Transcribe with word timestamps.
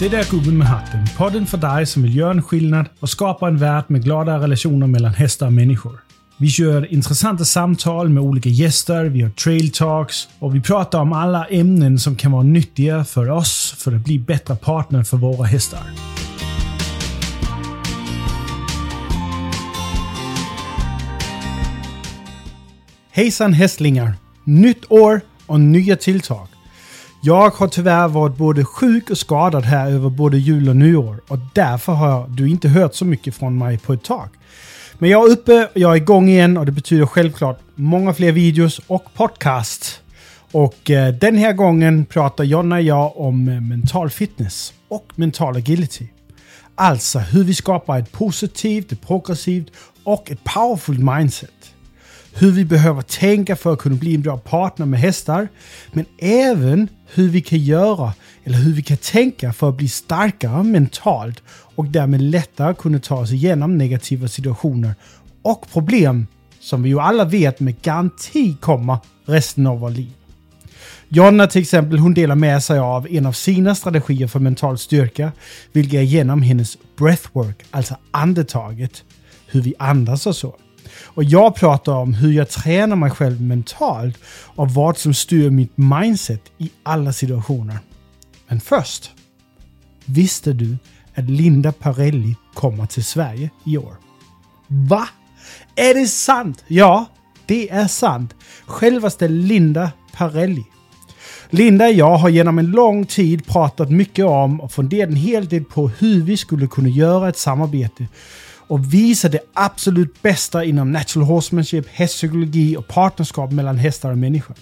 Det 0.00 0.08
där 0.08 0.30
Gubben 0.30 0.58
med 0.58 0.66
hatten. 0.66 1.04
Podden 1.16 1.46
för 1.46 1.58
dig 1.58 1.86
som 1.86 2.02
vill 2.02 2.16
göra 2.16 2.30
en 2.30 2.42
skillnad 2.42 2.86
och 3.00 3.10
skapa 3.10 3.48
en 3.48 3.56
värld 3.56 3.84
med 3.88 4.04
glada 4.04 4.38
relationer 4.38 4.86
mellan 4.86 5.14
hästar 5.14 5.46
och 5.46 5.52
människor. 5.52 6.00
Vi 6.36 6.48
kör 6.48 6.92
intressanta 6.92 7.44
samtal 7.44 8.08
med 8.08 8.22
olika 8.22 8.48
gäster, 8.48 9.04
vi 9.04 9.22
har 9.22 9.30
trail 9.30 9.72
talks 9.72 10.28
och 10.38 10.54
vi 10.54 10.60
pratar 10.60 11.00
om 11.00 11.12
alla 11.12 11.46
ämnen 11.46 11.98
som 11.98 12.16
kan 12.16 12.32
vara 12.32 12.42
nyttiga 12.42 13.04
för 13.04 13.30
oss 13.30 13.74
för 13.78 13.92
att 13.92 14.04
bli 14.04 14.18
bättre 14.18 14.56
partner 14.56 15.02
för 15.02 15.16
våra 15.16 15.46
hästar. 15.46 15.82
Hejsan 23.10 23.52
hästlingar! 23.52 24.14
Nytt 24.44 24.84
år 24.88 25.20
och 25.46 25.60
nya 25.60 25.96
tilltag. 25.96 26.48
Jag 27.20 27.50
har 27.50 27.68
tyvärr 27.68 28.08
varit 28.08 28.36
både 28.36 28.64
sjuk 28.64 29.10
och 29.10 29.18
skadad 29.18 29.64
här 29.64 29.90
över 29.90 30.10
både 30.10 30.38
jul 30.38 30.68
och 30.68 30.76
nyår 30.76 31.20
och 31.28 31.38
därför 31.54 31.92
har 31.92 32.28
du 32.28 32.48
inte 32.48 32.68
hört 32.68 32.94
så 32.94 33.04
mycket 33.04 33.34
från 33.34 33.58
mig 33.58 33.78
på 33.78 33.92
ett 33.92 34.02
tag. 34.02 34.28
Men 34.98 35.10
jag 35.10 35.28
är 35.28 35.32
uppe, 35.32 35.68
jag 35.74 35.92
är 35.92 35.96
igång 35.96 36.28
igen 36.28 36.56
och 36.56 36.66
det 36.66 36.72
betyder 36.72 37.06
självklart 37.06 37.60
många 37.74 38.14
fler 38.14 38.32
videos 38.32 38.80
och 38.86 39.14
podcast. 39.14 40.00
Och 40.52 40.90
eh, 40.90 41.14
den 41.14 41.36
här 41.36 41.52
gången 41.52 42.04
pratar 42.04 42.44
Jonna 42.44 42.76
och 42.76 42.82
jag 42.82 43.16
om 43.16 43.48
eh, 43.48 43.60
mental 43.60 44.10
fitness 44.10 44.72
och 44.88 45.12
mental 45.14 45.56
agility. 45.56 46.06
Alltså 46.74 47.18
hur 47.18 47.44
vi 47.44 47.54
skapar 47.54 47.98
ett 47.98 48.12
positivt, 48.12 48.92
ett 48.92 49.06
progressivt 49.06 49.70
och 50.04 50.30
ett 50.30 50.44
powerful 50.44 50.98
mindset 50.98 51.72
hur 52.38 52.50
vi 52.50 52.64
behöver 52.64 53.02
tänka 53.02 53.56
för 53.56 53.72
att 53.72 53.78
kunna 53.78 53.94
bli 53.94 54.14
en 54.14 54.22
bra 54.22 54.38
partner 54.38 54.86
med 54.86 55.00
hästar, 55.00 55.48
men 55.92 56.04
även 56.18 56.88
hur 57.14 57.28
vi 57.28 57.40
kan 57.40 57.58
göra 57.58 58.12
eller 58.44 58.58
hur 58.58 58.72
vi 58.72 58.82
kan 58.82 58.96
tänka 58.96 59.52
för 59.52 59.68
att 59.68 59.76
bli 59.76 59.88
starkare 59.88 60.62
mentalt 60.62 61.42
och 61.48 61.86
därmed 61.86 62.22
lättare 62.22 62.74
kunna 62.74 62.98
ta 62.98 63.16
oss 63.16 63.32
igenom 63.32 63.78
negativa 63.78 64.28
situationer 64.28 64.94
och 65.42 65.70
problem 65.72 66.26
som 66.60 66.82
vi 66.82 66.88
ju 66.88 67.00
alla 67.00 67.24
vet 67.24 67.60
med 67.60 67.82
garanti 67.82 68.56
kommer 68.60 68.98
resten 69.26 69.66
av 69.66 69.80
vårt 69.80 69.92
liv. 69.92 70.12
Jonna 71.08 71.46
till 71.46 71.62
exempel, 71.62 71.98
hon 71.98 72.14
delar 72.14 72.34
med 72.34 72.62
sig 72.62 72.78
av 72.78 73.08
en 73.10 73.26
av 73.26 73.32
sina 73.32 73.74
strategier 73.74 74.26
för 74.26 74.40
mental 74.40 74.78
styrka, 74.78 75.32
vilket 75.72 75.98
är 75.98 76.02
genom 76.02 76.42
hennes 76.42 76.78
breathwork, 76.98 77.62
alltså 77.70 77.96
andetaget, 78.10 79.04
hur 79.46 79.62
vi 79.62 79.74
andas 79.78 80.26
och 80.26 80.36
så. 80.36 80.56
Och 81.18 81.24
jag 81.24 81.54
pratar 81.54 81.92
om 81.92 82.14
hur 82.14 82.32
jag 82.32 82.50
tränar 82.50 82.96
mig 82.96 83.10
själv 83.10 83.42
mentalt 83.42 84.18
och 84.28 84.70
vad 84.70 84.98
som 84.98 85.14
styr 85.14 85.50
mitt 85.50 85.76
mindset 85.76 86.42
i 86.58 86.70
alla 86.82 87.12
situationer. 87.12 87.78
Men 88.48 88.60
först. 88.60 89.10
Visste 90.04 90.52
du 90.52 90.76
att 91.14 91.30
Linda 91.30 91.72
Parelli 91.72 92.36
kommer 92.54 92.86
till 92.86 93.04
Sverige 93.04 93.50
i 93.66 93.78
år? 93.78 93.96
Va? 94.66 95.08
Är 95.74 95.94
det 95.94 96.06
sant? 96.06 96.64
Ja, 96.66 97.06
det 97.46 97.70
är 97.70 97.86
sant. 97.86 98.34
Självaste 98.66 99.28
Linda 99.28 99.90
Parelli. 100.12 100.64
Linda 101.50 101.86
och 101.86 101.92
jag 101.92 102.16
har 102.16 102.28
genom 102.28 102.58
en 102.58 102.70
lång 102.70 103.06
tid 103.06 103.46
pratat 103.46 103.90
mycket 103.90 104.24
om 104.24 104.60
och 104.60 104.72
funderat 104.72 105.08
en 105.08 105.16
hel 105.16 105.48
del 105.48 105.64
på 105.64 105.88
hur 105.88 106.22
vi 106.22 106.36
skulle 106.36 106.66
kunna 106.66 106.88
göra 106.88 107.28
ett 107.28 107.38
samarbete 107.38 108.06
och 108.68 108.94
visa 108.94 109.28
det 109.28 109.40
absolut 109.52 110.22
bästa 110.22 110.64
inom 110.64 110.92
natural 110.92 111.26
horsemanship, 111.26 111.88
hästpsykologi 111.88 112.76
och 112.76 112.88
partnerskap 112.88 113.52
mellan 113.52 113.78
hästar 113.78 114.10
och 114.10 114.18
människor. 114.18 114.56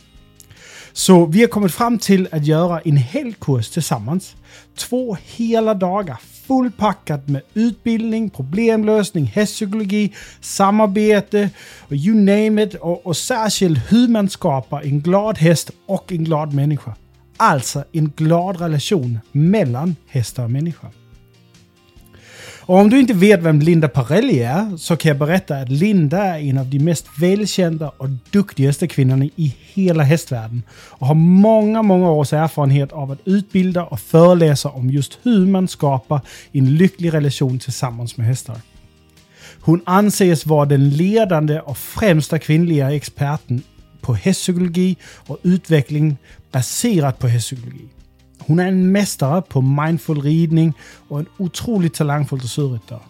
Så 0.92 1.26
vi 1.26 1.40
har 1.40 1.48
kommit 1.48 1.72
fram 1.72 1.98
till 1.98 2.28
att 2.32 2.46
göra 2.46 2.80
en 2.80 2.96
hel 2.96 3.34
kurs 3.34 3.70
tillsammans. 3.70 4.36
Två 4.76 5.16
hela 5.24 5.74
dagar 5.74 6.16
fullpackat 6.46 7.28
med 7.28 7.42
utbildning, 7.54 8.30
problemlösning, 8.30 9.24
hästpsykologi, 9.24 10.14
samarbete 10.40 11.50
och 11.80 11.92
you 11.92 12.16
name 12.16 12.62
it. 12.62 12.74
Och, 12.74 13.06
och 13.06 13.16
särskilt 13.16 13.92
hur 13.92 14.08
man 14.08 14.28
skapar 14.28 14.82
en 14.82 15.00
glad 15.00 15.38
häst 15.38 15.70
och 15.86 16.12
en 16.12 16.24
glad 16.24 16.54
människa. 16.54 16.94
Alltså 17.36 17.84
en 17.92 18.12
glad 18.16 18.60
relation 18.60 19.18
mellan 19.32 19.96
hästar 20.06 20.44
och 20.44 20.50
människa. 20.50 20.90
Och 22.66 22.78
om 22.78 22.90
du 22.90 23.00
inte 23.00 23.14
vet 23.14 23.42
vem 23.42 23.60
Linda 23.60 23.88
Parelli 23.88 24.42
är 24.42 24.76
så 24.76 24.96
kan 24.96 25.08
jag 25.08 25.18
berätta 25.18 25.56
att 25.56 25.68
Linda 25.68 26.24
är 26.24 26.38
en 26.38 26.58
av 26.58 26.66
de 26.66 26.78
mest 26.78 27.06
välkända 27.18 27.92
och 27.96 28.08
duktigaste 28.30 28.88
kvinnorna 28.88 29.24
i 29.24 29.56
hela 29.74 30.02
hästvärlden 30.02 30.62
och 30.72 31.06
har 31.06 31.14
många, 31.14 31.82
många 31.82 32.10
års 32.10 32.32
erfarenhet 32.32 32.92
av 32.92 33.10
att 33.10 33.18
utbilda 33.24 33.84
och 33.84 34.00
föreläsa 34.00 34.68
om 34.68 34.90
just 34.90 35.18
hur 35.22 35.46
man 35.46 35.68
skapar 35.68 36.20
en 36.52 36.76
lycklig 36.76 37.14
relation 37.14 37.58
tillsammans 37.58 38.16
med 38.16 38.26
hästar. 38.26 38.56
Hon 39.60 39.82
anses 39.86 40.46
vara 40.46 40.66
den 40.66 40.90
ledande 40.90 41.60
och 41.60 41.78
främsta 41.78 42.38
kvinnliga 42.38 42.94
experten 42.94 43.62
på 44.00 44.14
hästpsykologi 44.14 44.96
och 45.26 45.38
utveckling 45.42 46.16
baserat 46.52 47.18
på 47.18 47.28
hästpsykologi. 47.28 47.88
Hon 48.38 48.58
är 48.58 48.68
en 48.68 48.92
mästare 48.92 49.42
på 49.42 49.60
mindful 49.60 50.22
ridning 50.22 50.72
och 51.08 51.18
en 51.18 51.26
otroligt 51.38 51.94
talangfull 51.94 52.38
dressyrryttare. 52.38 53.00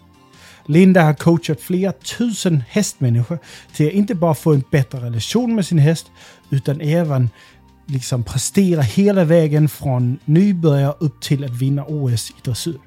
Linda 0.67 1.03
har 1.03 1.15
coachat 1.15 1.61
flera 1.61 1.93
tusen 1.93 2.63
hästmänniskor 2.69 3.39
till 3.75 3.87
att 3.87 3.93
inte 3.93 4.15
bara 4.15 4.35
få 4.35 4.53
en 4.53 4.65
bättre 4.71 5.01
relation 5.01 5.55
med 5.55 5.67
sin 5.67 5.79
häst, 5.79 6.07
utan 6.51 6.81
även 6.81 7.31
liksom 7.87 8.25
prestera 8.25 8.83
hela 8.83 9.25
vägen 9.25 9.69
från 9.69 10.19
nybörjare 10.25 10.95
upp 10.99 11.21
till 11.21 11.45
att 11.45 11.51
vinna 11.51 11.85
OS 11.85 12.31
i 12.31 12.35
dressyr. 12.45 12.79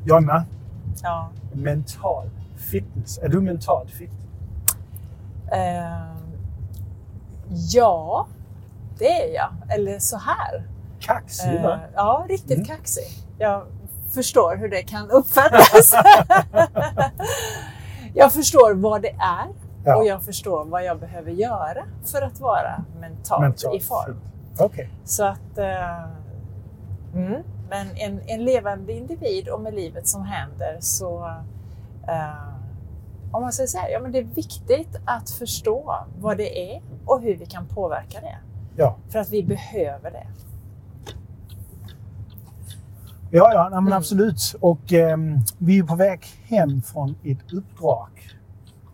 Jonna, 0.05 0.45
Ja. 1.03 1.31
mental 1.53 2.31
fitness. 2.57 3.19
Är 3.19 3.29
du 3.29 3.41
mentalt 3.41 3.91
fit? 3.91 4.11
Eh, 5.53 6.17
ja, 7.73 8.27
det 8.99 9.09
är 9.09 9.35
jag. 9.35 9.53
Eller 9.79 9.99
så 9.99 10.19
här. 10.19 10.78
Kaxig 11.09 11.55
Eh, 11.55 11.63
va? 11.63 11.81
ja, 11.95 12.27
riktigt 12.29 12.51
Mm. 12.57 12.65
kaxig. 12.67 13.05
Jag 13.39 13.67
förstår 14.15 14.57
hur 14.57 14.69
det 14.69 14.83
kan 14.83 15.11
uppfattas. 15.11 15.93
jag 18.15 18.33
förstår 18.33 18.75
vad 18.75 19.03
det 19.03 19.09
är 19.21 19.47
Ja. 19.85 19.97
och 19.97 20.05
jag 20.07 20.23
förstår 20.23 20.65
vad 20.65 20.85
jag 20.85 21.01
behöver 21.01 21.31
göra 21.31 21.85
för 22.05 22.23
att 22.23 22.41
vara 22.41 22.85
mentalt, 23.01 23.41
Mentalt 23.43 23.77
i 23.77 23.81
form. 23.81 24.17
Okej. 24.59 24.91
Så 25.05 25.25
att... 25.25 25.59
Eh, 25.59 26.05
mm. 27.15 27.43
Men 27.71 27.87
en, 27.97 28.21
en 28.27 28.45
levande 28.45 28.93
individ 28.93 29.49
och 29.49 29.61
med 29.61 29.75
livet 29.75 30.09
som 30.09 30.23
händer 30.25 30.77
så... 30.81 31.27
Eh, 32.09 32.49
om 33.33 33.43
man 33.43 33.53
säger 33.53 33.67
så 33.67 33.79
här, 33.79 33.89
ja 33.89 34.01
men 34.01 34.13
det 34.13 34.19
är 34.19 34.23
viktigt 34.25 34.97
att 35.05 35.31
förstå 35.31 35.95
vad 36.19 36.37
det 36.37 36.73
är 36.75 36.83
och 37.07 37.21
hur 37.23 37.37
vi 37.37 37.47
kan 37.47 37.67
påverka 37.67 38.21
det. 38.21 38.37
Ja. 38.77 38.97
För 39.09 39.19
att 39.19 39.31
vi 39.31 39.43
behöver 39.43 40.11
det. 40.11 40.27
Ja, 43.31 43.53
ja, 43.55 43.69
nej, 43.73 43.81
men 43.83 43.93
absolut. 43.93 44.55
Och 44.61 44.93
ehm, 44.93 45.39
vi 45.59 45.79
är 45.79 45.83
på 45.83 45.95
väg 45.97 46.21
hem 46.43 46.83
från 46.83 47.15
ett 47.25 47.53
uppdrag. 47.53 48.09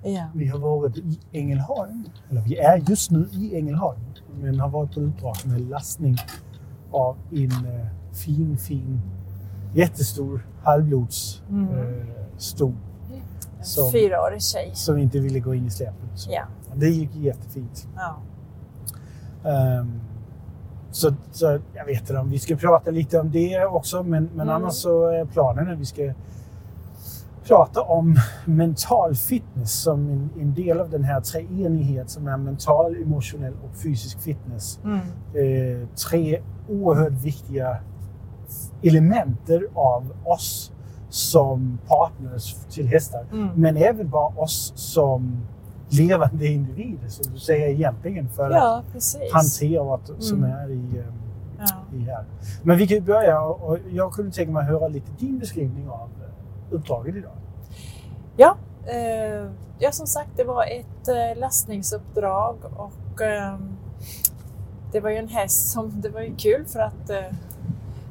Ja. 0.03 0.27
Vi 0.35 0.47
har 0.47 0.59
varit 0.59 0.97
i 0.97 1.19
Ängelholm. 1.33 2.05
Eller 2.31 2.41
vi 2.41 2.57
är 2.59 2.77
just 2.89 3.11
nu 3.11 3.29
i 3.33 3.57
Ängelholm. 3.59 4.01
Men 4.41 4.61
har 4.61 4.69
varit 4.69 4.95
på 4.95 5.01
uppdrag 5.01 5.35
med 5.45 5.61
lastning 5.61 6.17
av 6.91 7.17
en 7.33 7.45
eh, 7.51 7.87
fin, 8.13 8.59
fin 8.59 9.01
jättestor 9.75 10.47
halvblods 10.63 11.43
Mm. 11.51 11.69
eh, 11.79 12.07
sto 12.37 12.69
En 13.59 13.65
Som- 13.65 13.93
fyraårig 13.93 14.43
tjej. 14.43 14.71
som 14.75 14.99
inte 14.99 15.19
ville 15.19 15.41
gå 15.41 15.55
in 15.55 15.67
i 15.67 15.71
släpet. 15.71 16.27
Ja. 16.29 16.43
Det 16.75 16.89
gick 16.89 17.15
jättefint. 17.15 17.89
ja. 17.97 18.17
Ehm, 19.51 20.01
så, 20.95 21.15
så 21.33 21.59
jag 21.75 21.85
vet 21.87 22.01
inte 22.01 22.19
om 22.19 22.31
vi 22.31 22.39
ska 22.39 22.57
prata 22.57 22.91
lite 22.91 23.21
om 23.21 23.31
det 23.31 23.65
också, 23.67 24.03
men, 24.03 24.25
men 24.35 24.49
Mm. 24.49 24.63
annars 24.63 24.75
så 24.75 25.07
är 25.07 25.25
planen 25.25 25.73
att 25.73 25.79
vi 25.79 25.85
ska 25.85 26.13
prata 27.47 27.83
om 27.83 28.17
mental 28.45 29.15
fitness 29.15 29.73
som 29.83 30.11
en, 30.11 30.31
en 30.41 30.55
del 30.55 30.81
av 30.81 30.91
den 30.91 31.05
här 31.05 31.21
treenighet 31.21 32.11
som 32.11 32.29
är 32.29 32.37
mental, 32.37 32.97
emotionell 33.03 33.53
och 33.65 33.77
fysisk 33.77 34.21
fitness. 34.21 34.79
Mm. 34.85 34.99
Eh, 35.35 35.89
tre 36.11 36.43
oerhört 36.69 37.13
viktiga 37.13 37.77
elementer 38.83 39.69
av 39.75 40.13
oss 40.25 40.73
som 41.09 41.79
partners 41.89 42.55
till 42.71 42.87
hästar. 42.89 43.27
Mm. 43.33 43.49
Men 43.57 43.77
även 43.77 44.09
bara 44.09 44.27
oss 44.27 44.73
som 44.77 45.41
levande 45.99 46.47
individer, 46.47 47.09
som 47.09 47.33
du 47.33 47.39
säger 47.39 47.69
egentligen, 47.69 48.29
för 48.29 48.45
att 48.51 48.57
Ja, 48.57 48.83
precis. 48.93 49.33
hantera 49.33 49.83
vad 49.83 50.01
som 50.19 50.39
Mm. 50.45 50.51
är 50.57 50.71
i, 50.71 51.03
Ja. 51.59 51.97
i 51.97 51.99
här. 52.01 52.25
Men 52.63 52.79
vi 52.79 52.87
kan 52.87 52.95
ju 52.97 53.01
börja 53.01 53.41
och 53.43 53.79
jag 53.93 54.13
kunde 54.13 54.33
tänka 54.33 54.53
mig 54.53 54.63
att 54.63 54.69
höra 54.69 54.89
lite 54.89 55.11
din 55.19 55.39
beskrivning 55.39 55.89
av 55.89 56.09
eh, 56.21 56.75
uppdraget 56.75 57.15
idag. 57.17 57.33
Ja, 58.37 58.57
eh, 58.87 59.51
ja, 59.79 59.93
som 59.93 60.07
sagt, 60.07 60.31
det 60.37 60.45
var 60.45 60.65
ett 60.65 61.09
eh, 61.09 61.41
lastningsuppdrag 61.41 62.57
och 62.77 63.23
eh, 63.23 63.59
det 64.93 65.01
var 65.01 65.11
ju 65.11 65.17
en 65.17 65.29
häst 65.29 65.69
som, 65.73 66.01
det 66.01 66.09
var 66.09 66.21
ju 66.21 66.35
kul 66.37 66.65
för 66.67 66.81
att 66.81 67.11
eh, 67.11 67.37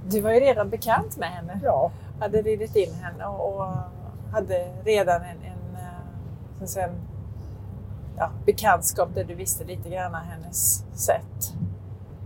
du 0.09 0.21
var 0.21 0.31
ju 0.31 0.39
redan 0.39 0.69
bekant 0.69 1.17
med 1.17 1.29
henne. 1.29 1.59
Ja, 1.63 1.91
Hade 2.19 2.41
ridit 2.41 2.75
in 2.75 2.93
henne 2.93 3.25
och, 3.25 3.55
och 3.59 3.67
hade 4.31 4.67
redan 4.83 5.21
en, 5.21 5.37
en, 5.43 5.75
eh, 5.81 6.63
att 6.63 6.69
säga, 6.69 6.87
en 6.87 6.95
ja, 8.17 8.29
bekantskap 8.45 9.09
där 9.15 9.23
du 9.23 9.35
visste 9.35 9.63
lite 9.63 9.89
grann 9.89 10.15
hennes 10.15 10.83
sätt. 10.93 11.53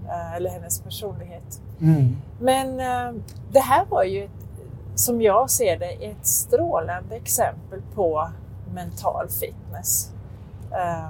eh, 0.07 0.33
Eller 0.35 0.49
hennes 0.49 0.81
personlighet. 0.81 1.61
mm. 1.81 2.17
Men 2.39 2.79
eh, 2.79 3.21
det 3.51 3.59
här 3.59 3.85
var 3.85 4.03
ju, 4.03 4.23
ett, 4.23 4.31
som 4.95 5.21
jag 5.21 5.49
ser 5.49 5.79
det, 5.79 5.91
ett 6.05 6.25
strålande 6.27 7.15
exempel 7.15 7.81
på 7.95 8.29
mental 8.73 9.29
fitness. 9.29 10.11
Eh, 10.71 11.09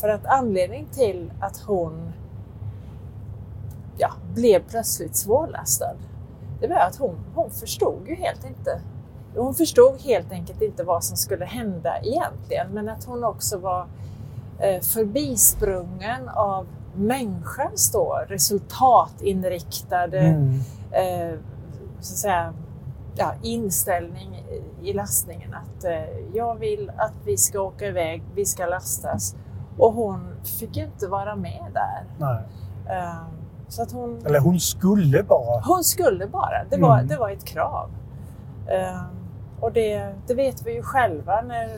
för 0.00 0.08
att 0.08 0.26
anledningen 0.26 0.86
till 0.86 1.32
att 1.40 1.56
hon 1.58 2.12
ja, 3.98 4.12
blev 4.34 4.62
plötsligt 4.68 5.16
svårlastad, 5.16 5.94
det 6.60 6.66
var 6.68 6.76
att 6.76 6.96
hon, 6.96 7.16
hon 7.34 7.50
förstod 7.50 8.08
ju 8.08 8.14
helt 8.14 8.44
inte. 8.44 8.80
Hon 9.36 9.54
förstod 9.54 10.00
helt 10.00 10.32
enkelt 10.32 10.62
inte 10.62 10.82
vad 10.84 11.04
som 11.04 11.16
skulle 11.16 11.44
hända 11.44 11.98
egentligen, 12.02 12.66
men 12.70 12.88
att 12.88 13.04
hon 13.04 13.24
också 13.24 13.58
var 13.58 13.86
eh, 14.58 14.80
förbisprungen 14.82 16.28
av 16.28 16.66
människans 16.94 17.92
då, 17.92 18.24
resultatinriktade 18.28 20.18
Mm. 20.18 20.60
eh, 20.90 21.38
så 22.00 22.12
att 22.12 22.18
säga, 22.18 22.52
ja, 23.16 23.32
inställning 23.42 24.44
i 24.82 24.92
lastningen. 24.92 25.54
Att 25.54 25.84
eh, 25.84 26.18
jag 26.34 26.54
vill 26.54 26.90
att 26.96 27.12
vi 27.24 27.36
ska 27.36 27.60
åka 27.60 27.86
iväg, 27.86 28.22
vi 28.34 28.44
ska 28.44 28.66
lastas. 28.66 29.36
Och 29.78 29.92
hon 29.92 30.20
fick 30.58 30.76
ju 30.76 30.84
inte 30.84 31.06
vara 31.08 31.36
med 31.36 31.62
där. 31.72 32.04
Eh, 32.88 33.22
så 33.68 33.82
att 33.82 33.92
hon, 33.92 34.26
Eller 34.26 34.40
hon 34.40 34.60
skulle 34.60 35.22
bara. 35.22 35.60
hon 35.64 35.84
skulle 35.84 36.26
bara. 36.26 36.64
Det 36.70 36.76
var, 36.80 36.94
Mm. 36.94 37.08
det 37.08 37.16
var 37.16 37.30
ett 37.30 37.44
krav. 37.44 37.90
Och 39.60 39.72
det, 39.72 40.12
det 40.26 40.34
vet 40.34 40.66
vi 40.66 40.74
ju 40.74 40.82
själva 40.82 41.42
när 41.42 41.68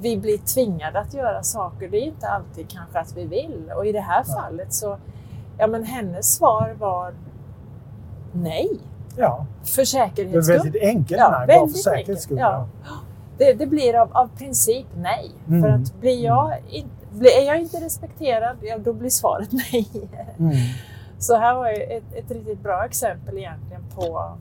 vi 0.00 0.16
blir 0.16 0.38
tvingade 0.38 0.98
att 1.00 1.14
göra 1.14 1.42
saker. 1.42 1.88
Det 1.88 1.96
är 1.96 2.06
inte 2.06 2.28
alltid 2.28 2.68
kanske 2.68 2.98
att 2.98 3.16
vi 3.16 3.24
vill. 3.24 3.72
Och 3.76 3.86
i 3.86 3.92
det 3.92 4.00
här 4.00 4.24
Nej. 4.26 4.36
fallet 4.36 4.72
så, 4.72 4.98
ja 5.58 5.66
men 5.66 5.84
hennes 5.84 6.34
svar 6.34 6.74
var 6.78 7.14
nej. 8.32 8.80
Ja, 9.16 9.46
För 9.64 9.82
det 9.82 9.86
säkerhets 9.86 10.36
är 10.36 10.42
skull. 10.42 10.56
väldigt 10.56 10.82
enkelt. 10.82 11.18
Ja, 11.20 11.44
nej, 11.48 11.58
bara 11.58 11.68
för 11.68 11.78
säkerhets 11.78 12.22
skull. 12.22 12.38
ja. 12.38 12.66
Det, 13.38 13.52
det 13.52 13.66
blir 13.66 13.94
av, 13.94 14.16
av 14.16 14.28
princip 14.38 14.86
nej. 14.96 15.30
Mm. 15.48 15.62
För 15.62 15.68
att 15.68 16.00
blir 16.00 16.24
jag 16.24 16.52
in, 16.68 16.90
är 17.20 17.46
jag 17.46 17.60
inte 17.60 17.76
respekterad, 17.76 18.56
ja, 18.60 18.78
då 18.78 18.92
blir 18.92 19.10
svaret 19.10 19.48
nej. 19.72 19.88
Mm. 20.38 20.52
Så 21.18 21.36
här 21.36 21.54
var 21.54 21.68
ju 21.70 21.82
ett, 21.82 22.14
ett 22.14 22.30
riktigt 22.30 22.62
bra 22.62 22.84
exempel 22.84 23.38
egentligen 23.38 23.82
på 23.94 24.32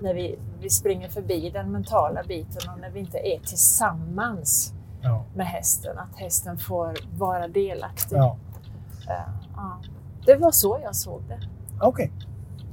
när 0.00 0.14
vi, 0.14 0.38
vi 0.60 0.70
springer 0.70 1.08
förbi 1.08 1.50
den 1.50 1.72
mentala 1.72 2.22
biten 2.28 2.70
och 2.74 2.80
när 2.80 2.90
vi 2.90 3.00
inte 3.00 3.18
är 3.18 3.38
tillsammans 3.38 4.72
Ja. 5.02 5.24
med 5.34 5.46
hästen. 5.46 5.98
Att 5.98 6.16
hästen 6.18 6.58
får 6.58 6.94
vara 7.18 7.48
delaktig. 7.48 8.16
Ja. 8.16 8.36
Eh, 9.08 9.32
ja. 9.56 9.78
Det 10.26 10.36
var 10.36 10.50
så 10.52 10.78
jag 10.82 10.94
såg 10.96 11.22
det. 11.28 11.40
Okej. 11.80 12.12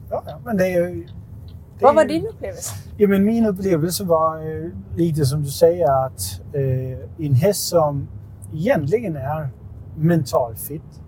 Ja, 0.09 0.23
ja, 0.27 0.37
men 0.45 0.57
det 0.57 0.65
är 0.73 0.87
ju... 0.89 1.03
det 1.05 1.83
Vad 1.85 1.95
var 1.95 2.05
din 2.05 2.27
upplevelse? 2.27 2.75
Ja, 2.97 3.07
men 3.07 3.25
min 3.25 3.45
upplevelse 3.45 4.03
var 4.03 4.37
eh, 4.37 4.69
lite 4.95 5.25
som 5.25 5.43
du 5.43 5.49
säger 5.49 6.05
att 6.05 6.41
eh, 6.53 7.25
en 7.25 7.33
häst 7.35 7.67
som 7.67 8.07
egentligen 8.53 9.15
är 9.15 9.49
mentalt 9.95 10.59
fit 10.59 11.01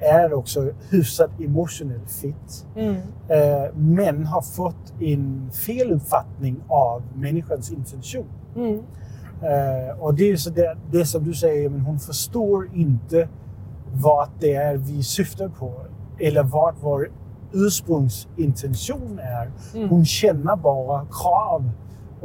är 0.00 0.32
också 0.32 0.72
hyfsat 0.90 1.30
emotionellt 1.40 2.10
fit. 2.10 2.66
Mm. 2.76 2.94
Eh, 3.28 3.74
men 3.74 4.26
har 4.26 4.42
fått 4.42 4.94
en 5.00 5.50
feluppfattning 5.52 6.56
av 6.68 7.02
människans 7.14 7.72
intention. 7.72 8.26
Mm. 8.56 8.82
Eh, 9.42 9.98
och 9.98 10.14
det 10.14 10.30
är 10.30 10.36
så 10.36 10.50
det, 10.50 10.76
det 10.90 11.06
som 11.06 11.24
du 11.24 11.34
säger, 11.34 11.68
men 11.68 11.80
hon 11.80 11.98
förstår 11.98 12.70
inte 12.74 13.28
vad 13.92 14.28
det 14.40 14.54
är 14.54 14.76
vi 14.76 15.02
syftar 15.02 15.48
på. 15.48 15.72
Eller 16.18 16.42
vad 16.42 16.74
vår 16.80 17.10
ursprungsintention 17.52 19.18
är. 19.18 19.50
Mm. 19.74 19.88
Hon 19.88 20.04
känner 20.04 20.56
bara 20.56 21.06
krav 21.10 21.70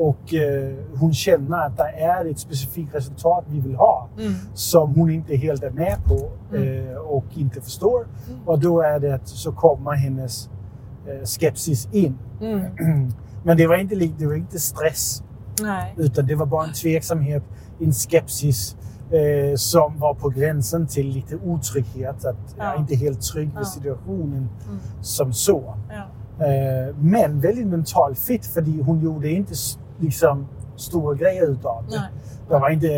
och 0.02 0.34
eh, 0.34 0.74
hon 1.00 1.14
känner 1.14 1.58
att 1.66 1.78
det 1.78 1.84
är 1.90 2.26
ett 2.26 2.40
specifikt 2.40 2.96
resultat 2.96 3.44
vi 3.48 3.60
vill 3.60 3.76
ha 3.76 4.08
Mm. 4.20 4.34
som 4.54 4.94
hon 4.96 5.12
inte 5.12 5.36
helt 5.36 5.64
är 5.64 5.70
med 5.72 5.96
på 6.06 6.30
Mm. 6.56 6.90
eh, 6.90 6.96
och 6.98 7.26
inte 7.36 7.62
förstår. 7.62 8.08
Mm. 8.30 8.40
Och 8.48 8.60
då 8.60 8.82
är 8.82 9.00
det 9.00 9.16
att 9.16 9.28
så 9.28 9.52
kommer 9.52 9.92
hennes 9.92 10.50
eh, 11.08 11.26
skepsis 11.26 11.88
in. 11.92 12.18
Mm. 12.42 12.62
Men 13.44 13.58
det 13.58 13.68
var 13.68 13.76
inte, 13.76 13.96
det 13.96 14.28
var 14.28 14.36
inte 14.36 14.60
stress 14.60 15.24
Nej. 15.62 15.94
utan 15.98 16.28
det 16.28 16.36
var 16.36 16.46
bara 16.46 16.66
en 16.68 16.74
tveksamhet, 16.74 17.44
en 17.80 17.94
skepsis 17.94 18.76
eh, 19.12 19.56
som 19.56 20.00
var 20.00 20.14
på 20.14 20.30
gränsen 20.30 20.88
till 20.88 21.08
lite 21.08 21.36
otrygghet. 21.36 22.26
Att 22.26 22.56
jag 22.58 22.66
är 22.68 22.74
Ja. 22.74 22.80
inte 22.80 22.96
helt 22.96 23.22
trygg 23.22 23.48
med 23.54 23.62
Ja. 23.62 23.66
situationen 23.66 24.50
Mm. 24.68 24.80
som 25.02 25.34
så. 25.34 25.76
Ja. 25.90 26.04
Eh, 26.46 26.96
men 27.00 27.40
väldigt 27.42 27.68
mentalt 27.68 28.20
fit 28.20 28.46
för 28.46 28.84
hon 28.84 29.00
gjorde 29.02 29.30
inte 29.30 29.54
liksom, 30.02 30.48
stora 30.76 31.16
grejer 31.16 31.44
utav 31.48 31.84
det. 31.90 31.96
Nej. 31.96 32.10
Det 32.50 32.60
var 32.60 32.70
inte 32.70 32.94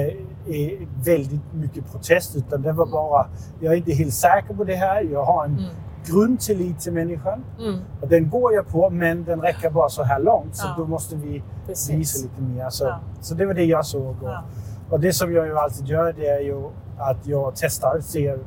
eh, 0.48 0.88
väldigt 1.06 1.54
mycket 1.54 1.92
protest 1.92 2.36
utan 2.36 2.62
det 2.62 2.72
var 2.72 2.86
bara, 2.86 3.26
jag 3.60 3.74
är 3.74 3.78
inte 3.78 3.92
helt 3.94 4.14
säker 4.14 4.54
på 4.54 4.64
det 4.64 4.76
här. 4.76 5.02
Jag 5.02 5.24
har 5.26 5.46
en 5.46 5.52
Mm. 5.52 5.64
grundtillit 6.06 6.80
till 6.80 6.94
människan 6.94 7.44
Mm. 7.60 7.80
och 8.02 8.08
den 8.08 8.30
går 8.30 8.54
jag 8.54 8.68
på 8.68 8.90
men 8.90 9.24
den 9.24 9.42
räcker 9.42 9.70
bara 9.70 9.90
så 9.90 10.04
här 10.04 10.20
långt 10.20 10.56
så 10.56 10.68
Ja. 10.68 10.74
då 10.78 10.86
måste 10.88 11.16
vi 11.16 11.44
Precis. 11.68 11.90
visa 11.96 12.24
lite 12.28 12.42
mer. 12.42 12.70
Så, 12.70 12.84
Ja. 12.86 13.00
så 13.22 13.36
det 13.36 13.46
var 13.46 13.54
det 13.54 13.64
jag 13.66 13.86
såg. 13.86 14.04
Och, 14.24 14.30
Ja. 14.30 14.42
och 14.90 15.00
det 15.00 15.14
som 15.14 15.34
jag 15.34 15.46
ju 15.46 15.58
alltid 15.58 15.88
gör 15.88 16.14
det 16.14 16.28
är 16.28 16.40
ju 16.40 16.64
att 16.98 17.28
jag 17.28 17.52
testar, 17.56 18.00
ser 18.02 18.40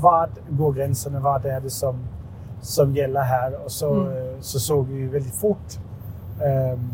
vad 0.00 0.30
går 0.50 0.72
gränserna, 0.72 1.20
vad 1.20 1.46
är 1.46 1.60
det 1.60 1.70
som, 1.70 1.98
som 2.60 2.94
gäller 2.96 3.20
här. 3.20 3.64
Och 3.64 3.70
så, 3.72 3.94
Mm. 3.94 4.42
så 4.42 4.60
såg 4.60 4.86
vi 4.86 5.06
väldigt 5.06 5.34
fort 5.34 5.78
ehm, 6.42 6.90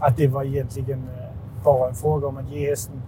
att 0.00 0.16
det 0.16 0.26
var 0.28 0.44
egentligen 0.44 0.98
eh, 0.98 1.64
bara 1.64 1.88
en 1.88 1.94
fråga 1.94 2.26
om 2.28 2.36
att 2.36 2.50
ge 2.50 2.68
hästen 2.70 3.02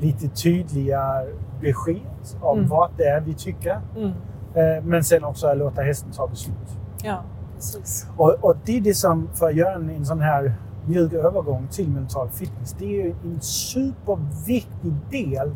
lite 0.00 0.28
tydliga 0.28 1.22
besked 1.60 2.00
om 2.40 2.58
Mm. 2.58 2.70
vad 2.70 2.90
det 2.96 3.04
är 3.04 3.20
vi 3.20 3.34
tycker. 3.34 3.80
Mm. 3.96 4.08
Eh, 4.54 4.84
men 4.84 5.04
sen 5.04 5.24
också 5.24 5.46
att 5.46 5.58
låta 5.58 5.82
hästen 5.82 6.10
ta 6.12 6.26
beslut. 6.26 6.76
Ja, 7.02 7.22
precis. 7.54 8.06
Och, 8.16 8.30
och 8.40 8.54
det 8.64 8.76
är 8.76 8.80
det 8.80 8.94
som, 8.94 9.28
för 9.34 9.46
att 9.48 9.54
göra 9.54 9.74
en, 9.74 9.90
en 9.90 10.06
sån 10.06 10.20
här 10.20 10.54
mjuk 10.86 11.12
övergång 11.12 11.66
till 11.70 11.88
mental 11.88 12.28
fitness, 12.30 12.76
det 12.78 13.02
är 13.02 13.06
en 13.24 13.40
superviktig 13.40 14.92
del 15.10 15.54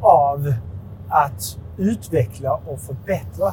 av 0.00 0.52
att 1.08 1.58
utveckla 1.76 2.60
och 2.66 2.80
förbättra 2.80 3.52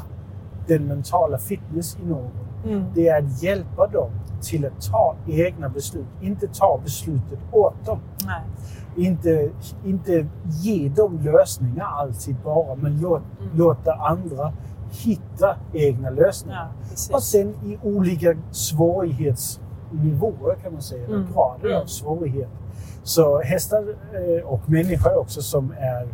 den 0.68 0.88
mentala 0.88 1.38
fitness 1.38 1.98
i 2.04 2.08
någon. 2.10 2.32
Mm. 2.66 2.84
Det 2.96 3.08
är 3.08 3.20
att 3.24 3.44
hjälpa 3.44 3.88
dem 3.88 4.10
till 4.42 4.66
att 4.66 4.82
ta 4.92 5.16
egna 5.28 5.70
beslut, 5.70 6.06
inte 6.22 6.48
ta 6.48 6.80
beslutet 6.84 7.40
åt 7.52 7.86
dem. 7.86 8.00
Nej. 8.26 8.42
Inte, 9.08 9.50
inte 9.86 10.26
ge 10.46 10.90
dem 10.90 11.20
lösningar 11.24 11.86
alltid 11.86 12.36
bara, 12.44 12.76
men 12.76 13.02
låt, 13.02 13.22
Mm. 13.40 13.58
låta 13.58 13.94
andra 13.94 14.52
hitta 14.92 15.56
egna 15.74 16.10
lösningar. 16.10 16.72
Ja. 17.10 17.16
Och 17.16 17.24
sen 17.24 17.50
i 17.66 17.78
olika 17.84 18.36
svårighetsgrad 18.52 19.68
nivåer 19.92 20.56
kan 20.64 20.74
man 20.74 20.82
säga, 20.82 21.06
Mm. 21.06 21.28
grader 21.34 21.70
Mm. 21.70 21.82
av 21.82 21.86
svårighet. 21.86 22.50
Så 23.04 23.42
hästar 23.42 23.84
eh, 24.14 24.46
och 24.46 24.70
människor 24.70 25.18
också 25.18 25.42
som 25.42 25.72
är 25.80 26.08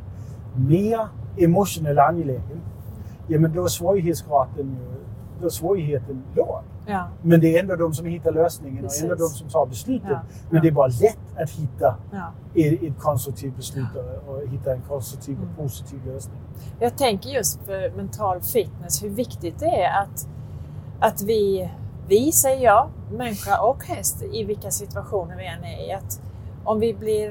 mer 0.56 1.08
emotionellt 1.38 2.00
angelägen, 2.00 2.62
ja 3.28 3.40
men 3.40 3.54
då 3.54 3.64
är 3.64 3.68
svårighetsgraden, 3.68 4.78
då 5.40 5.46
är 5.46 5.50
svårigheten 5.50 6.24
låg. 6.36 6.60
Ja, 6.90 7.08
Men 7.22 7.40
det 7.42 7.56
är 7.56 7.60
ändå 7.60 7.76
de 7.76 7.94
som 7.94 8.06
hittar 8.06 8.32
lösningen 8.32 8.78
och 8.78 8.90
Precis. 8.90 9.04
ändå 9.04 9.16
de 9.16 9.28
som 9.30 9.50
tar 9.50 9.66
beslutet. 9.66 10.10
Ja. 10.12 10.20
Men 10.50 10.62
det 10.62 10.68
är 10.68 10.72
bara 10.72 10.88
lätt 10.88 11.18
att 11.38 11.50
hitta 11.50 11.96
ett, 12.56 12.84
ett 12.84 13.00
konstruktivt 13.00 13.56
beslut 13.56 13.88
och, 14.28 14.34
och 14.36 14.48
hitta 14.48 14.74
en 14.74 14.82
konstruktiv 14.82 15.38
Mm. 15.38 15.50
och 15.50 15.64
positiv 15.64 16.00
lösning. 16.06 16.38
Jag 16.80 16.98
tänker 16.98 17.30
just 17.30 17.60
för 17.66 17.92
mental 17.98 18.42
fitness, 18.42 19.04
hur 19.04 19.10
viktigt 19.10 19.60
det 19.60 19.82
är 19.84 20.02
att, 20.02 20.28
att 21.00 21.22
vi, 21.22 21.70
vi 22.08 22.32
säger 22.32 22.64
jag, 22.64 22.90
människa 23.12 23.62
och 23.62 23.84
häst, 23.86 24.24
i 24.34 24.44
vilka 24.44 24.72
situationer 24.72 25.38
vi 25.38 25.46
än 25.46 25.64
är 25.64 25.88
i, 25.90 25.94
att 25.94 26.22
om 26.64 26.80
vi 26.80 26.94
blir 26.94 27.30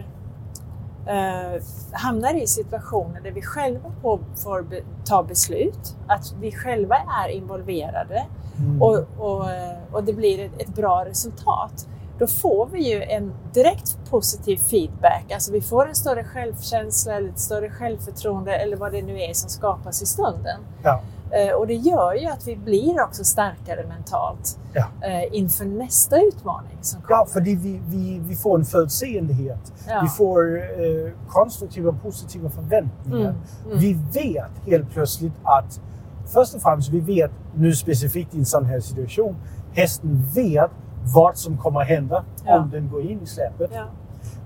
eh, 1.07 1.63
hamnar 1.93 2.35
i 2.43 2.47
situationer 2.47 3.21
där 3.21 3.31
vi 3.31 3.43
själva 3.43 3.91
får, 4.03 4.21
får 4.37 4.63
be, 4.63 4.81
ta 5.05 5.23
beslut, 5.23 5.97
att 6.07 6.35
vi 6.41 6.53
själva 6.53 6.97
är 7.25 7.29
involverade 7.29 8.27
Mm. 8.59 8.83
och, 8.83 8.99
och, 9.19 9.51
eh, 9.51 9.77
och 9.93 10.05
det 10.05 10.13
blir 10.13 10.51
ett, 10.59 10.75
bra 10.75 11.05
resultat, 11.07 11.89
då 12.19 12.27
får 12.27 12.69
vi 12.73 12.91
ju 12.91 13.03
en 13.03 13.33
direkt 13.55 13.99
positiv 14.11 14.57
feedback. 14.57 15.25
Alltså 15.35 15.53
vi 15.53 15.61
får 15.61 15.89
en 15.89 15.95
större 15.95 16.25
självkänsla, 16.25 17.13
eller 17.15 17.29
ett 17.29 17.39
större 17.39 17.71
självförtroende 17.71 18.55
eller 18.57 18.77
vad 18.77 18.93
det 18.93 19.03
nu 19.03 19.21
är 19.23 19.33
som 19.35 19.49
skapas 19.51 20.03
i 20.03 20.07
stunden. 20.07 20.61
Ja. 20.83 21.01
Eh, 21.31 21.55
Och 21.55 21.67
det 21.67 21.75
gör 21.75 22.15
ju 22.15 22.27
att 22.27 22.47
vi 22.49 22.57
blir 22.57 23.03
också 23.03 23.25
starkare 23.25 23.87
mentalt 23.89 24.59
Ja. 24.73 24.85
eh, 25.03 25.37
inför 25.39 25.65
nästa 25.65 26.21
utmaning 26.21 26.79
som 26.81 27.03
kommer. 27.03 27.21
Ja, 27.21 27.27
för 27.27 27.41
vi, 27.41 27.55
vi, 27.89 28.21
vi 28.29 28.37
får 28.37 28.59
en 28.59 28.65
förutseenlighet. 28.65 29.73
Ja. 29.89 30.01
Vi 30.03 30.09
får 30.09 30.57
eh, 30.57 31.13
konstruktiva 31.29 31.89
och 31.91 32.03
positiva 32.03 32.51
förväntningar. 32.51 33.19
Mm, 33.31 33.37
mm. 33.67 33.79
Vi 33.79 33.93
vet 34.13 34.51
helt 34.67 34.91
plötsligt 34.91 35.33
att, 35.43 35.81
först 36.27 36.55
och 36.55 36.63
främst, 36.63 36.89
vi 36.91 37.01
vet 37.01 37.31
nu 37.55 37.73
specifikt 37.75 38.35
i 38.35 38.39
en 38.39 38.45
sån 38.45 38.65
här 38.65 38.81
situation, 38.81 39.37
hästen 39.73 40.23
vet 40.35 40.71
vad 41.15 41.37
som 41.37 41.59
kommer 41.59 41.81
att 41.81 41.87
hända 41.89 42.25
Ja. 42.47 42.59
om 42.61 42.71
den 42.71 42.89
går 42.91 43.03
in 43.11 43.21
i 43.23 43.27
släpet. 43.27 43.71
Ja. 43.75 43.85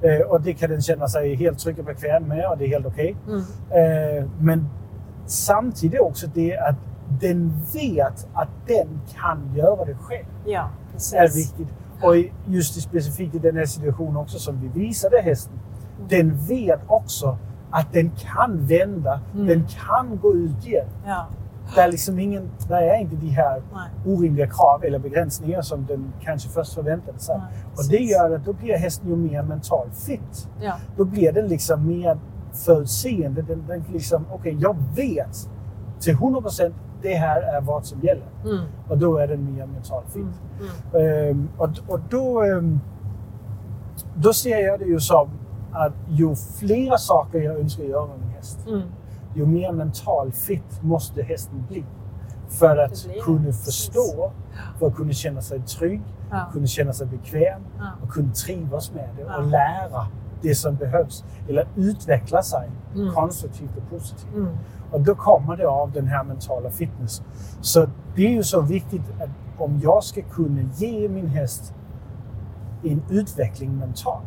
Eh, 0.09 0.21
och 0.21 0.41
det 0.41 0.53
kan 0.55 0.71
den 0.71 0.83
känna 0.83 1.09
sig 1.09 1.35
helt 1.35 1.59
trygg 1.59 1.79
och 1.79 1.85
bekväm 1.85 2.23
med 2.25 2.47
och 2.51 2.59
det 2.59 2.65
är 2.65 2.69
helt 2.69 2.87
okej. 2.87 3.17
Mm. 3.27 3.41
Eh, 4.21 4.25
men 4.41 4.69
samtidigt 5.27 6.01
också 6.01 6.27
det 6.35 6.57
att 6.59 6.77
den 7.21 7.53
vet 7.75 8.29
att 8.35 8.49
den 8.67 9.01
kan 9.17 9.55
göra 9.57 9.85
det 9.85 9.95
själv 9.95 10.25
ja, 10.47 10.69
precis. 10.93 11.15
är 11.15 11.29
viktigt. 11.29 11.75
Och 12.03 12.15
just 12.47 12.77
i 12.77 12.81
specifikt 12.81 13.35
i 13.35 13.39
den 13.39 13.57
här 13.57 13.65
situationen 13.67 14.17
också 14.17 14.39
som 14.39 14.61
vi 14.61 14.81
visade 14.81 15.21
hästen. 15.21 15.53
Den 16.09 16.37
vet 16.49 16.81
också 16.87 17.39
att 17.71 17.93
den 17.93 18.11
kan 18.11 18.67
vända, 18.67 19.21
Mm. 19.35 19.47
den 19.47 19.67
kan 19.87 20.19
gå 20.23 20.35
ut 20.35 20.67
igen. 20.67 20.87
Ja, 21.07 21.27
Det 21.75 21.81
är 21.81 21.91
liksom 21.91 22.19
ingen, 22.19 22.51
det 22.69 22.75
är 22.75 23.01
inte 23.01 23.17
de 23.17 23.27
här 23.29 23.63
nej. 23.73 23.91
orimliga 24.15 24.47
krav 24.47 24.85
eller 24.85 24.99
begränsningar 24.99 25.63
som 25.63 25.87
den 25.87 26.13
kanske 26.21 26.49
först 26.49 26.73
förväntade 26.75 27.19
sig. 27.19 27.39
Nej, 27.39 27.65
och 27.77 27.85
det 27.91 27.97
gör 27.97 28.35
att 28.37 28.45
då 28.45 28.53
blir 28.53 28.77
hästen 28.77 29.09
ju 29.09 29.17
mer 29.17 29.43
mentalt 29.43 29.97
fit. 29.97 30.49
Ja, 30.61 30.75
Då 30.97 31.05
blir 31.05 31.33
den 31.33 31.49
liksom 31.49 31.87
mer 31.87 32.19
förutseende. 32.53 33.43
Den, 33.43 33.65
den 33.67 33.85
liksom, 33.93 34.27
okej, 34.33 34.57
jag 34.61 34.77
vet 34.97 35.49
till 36.01 36.17
100% 36.17 36.73
det 37.03 37.15
här 37.15 37.43
är 37.43 37.61
vad 37.61 37.87
som 37.87 38.01
gäller. 38.01 38.27
mm. 38.45 38.65
Och 38.89 38.99
då 38.99 39.17
är 39.17 39.27
den 39.29 39.55
mer 39.55 39.67
mentalt 39.67 40.07
fit. 40.13 40.23
Mm. 40.93 41.07
Mm. 41.07 41.31
Ehm, 41.31 41.49
och, 41.59 41.71
och 41.89 42.01
då, 42.11 42.43
ehm, 42.43 42.81
då 44.15 44.33
ser 44.33 44.59
jag 44.59 44.79
det 44.79 44.85
ju 44.85 45.01
som 45.01 45.29
att 45.73 45.93
ju 46.09 46.35
fler 46.61 46.97
saker 46.97 47.39
jag 47.41 47.61
önskar 47.61 47.85
göra 47.85 48.07
med 48.07 48.19
min 48.19 48.29
häst, 48.29 48.59
Mm. 48.69 48.83
Ju 49.35 49.47
mer 49.47 49.73
mental 49.73 50.33
fit 50.33 50.83
måste 50.83 51.23
hästen 51.23 51.65
bli. 51.69 51.85
För 52.49 52.77
att 52.77 53.07
kunna 53.25 53.53
förstå, 53.53 54.33
för 54.79 54.87
att 54.87 54.95
kunna 54.97 55.13
känna 55.13 55.41
sig 55.41 55.61
trygg, 55.63 56.03
Ja. 56.31 56.47
kunna 56.53 56.67
känna 56.67 56.93
sig 56.93 57.07
bekväm 57.07 57.63
Ja. 57.79 57.85
och 58.03 58.09
kunna 58.11 58.33
trivas 58.33 58.93
med 58.93 59.09
det 59.17 59.25
och 59.25 59.47
lära 59.47 60.07
det 60.43 60.55
som 60.55 60.77
behövs. 60.77 61.25
Eller 61.49 61.67
utveckla 61.77 62.43
sig 62.43 62.71
Mm. 62.95 63.15
konstruktivt 63.15 63.77
och 63.77 63.91
positivt. 63.99 64.35
Mm. 64.35 64.57
Och 64.93 65.01
då 65.01 65.15
kommer 65.15 65.57
det 65.57 65.69
av 65.69 65.93
den 65.93 66.07
här 66.07 66.25
mentala 66.25 66.71
fitness. 66.71 67.23
Så 67.61 67.87
det 68.17 68.27
är 68.27 68.31
ju 68.31 68.43
så 68.43 68.61
viktigt 68.61 69.03
att 69.21 69.29
om 69.61 69.81
jag 69.83 70.05
ska 70.05 70.23
kunna 70.23 70.61
ge 70.77 71.09
min 71.09 71.27
häst 71.27 71.75
en 72.83 73.03
utveckling 73.11 73.77
mentalt, 73.79 74.25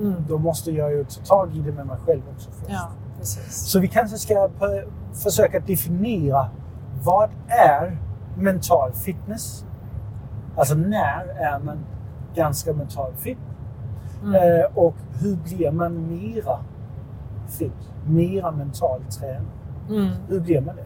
Mm. 0.00 0.14
då 0.28 0.38
måste 0.38 0.70
jag 0.70 0.92
ju 0.92 1.04
ta 1.04 1.20
tag 1.20 1.56
i 1.56 1.60
det 1.60 1.72
med 1.72 1.86
mig 1.86 1.96
själv 2.06 2.22
också 2.34 2.50
först. 2.50 2.70
Ja, 2.70 2.88
precis. 3.24 3.54
Så 3.54 3.80
vi 3.80 3.88
kanske 3.88 4.18
ska 4.18 4.50
försöka 5.12 5.60
definiera 5.60 6.50
vad 7.02 7.30
är 7.48 7.98
mental 8.36 8.92
fitness? 8.92 9.64
Alltså 10.56 10.74
när 10.74 11.26
är 11.26 11.58
man 11.58 11.78
ganska 12.34 12.72
mentalt 12.72 13.18
fit? 13.18 13.38
Mm. 14.22 14.34
Eh, 14.34 14.66
och 14.74 14.94
hur 15.20 15.36
blir 15.36 15.70
man 15.70 16.08
mera 16.08 16.58
fit? 17.48 17.90
Mera 18.06 18.50
mentalt 18.50 19.10
tränad? 19.10 19.42
Mm. 19.88 20.10
Hur 20.28 20.40
blir 20.40 20.60
man 20.60 20.76
det? 20.76 20.84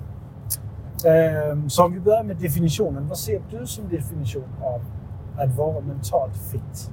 Ehm, 1.05 1.71
så 1.71 1.85
om 1.85 1.93
vi 1.93 2.01
börjar 2.01 2.23
med 2.23 2.37
definitionen. 2.37 3.09
Vad 3.09 3.19
ser 3.19 3.43
du 3.51 3.67
som 3.67 3.89
definition 3.89 4.49
av 4.63 4.81
att 5.39 5.57
vara 5.57 5.81
mentalt 5.81 6.37
fit? 6.37 6.91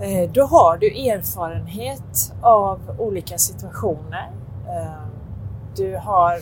Eh, 0.00 0.30
Då 0.30 0.44
har 0.46 0.76
du 0.76 0.86
erfarenhet 1.08 2.32
av 2.42 2.80
olika 2.98 3.38
situationer. 3.38 4.30
Eh, 4.68 5.02
Du 5.76 5.96
har 5.96 6.38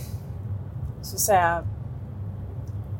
så 1.02 1.16
att 1.16 1.20
säga 1.20 1.62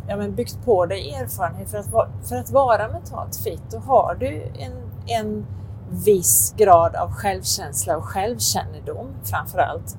ja, 0.08 0.16
men 0.16 0.34
byggt 0.34 0.64
på 0.64 0.86
dig 0.86 1.14
erfarenhet 1.14 1.70
för 1.70 1.78
att, 1.78 1.88
för 2.28 2.36
att 2.36 2.50
vara 2.50 2.88
mentalt 2.88 3.36
fit. 3.36 3.62
Då 3.70 3.78
har 3.78 4.14
du 4.20 4.42
en, 4.58 4.72
en 5.06 5.46
viss 5.90 6.54
grad 6.56 6.96
av 6.96 7.12
självkänsla 7.12 7.96
och 7.96 8.04
självkännedom 8.04 9.06
framför 9.22 9.58
allt. 9.58 9.96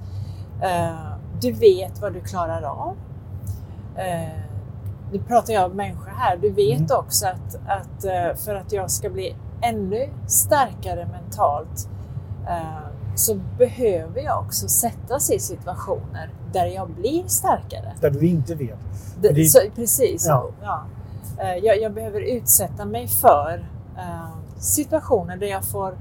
Eh, 0.62 0.96
Du 1.42 1.52
vet 1.52 2.02
vad 2.02 2.14
du 2.14 2.22
klarar 2.22 2.62
av. 2.62 2.96
Nu 5.12 5.20
pratar 5.20 5.54
jag 5.54 5.66
om 5.72 5.78
människa 5.78 6.12
här. 6.12 6.38
Du 6.38 6.50
vet 6.52 6.80
Mm. 6.80 7.00
också 7.00 7.28
att, 7.28 7.56
att 7.68 8.02
för 8.40 8.56
att 8.56 8.72
jag 8.72 8.92
ska 8.92 9.10
bli 9.10 9.36
ännu 9.62 10.10
starkare 10.28 11.08
mentalt 11.12 11.90
eh, 12.48 12.88
så 13.16 13.36
behöver 13.58 14.22
jag 14.22 14.40
också 14.40 14.68
sättas 14.68 15.32
i 15.32 15.40
situationer 15.40 16.30
där 16.54 16.66
jag 16.66 16.90
blir 16.90 17.24
starkare. 17.28 17.94
Där 18.02 18.10
du 18.10 18.28
inte 18.28 18.56
vet. 18.56 18.80
Det, 19.22 19.46
så, 19.46 19.60
precis. 19.76 20.26
Ja. 20.28 20.50
Ja. 20.62 20.84
Eh, 21.38 21.56
Jag, 21.56 21.82
jag 21.82 21.94
behöver 21.94 22.22
utsätta 22.22 22.86
mig 22.86 23.08
för 23.08 23.66
eh, 23.98 24.30
situationer 24.58 25.38
där 25.38 25.48
jag 25.48 25.66
får 25.66 25.98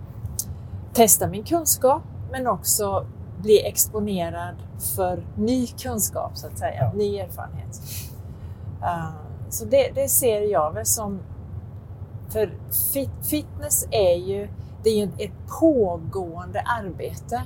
testa 0.92 1.26
min 1.26 1.44
kunskap 1.44 2.02
men 2.30 2.46
också 2.46 3.06
bli 3.42 3.66
exponerad 3.66 4.54
för 4.96 5.26
ny 5.36 5.66
kunskap, 5.66 6.30
så 6.34 6.46
att 6.46 6.58
säga. 6.58 6.74
Ja. 6.80 6.92
Ny 6.94 7.18
erfarenhet. 7.18 7.80
Så 9.48 9.64
det, 9.64 9.90
det 9.94 10.08
ser 10.08 10.40
jag 10.40 10.72
väl 10.72 10.86
som... 10.86 11.20
För 12.30 12.52
fit, 12.92 13.10
fitness 13.22 13.86
är 13.90 14.14
ju, 14.16 14.48
det 14.82 14.90
är 14.90 14.96
ju 14.96 15.04
ett 15.18 15.48
pågående 15.60 16.60
arbete. 16.60 17.42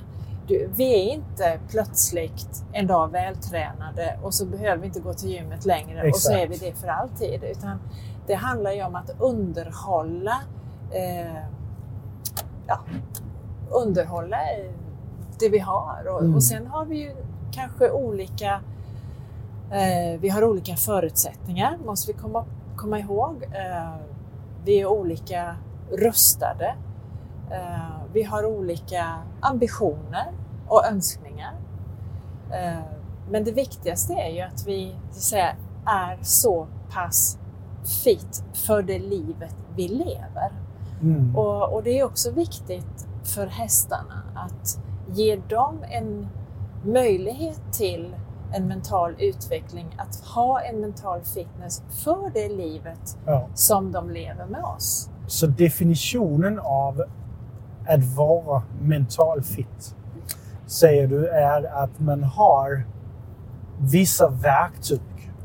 Du, 0.47 0.69
vi 0.75 0.93
är 1.09 1.13
inte 1.13 1.59
plötsligt 1.69 2.63
en 2.73 2.87
dag 2.87 3.11
vältränade 3.11 4.19
och 4.23 4.33
så 4.33 4.45
behöver 4.45 4.77
vi 4.77 4.87
inte 4.87 4.99
gå 4.99 5.13
till 5.13 5.29
gymmet 5.29 5.65
längre 5.65 6.09
och 6.09 6.15
så 6.15 6.31
Exakt. 6.31 6.43
är 6.43 6.47
vi 6.47 6.57
det 6.69 6.75
för 6.77 6.87
alltid. 6.87 7.43
Utan 7.43 7.79
det 8.27 8.33
handlar 8.33 8.71
ju 8.71 8.83
om 8.83 8.95
att 8.95 9.09
underhålla, 9.19 10.41
eh, 10.91 11.43
ja, 12.67 12.79
underhålla 13.71 14.37
det 15.39 15.49
vi 15.49 15.59
har. 15.59 16.07
Och, 16.07 16.21
Mm. 16.21 16.35
och 16.35 16.43
sen 16.43 16.67
har 16.67 16.85
vi 16.85 16.97
ju 16.97 17.15
kanske 17.51 17.91
olika 17.91 18.61
eh, 19.71 20.19
vi 20.19 20.29
har 20.29 20.43
olika 20.43 20.75
förutsättningar, 20.75 21.77
måste 21.85 22.11
vi 22.13 22.17
komma, 22.19 22.45
komma 22.75 22.99
ihåg. 22.99 23.43
Eh, 23.43 23.95
vi 24.65 24.79
är 24.81 24.85
olika 24.85 25.55
rustade. 25.91 26.75
Eh, 27.51 28.03
vi 28.13 28.23
har 28.23 28.45
olika 28.45 29.15
ambitioner 29.41 30.31
och 30.67 30.85
önskningar. 30.85 31.53
Eh, 32.51 32.79
men 33.29 33.43
det 33.43 33.51
viktigaste 33.51 34.13
är 34.13 34.29
ju 34.29 34.41
att 34.41 34.67
vi 34.67 34.95
så 35.11 35.17
att 35.17 35.23
säga, 35.23 35.55
är 35.85 36.17
så 36.21 36.67
pass 36.89 37.37
fit 38.03 38.43
för 38.53 38.81
det 38.81 38.99
livet 38.99 39.55
vi 39.75 39.87
lever. 39.87 40.51
Mm. 41.01 41.35
Och, 41.35 41.73
och 41.73 41.83
det 41.83 41.99
är 41.99 42.03
också 42.03 42.31
viktigt 42.31 43.07
för 43.23 43.47
hästarna 43.47 44.23
att 44.35 44.79
ge 45.13 45.35
dem 45.35 45.77
en 45.89 46.27
möjlighet 46.83 47.61
till 47.71 48.15
en 48.53 48.67
mental 48.67 49.15
utveckling, 49.19 49.95
att 49.97 50.15
ha 50.35 50.61
en 50.61 50.81
mental 50.81 51.21
fitness 51.21 51.83
för 52.03 52.31
det 52.33 52.49
livet 52.49 53.17
Ja. 53.25 53.47
som 53.53 53.91
de 53.91 54.09
lever 54.09 54.45
med 54.45 54.63
oss. 54.63 55.09
Så 55.27 55.47
definitionen 55.47 56.59
av 56.59 57.03
att 57.87 58.03
vara 58.15 58.61
mental 58.81 59.41
fit, 59.43 59.95
säger 60.65 61.07
du, 61.07 61.27
är 61.27 61.83
att 61.83 61.99
man 61.99 62.23
har 62.23 62.83
vissa 63.79 64.29
verktyg 64.29 65.01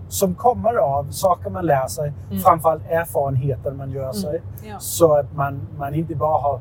som 0.09 0.35
kommer 0.35 0.75
av 0.75 1.11
saker 1.11 1.51
man 1.51 1.67
lär 1.67 1.87
sig, 1.87 2.13
Mm. 2.31 2.43
framförallt 2.43 2.83
erfarenheter 2.91 3.73
man 3.73 3.91
gör 3.91 4.13
sig. 4.13 4.43
Ja. 4.69 4.79
Så 4.79 5.13
att 5.17 5.33
man, 5.35 5.61
man 5.79 5.95
inte 5.95 6.15
bara 6.15 6.41
har 6.43 6.61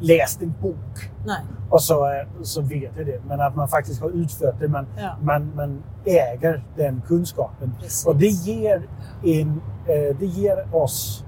läst 0.00 0.42
en 0.42 0.54
bok 0.62 1.10
Nej. 1.26 1.40
och 1.70 1.82
så, 1.82 2.06
eh, 2.06 2.26
så 2.42 2.60
vet 2.62 2.92
jag 2.96 3.06
det. 3.06 3.20
Men 3.28 3.40
att 3.40 3.56
man 3.56 3.68
faktiskt 3.68 4.00
har 4.00 4.10
utfört 4.10 4.60
det. 4.60 4.68
Man, 4.68 4.86
Ja. 4.96 5.16
man, 5.22 5.52
man 5.56 5.82
äger 6.04 6.64
den 6.76 7.02
kunskapen. 7.06 7.74
Precis. 7.80 8.06
Och 8.06 8.16
det 8.16 8.26
ger, 8.26 8.82
en, 9.24 9.60
eh, 9.86 10.16
det 10.18 10.26
ger 10.26 10.76
oss 10.76 11.24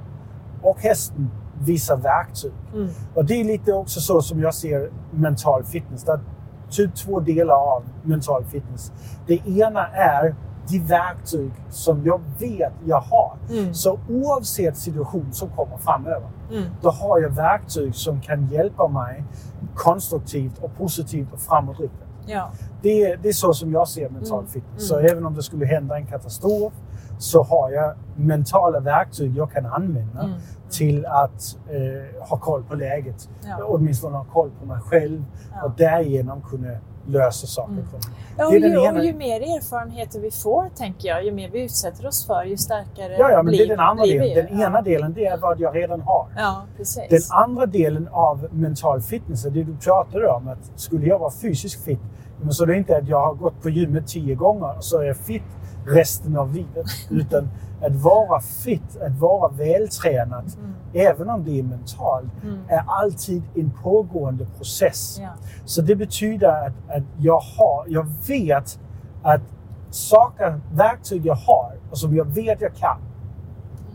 och 0.62 0.78
hästen 0.78 1.30
vissa 1.64 1.96
verktyg. 1.96 2.52
Mm. 2.74 2.88
Och 3.14 3.24
det 3.24 3.40
är 3.40 3.44
lite 3.44 3.72
också 3.72 4.00
så 4.00 4.22
som 4.22 4.40
jag 4.40 4.54
ser 4.54 4.90
mental 5.10 5.64
fitness. 5.64 6.04
Det 6.04 6.12
är 6.12 6.20
typ 6.70 6.94
två 6.94 7.20
delar 7.20 7.54
av 7.54 7.82
mental 8.02 8.44
fitness. 8.44 8.92
Det 9.26 9.46
ena 9.48 9.86
är 9.88 10.34
de 10.70 10.78
verktyg 10.78 11.50
som 11.70 12.04
jag 12.04 12.20
vet 12.38 12.72
jag 12.84 13.00
har. 13.00 13.36
Mm. 13.50 13.74
Så 13.74 13.98
oavsett 14.08 14.76
situation 14.76 15.32
som 15.32 15.48
kommer 15.48 15.76
framöver, 15.76 16.28
Mm. 16.52 16.64
då 16.82 16.90
har 16.90 17.20
jag 17.20 17.30
verktyg 17.30 17.94
som 17.94 18.20
kan 18.20 18.46
hjälpa 18.46 18.88
mig 18.88 19.24
konstruktivt 19.74 20.58
och 20.58 20.76
positivt 20.76 21.32
och 21.32 21.40
framåtriktat. 21.40 22.06
Ja. 22.26 22.50
Det, 22.82 23.02
är- 23.04 23.16
det 23.16 23.28
är 23.28 23.32
så 23.32 23.52
som 23.52 23.72
jag 23.72 23.88
ser 23.88 24.08
mental 24.10 24.38
Mm. 24.38 24.50
fitness. 24.50 24.88
Så 24.88 24.98
Mm. 24.98 25.12
även 25.12 25.26
om 25.26 25.34
det 25.34 25.42
skulle 25.42 25.66
hända 25.66 25.96
en 25.96 26.06
katastrof 26.06 26.72
så 27.18 27.42
har 27.42 27.70
jag 27.70 27.94
mentala 28.16 28.80
verktyg 28.80 29.36
jag 29.36 29.50
kan 29.52 29.66
använda 29.66 30.22
Mm. 30.22 30.38
till 30.70 31.06
att 31.06 31.56
eh, 31.68 32.28
ha 32.28 32.36
koll 32.36 32.62
på 32.62 32.74
läget. 32.74 33.28
Ja. 33.44 33.64
Åtminstone 33.64 34.16
ha 34.16 34.24
koll 34.24 34.50
på 34.60 34.66
mig 34.66 34.80
själv 34.80 35.24
Ja. 35.54 35.64
och 35.64 35.70
därigenom 35.76 36.42
kunna 36.42 36.68
lösa 37.10 37.46
saker. 37.46 37.72
Mm. 37.72 37.84
Ja, 38.38 38.46
och, 38.46 38.54
är 38.54 38.58
ju, 38.58 38.84
ena. 38.84 38.98
och 38.98 39.04
ju 39.04 39.14
mer 39.14 39.40
erfarenheter 39.40 40.20
vi 40.20 40.30
får, 40.30 40.68
tänker 40.76 41.08
jag, 41.08 41.24
ju 41.24 41.32
mer 41.32 41.50
vi 41.50 41.62
utsätter 41.64 42.06
oss 42.06 42.26
för, 42.26 42.44
ju 42.44 42.56
starkare 42.56 43.16
Ja, 43.18 43.30
ja, 43.30 43.36
men 43.36 43.46
blir, 43.46 43.58
det 43.58 43.64
är 43.64 43.68
den 43.68 43.80
andra 43.80 44.04
delen. 44.04 44.46
Den 44.46 44.58
ja. 44.58 44.66
ena 44.66 44.82
delen 44.82 45.12
det 45.12 45.26
är 45.26 45.36
vad 45.36 45.60
jag 45.60 45.76
redan 45.76 46.00
har. 46.00 46.26
Ja, 46.36 46.64
precis. 46.76 47.08
Den 47.10 47.38
andra 47.38 47.66
delen 47.66 48.08
av 48.12 48.48
mental 48.52 49.00
fitness, 49.00 49.44
är 49.44 49.50
det 49.50 49.62
du 49.62 49.76
pratade 49.76 50.28
om, 50.28 50.48
att 50.48 50.80
skulle 50.80 51.06
jag 51.06 51.18
vara 51.18 51.30
fysiskt 51.30 51.84
fit, 51.84 52.00
men 52.40 52.52
så 52.52 52.62
är 52.62 52.66
det 52.66 52.76
inte 52.76 52.96
att 52.96 53.08
jag 53.08 53.26
har 53.26 53.34
gått 53.34 53.62
på 53.62 53.70
gymmet 53.70 54.06
tio 54.06 54.34
gånger 54.34 54.76
och 54.76 54.84
så 54.84 54.98
är 54.98 55.04
jag 55.04 55.16
fit 55.16 55.42
resten 55.86 56.36
av 56.36 56.54
livet. 56.54 56.86
Utan 57.10 57.48
att 57.82 57.92
vara 57.92 58.40
fit, 58.40 58.96
att 59.06 59.18
vara 59.18 59.48
vältränad, 59.52 60.52
Mm. 60.58 60.74
även 60.92 61.30
om 61.30 61.44
det 61.44 61.58
är 61.58 61.62
mentalt, 61.62 62.30
Mm. 62.42 62.58
är 62.68 62.82
alltid 62.86 63.42
en 63.54 63.70
pågående 63.82 64.46
process. 64.56 65.18
Ja. 65.20 65.28
Så 65.64 65.82
det 65.82 65.96
betyder 65.96 66.66
att, 66.66 66.96
att 66.96 67.02
jag, 67.18 67.40
har, 67.40 67.84
jag 67.88 68.06
vet 68.28 68.78
att 69.22 69.40
saker, 69.90 70.60
verktyg 70.72 71.26
jag 71.26 71.34
har 71.34 71.72
och 71.90 71.98
som 71.98 72.16
jag 72.16 72.24
vet 72.24 72.60
jag 72.60 72.74
kan, 72.74 72.96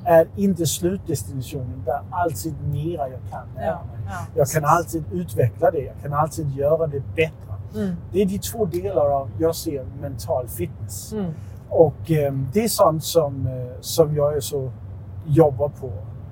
är 0.06 0.27
inte 0.36 0.65
slutdestinationen. 0.65 1.82
Det 1.86 1.92
är 1.92 2.01
alltid 2.12 2.56
mera 2.72 3.10
jag 3.10 3.20
kan 3.32 3.42
lära 3.56 3.65
Ja. 3.65 3.72
mig. 3.72 4.06
Ja, 4.08 4.18
Jag 4.36 4.48
kan 4.48 4.65
alltid 4.65 5.04
utveckla 5.12 5.72
det. 5.72 5.80
Jag 5.80 5.94
kan 6.04 6.13
alltid 6.13 6.51
göra 6.51 6.88
det 6.88 7.00
bättre. 7.15 7.32
Mm. 7.75 7.96
Det 8.12 8.22
är 8.22 8.25
de 8.25 8.39
två 8.39 8.65
delar 8.65 9.10
av 9.10 9.30
jag 9.39 9.56
ser 9.56 9.86
mental 10.01 10.48
fitness. 10.48 11.13
Mm. 11.13 11.32
Och 11.69 12.12
eh, 12.12 12.34
det 12.53 12.63
är 12.63 12.67
sånt 12.67 13.03
som, 13.03 13.48
eh, 13.48 13.77
som 13.81 14.15
jag 14.15 14.36
är 14.36 14.39
så 14.39 14.72
jobbar 15.27 15.69
på 15.69 15.88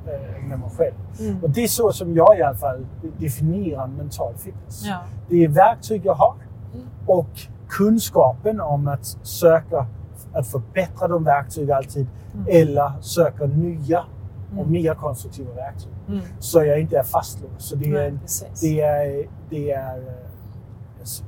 eh, 0.08 0.43
med 0.48 0.60
mig 0.60 0.69
själv. 0.78 0.93
Mm. 1.19 1.43
Och 1.43 1.50
det 1.50 1.63
är 1.63 1.67
så 1.67 1.91
som 1.91 2.13
jag 2.15 2.39
i 2.39 2.41
alla 2.41 2.56
fall 2.58 2.86
definierar 3.17 3.88
mental 3.88 4.34
fitness. 4.38 4.84
Ja. 4.86 4.98
Det 5.30 5.43
är 5.43 5.48
verktyg 5.48 6.02
jag 6.06 6.13
har 6.13 6.34
Mm. 6.74 6.86
och 7.06 7.28
kunskapen 7.69 8.62
om 8.62 8.88
att 8.88 9.06
söka 9.24 9.86
att 10.34 10.48
förbättra 10.48 11.08
de 11.08 11.24
verktyg 11.24 11.72
alltid 11.72 12.08
Mm. 12.34 12.46
eller 12.50 12.91
söka 13.02 13.46
nya 13.46 14.00
och 14.52 14.58
Mm. 14.60 14.72
mer 14.72 14.93
konstruktiva 14.96 15.54
verktyg. 15.54 15.91
Mm. 16.08 16.19
Så 16.39 16.63
jag 16.63 16.80
inte 16.80 16.98
är 16.98 17.04
fastlåst. 17.04 17.54
Så 17.58 17.76
det 17.76 17.86
är, 17.86 17.91
Nej, 17.91 18.13
det 18.62 18.82
är, 18.82 19.26
det 19.50 19.72
är 19.72 19.98
eh, 19.98 20.13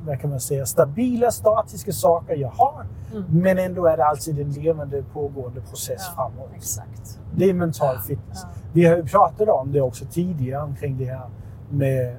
vad 0.05 0.19
kan 0.19 0.29
man 0.29 0.39
säga, 0.39 0.65
stabila 0.65 1.31
statiska 1.31 1.91
saker 1.91 2.35
jag 2.35 2.49
har. 2.49 2.85
Mm. 3.11 3.23
Men 3.29 3.57
ändå 3.59 3.85
är 3.85 3.97
det 3.97 4.05
alltid 4.05 4.39
en 4.39 4.51
levande 4.51 5.03
pågående 5.13 5.61
process 5.61 6.01
Ja, 6.07 6.15
framåt. 6.15 6.49
Exakt. 6.55 7.19
Det 7.35 7.49
är 7.49 7.53
mental 7.53 7.97
fitness. 7.99 8.39
Ja. 8.43 8.49
Vi 8.73 8.85
har 8.85 8.95
ju 8.97 9.03
pratat 9.05 9.49
om 9.49 9.71
det 9.71 9.81
också 9.81 10.05
tidigare 10.05 10.63
omkring 10.63 10.97
det 10.97 11.05
här 11.05 11.29
med 11.69 12.15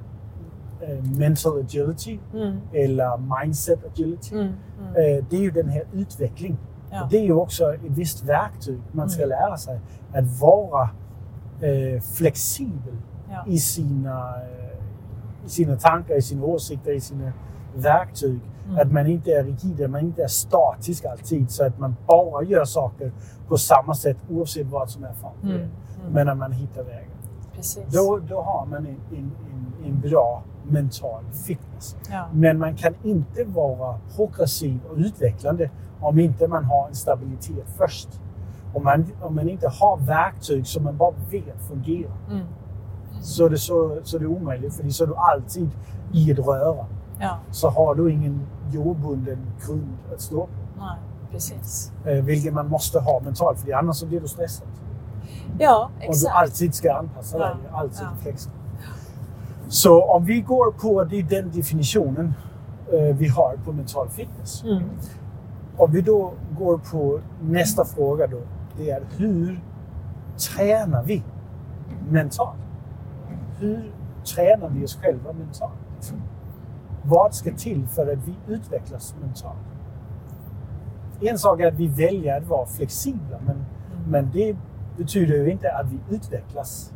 eh, 0.81 1.03
mental 1.17 1.59
agility 1.59 2.19
Mm. 2.33 2.57
eller 2.73 3.39
mindset 3.41 3.85
agility. 3.85 4.35
Mm. 4.35 4.45
Mm. 4.47 4.89
Eh, 5.17 5.25
det 5.29 5.35
är 5.35 5.41
ju 5.41 5.51
den 5.51 5.69
här 5.69 5.83
utvecklingen. 5.93 6.57
Ja. 6.91 7.07
Det 7.11 7.17
är 7.17 7.23
ju 7.23 7.33
också 7.33 7.73
ett 7.73 7.81
visst 7.83 8.23
verktyg 8.23 8.79
man 8.91 9.09
ska 9.09 9.23
Mm. 9.23 9.29
lära 9.29 9.57
sig. 9.57 9.79
Att 10.13 10.39
vara 10.41 10.89
eh, 11.61 12.01
flexibel 12.01 12.95
i 13.47 13.59
sina, 13.59 14.33
i 15.47 15.49
sina 15.49 15.75
tankar, 15.75 16.15
i 16.15 16.21
sina 16.21 16.43
åsikter, 16.43 16.91
i 16.91 17.01
sina 17.01 17.31
verktyg. 17.75 18.39
Mm. 18.65 18.79
Att 18.79 18.91
man 18.91 19.07
inte 19.07 19.31
är 19.31 19.43
rigid, 19.43 19.81
att 19.83 19.89
man 19.89 20.01
inte 20.01 20.23
är 20.23 20.27
statisk 20.27 21.05
alltid. 21.05 21.51
Så 21.51 21.65
att 21.65 21.79
man 21.79 21.95
bara 22.07 22.43
gör 22.43 22.65
saker 22.65 23.11
på 23.47 23.57
samma 23.57 23.95
sätt 23.95 24.17
oavsett 24.29 24.67
vad 24.67 24.89
som 24.89 25.03
är 25.03 25.13
framför 25.13 25.47
Mm. 25.47 25.55
Mm. 25.55 25.69
Men 26.13 26.29
att 26.29 26.37
man 26.37 26.51
hittar 26.51 26.83
vägen. 26.83 27.11
Precis. 27.55 27.83
Då, 27.93 28.19
då 28.29 28.41
har 28.41 28.65
man 28.65 28.85
en, 28.85 28.95
en, 29.11 29.31
en, 29.53 29.85
en 29.85 30.01
bra 30.01 30.43
mental 30.63 31.23
fitness. 31.45 31.95
Ja. 32.11 32.27
Men 32.33 32.59
man 32.59 32.75
kan 32.75 32.93
inte 33.03 33.43
vara 33.43 33.99
progressiv 34.15 34.79
och 34.89 34.97
utvecklande 34.97 35.69
om 35.99 36.19
inte 36.19 36.47
man 36.47 36.65
har 36.65 36.87
en 36.87 36.95
stabilitet 36.95 37.65
först. 37.77 38.09
Om 38.73 38.83
man, 38.83 39.05
om 39.21 39.35
man 39.35 39.49
inte 39.49 39.67
har 39.67 39.97
verktyg 39.97 40.67
som 40.67 40.83
man 40.83 40.97
bara 40.97 41.13
vet 41.31 41.61
fungerar 41.67 42.11
Mm. 42.29 42.45
Så 43.21 43.45
är 43.45 43.49
det, 43.49 43.57
så, 43.57 43.97
så 44.03 44.15
är 44.17 44.19
det 44.21 44.27
omöjligt. 44.27 44.73
För 44.73 44.89
så 44.89 45.03
är 45.03 45.07
du 45.07 45.15
alltid 45.15 45.69
i 46.13 46.31
ett 46.31 46.39
röra. 46.39 46.85
Ja. 47.19 47.37
Så 47.51 47.69
har 47.69 47.95
du 47.95 48.11
ingen 48.11 48.41
jordbunden 48.71 49.37
grund 49.65 49.97
att 50.13 50.21
stå 50.21 50.41
på. 50.45 50.49
Nej, 50.79 50.97
precis. 51.31 51.91
Eh, 52.05 52.23
vilket 52.23 52.53
man 52.53 52.67
måste 52.69 52.99
ha 52.99 53.19
mentalt, 53.19 53.59
för 53.59 53.71
annars 53.71 53.95
så 53.95 54.05
blir 54.05 54.21
du 54.21 54.27
stressad. 54.27 54.67
Ja, 55.59 55.89
Och 55.95 56.01
du 56.01 56.05
exakt. 56.09 56.35
alltid 56.35 56.75
ska 56.75 56.93
anpassa 56.93 57.37
dig, 57.37 57.55
Ja, 57.71 57.77
alltid 57.77 58.01
ja. 58.01 58.07
flexibel. 58.21 58.57
Så 59.69 60.03
om 60.03 60.25
vi 60.25 60.41
går 60.41 60.71
på 60.71 61.03
det, 61.03 61.21
den 61.21 61.51
definitionen 61.51 62.33
eh, 62.93 63.15
vi 63.15 63.27
har 63.27 63.55
på 63.65 63.71
mental 63.71 64.09
fitness. 64.09 64.63
Mm. 64.63 64.83
Om 65.77 65.91
vi 65.91 66.01
då 66.01 66.33
går 66.59 66.77
på 66.77 67.19
nästa 67.41 67.85
fråga 67.85 68.27
då. 68.27 68.37
Det 68.77 68.89
är 68.89 69.01
hur 69.17 69.59
tränar 70.37 71.03
vi 71.03 71.23
mentalt? 72.09 72.57
Hur 73.59 73.91
tränar 74.35 74.69
vi 74.69 74.85
oss 74.85 74.97
själva 75.01 75.33
mentalt? 75.33 76.13
Vad 77.03 77.35
ska 77.35 77.51
till 77.51 77.87
för 77.87 78.13
att 78.13 78.19
vi 78.27 78.53
utvecklas 78.53 79.15
mentalt? 79.21 79.57
En 81.21 81.37
sak 81.37 81.59
är 81.59 81.67
att 81.67 81.79
vi 81.79 81.87
väljer 81.87 82.37
att 82.37 82.47
vara 82.47 82.65
flexibla, 82.65 83.39
men, 83.45 83.65
men 84.07 84.31
det 84.33 84.55
betyder 84.97 85.35
ju 85.35 85.51
inte 85.51 85.71
att 85.71 85.85
vi 85.91 86.15
utvecklas. 86.15 86.93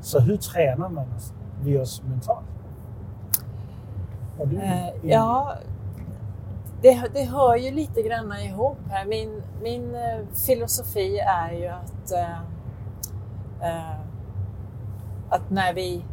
Så 0.00 0.20
hur 0.20 0.36
tränar 0.36 0.88
man 0.88 1.06
oss, 1.16 1.32
vi 1.62 1.78
oss 1.78 2.02
mentalt? 2.02 2.46
Du 4.44 4.56
Eh, 4.56 4.88
ja, 5.02 5.54
det, 6.82 7.10
det 7.14 7.24
hör 7.24 7.56
ju 7.56 7.70
lite 7.70 8.02
grann 8.02 8.32
ihop 8.32 8.78
här. 8.90 9.06
Min, 9.06 9.42
min 9.62 9.94
eh, 9.94 10.26
filosofi 10.46 11.18
är 11.18 11.52
ju 11.52 11.66
att, 11.66 12.12
eh, 12.12 12.40
eh, 13.60 14.07
att 15.30 15.50
när 15.50 15.74
vi 15.74 16.04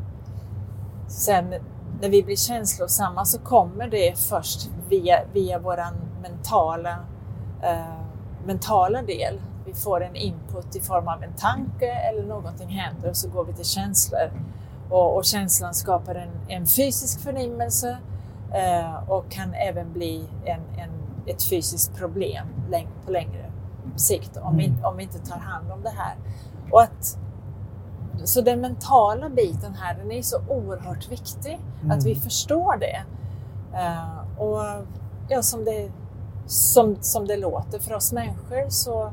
sen 1.08 1.54
när 2.02 2.10
vi 2.10 2.24
blir 2.24 2.36
känslosamma 2.36 3.26
så 3.26 3.40
kommer 3.40 3.88
det 3.88 4.20
först 4.20 4.70
via, 4.90 5.20
via 5.34 5.60
våran 5.60 5.94
mentala, 6.22 7.00
eh, 7.64 8.00
mentala 8.46 9.02
del. 9.02 9.42
Vi 9.66 9.74
får 9.74 10.04
en 10.04 10.16
input 10.16 10.76
i 10.76 10.82
form 10.82 11.08
av 11.08 11.24
en 11.24 11.34
tanke 11.34 11.92
eller 11.92 12.24
någonting 12.24 12.70
händer 12.70 13.10
och 13.10 13.18
så 13.18 13.30
går 13.30 13.46
vi 13.46 13.54
till 13.54 13.66
känslor. 13.66 14.32
Och, 14.90 15.18
och 15.18 15.26
känslan 15.26 15.74
skapar 15.74 16.16
en, 16.16 16.30
en 16.48 16.68
fysisk 16.68 17.20
förnimmelse 17.22 17.98
eh, 18.54 19.10
och 19.10 19.32
kan 19.32 19.54
även 19.54 19.94
bli 19.94 20.28
en, 20.46 20.62
en, 20.78 20.90
ett 21.26 21.44
fysiskt 21.44 21.96
problem 21.96 22.48
på 23.06 23.12
längre 23.12 23.52
sikt 23.96 24.38
om, 24.38 24.58
vi, 24.58 24.66
Mm. 24.66 24.86
om 24.86 24.98
vi 24.98 25.04
inte 25.04 25.20
tar 25.20 25.38
hand 25.38 25.72
om 25.72 25.82
det 25.82 25.94
här. 25.98 26.16
Och 26.72 26.82
att, 26.82 27.18
så 28.24 28.42
den 28.42 28.62
mentala 28.62 29.30
biten 29.30 29.74
här, 29.74 29.98
den 29.98 30.12
är 30.12 30.22
så 30.22 30.38
oerhört 30.50 31.12
viktig. 31.12 31.60
Mm. 31.82 31.98
Att 31.98 32.06
vi 32.06 32.16
förstår 32.16 32.78
det. 32.78 33.04
Eh, 33.74 34.40
och 34.40 34.86
ja, 35.30 35.42
som 35.42 35.66
det 35.66 35.92
som, 36.46 36.98
som 37.02 37.28
det 37.28 37.38
låter. 37.38 37.80
För 37.80 37.94
oss 37.94 38.14
människor 38.14 38.70
så 38.70 39.12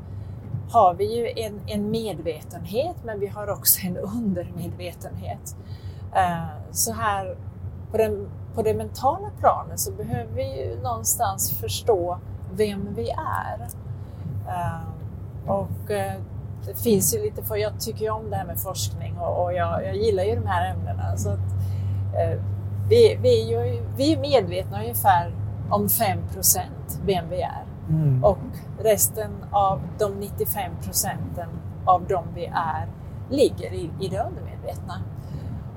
har 0.71 0.93
vi 0.93 1.17
ju 1.17 1.43
en, 1.43 1.59
en 1.67 1.91
medvetenhet 1.91 2.95
men 3.03 3.19
vi 3.19 3.27
har 3.27 3.49
också 3.49 3.87
en 3.87 3.97
undermedvetenhet. 3.97 5.55
Uh, 6.15 6.71
så 6.71 6.93
här 6.93 7.37
på, 7.91 7.97
den, 7.97 8.29
på 8.55 8.61
det 8.61 8.73
mentala 8.73 9.29
planet 9.39 9.79
så 9.79 9.91
behöver 9.91 10.33
vi 10.33 10.63
ju 10.63 10.81
någonstans 10.81 11.51
förstå 11.51 12.19
vem 12.51 12.93
vi 12.95 13.09
är. 13.09 13.67
Uh, 14.47 14.89
och 15.47 15.89
uh, 15.89 16.21
det 16.65 16.79
finns 16.79 17.15
ju 17.15 17.23
lite, 17.23 17.43
för 17.43 17.55
jag 17.55 17.79
tycker 17.79 18.01
ju 18.01 18.09
om 18.09 18.29
det 18.29 18.35
här 18.35 18.45
med 18.45 18.59
forskning 18.59 19.17
och, 19.17 19.43
och 19.43 19.53
jag, 19.53 19.85
jag, 19.85 19.95
gillar 19.95 20.23
ju 20.23 20.35
de 20.35 20.47
här 20.47 20.71
ämnena. 20.71 21.17
Så 21.17 21.29
att, 21.29 21.39
vi, 22.89 23.17
vi, 23.21 23.41
är 23.41 23.65
ju 23.65 23.81
vi 23.97 24.13
är 24.13 24.19
medvetna 24.19 24.81
ungefär 24.81 25.33
om 25.69 25.89
5 25.89 26.19
vem 27.05 27.29
vi 27.29 27.41
är. 27.41 27.63
Mm. 27.89 28.23
Och 28.23 28.37
resten 28.79 29.31
av 29.51 29.81
de 29.99 30.13
95 30.13 30.71
procenten 30.83 31.49
av 31.85 32.07
dem 32.07 32.25
vi 32.35 32.45
är 32.45 32.87
ligger 33.29 33.73
i, 33.73 33.89
i 33.99 34.07
det 34.07 34.19
undermedvetna. 34.19 35.01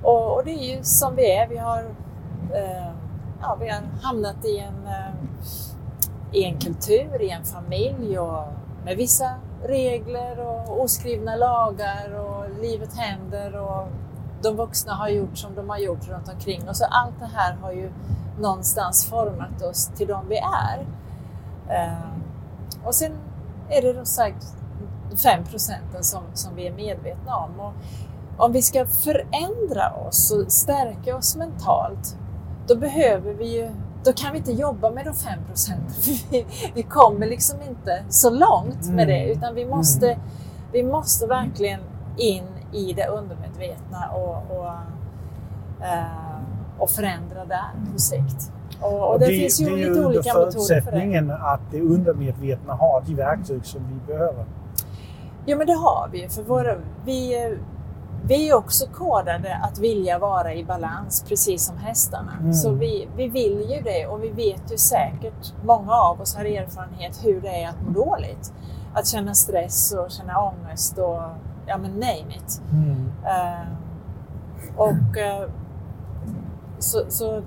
Och, 0.02 0.34
och, 0.34 0.44
det 0.44 0.50
är 0.50 0.76
ju 0.76 0.82
som 0.82 1.16
vi 1.16 1.32
är. 1.32 1.48
Vi 1.48 1.56
har, 1.56 1.78
eh, 2.54 2.92
ja, 3.40 3.56
vi 3.60 3.68
har 3.68 3.82
hamnat 4.02 4.44
i 4.44 4.58
en, 4.58 4.86
eh, 4.86 5.14
i 6.32 6.44
en 6.44 6.58
kultur, 6.58 7.22
i 7.22 7.30
en 7.30 7.44
familj 7.44 8.18
och 8.18 8.44
med 8.84 8.96
vissa 8.96 9.30
regler 9.68 10.40
och 10.40 10.82
oskrivna 10.82 11.36
lagar 11.36 12.14
och 12.14 12.60
livet 12.60 12.96
händer 12.96 13.56
och 13.56 13.88
de 14.42 14.56
vuxna 14.56 14.94
har 14.94 15.08
gjort 15.08 15.38
som 15.38 15.54
de 15.54 15.70
har 15.70 15.78
gjort 15.78 16.08
runt 16.08 16.28
omkring 16.28 16.68
oss. 16.68 16.82
allt 16.90 17.18
det 17.18 17.30
här 17.34 17.54
har 17.54 17.72
ju 17.72 17.92
någonstans 18.38 19.06
format 19.06 19.62
oss 19.62 19.86
till 19.86 20.06
de 20.06 20.28
vi 20.28 20.38
är. 20.38 20.86
Eh, 21.68 22.08
och 22.84 22.94
sen 22.94 23.12
är 23.68 23.82
det 23.82 23.92
då 23.92 24.04
sagt 24.04 24.54
5 25.22 25.44
procenten 25.44 26.04
som, 26.04 26.22
som 26.34 26.54
vi 26.54 26.66
är 26.66 26.72
medvetna 26.72 27.36
om. 27.36 27.60
Och 27.60 27.72
om 28.36 28.52
vi 28.52 28.62
ska 28.62 28.86
förändra 28.86 29.92
oss 30.08 30.32
och 30.32 30.52
stärka 30.52 31.16
oss 31.16 31.36
mentalt, 31.36 32.16
då 32.66 32.76
behöver 32.76 33.34
vi 33.34 33.56
ju 33.56 33.70
då 34.06 34.12
kan 34.12 34.32
vi 34.32 34.38
inte 34.38 34.52
jobba 34.52 34.90
med 34.90 35.04
de 35.04 35.14
5 35.14 35.38
procenten. 35.46 35.94
Vi, 36.30 36.46
vi 36.74 36.82
kommer 36.82 37.26
liksom 37.26 37.62
inte 37.62 38.04
så 38.08 38.30
långt 38.30 38.90
med 38.90 39.08
det, 39.08 39.22
mm. 39.22 39.38
utan 39.38 39.54
vi 39.54 39.66
måste, 39.66 40.06
mm. 40.06 40.20
vi 40.72 40.82
måste 40.82 41.26
verkligen 41.26 41.80
in 42.16 42.44
i 42.72 42.92
det 42.92 43.06
undermedvetna 43.06 44.08
och, 44.14 44.56
och, 44.56 44.66
uh, 45.80 46.38
och 46.78 46.90
förändra 46.90 47.44
där 47.44 47.92
på 47.92 47.98
sikt. 47.98 48.52
Och, 48.80 49.12
och 49.12 49.18
det, 49.18 49.26
det, 49.26 49.32
finns 49.32 49.60
ju 49.60 49.64
det 49.64 49.76
lite 49.76 50.06
olika 50.06 50.34
metoder 50.34 50.50
för 50.50 50.60
det. 50.60 50.62
Det 50.62 50.76
är 50.76 50.80
förutsättningen 50.80 51.30
att 51.30 51.60
det 51.70 51.80
undermedvetna 51.80 52.74
har 52.74 53.02
de 53.06 53.14
verktyg 53.14 53.66
som 53.66 53.80
vi 53.88 54.12
behöver. 54.12 54.44
Ja, 55.46 55.56
men 55.56 55.66
det 55.66 55.74
har 55.74 56.08
vi. 56.12 56.28
För 56.28 56.42
våra, 56.42 56.76
vi, 57.04 57.56
vi 58.28 58.48
är 58.48 58.54
också 58.54 58.86
kodade 58.86 59.60
att 59.62 59.78
vilja 59.78 60.18
vara 60.18 60.54
i 60.54 60.64
balans, 60.64 61.24
precis 61.28 61.64
som 61.66 61.78
hästarna. 61.78 62.32
Mm. 62.40 62.52
Så 62.52 62.70
vi, 62.70 63.08
vi 63.16 63.28
vill 63.28 63.66
ju 63.70 63.80
det 63.80 64.06
och 64.06 64.24
vi 64.24 64.28
vet 64.28 64.72
ju 64.72 64.76
säkert, 64.76 65.52
många 65.64 65.92
av 65.92 66.20
oss 66.20 66.36
har 66.36 66.44
erfarenhet 66.44 67.24
hur 67.24 67.40
det 67.40 67.62
är 67.62 67.68
att 67.68 67.82
må 67.82 67.90
dåligt. 67.90 68.52
Att 68.94 69.06
känna 69.06 69.34
stress 69.34 69.92
och 69.92 70.10
känna 70.10 70.42
ångest 70.42 70.98
och 70.98 71.22
ja 71.66 71.78
men 71.78 71.90
name 71.90 72.36
it. 72.36 72.62
Mm. 72.72 73.12
Uh, 73.24 73.66
och 74.76 75.16
uh, 75.16 75.50
så, 76.78 77.04
så 77.08 77.42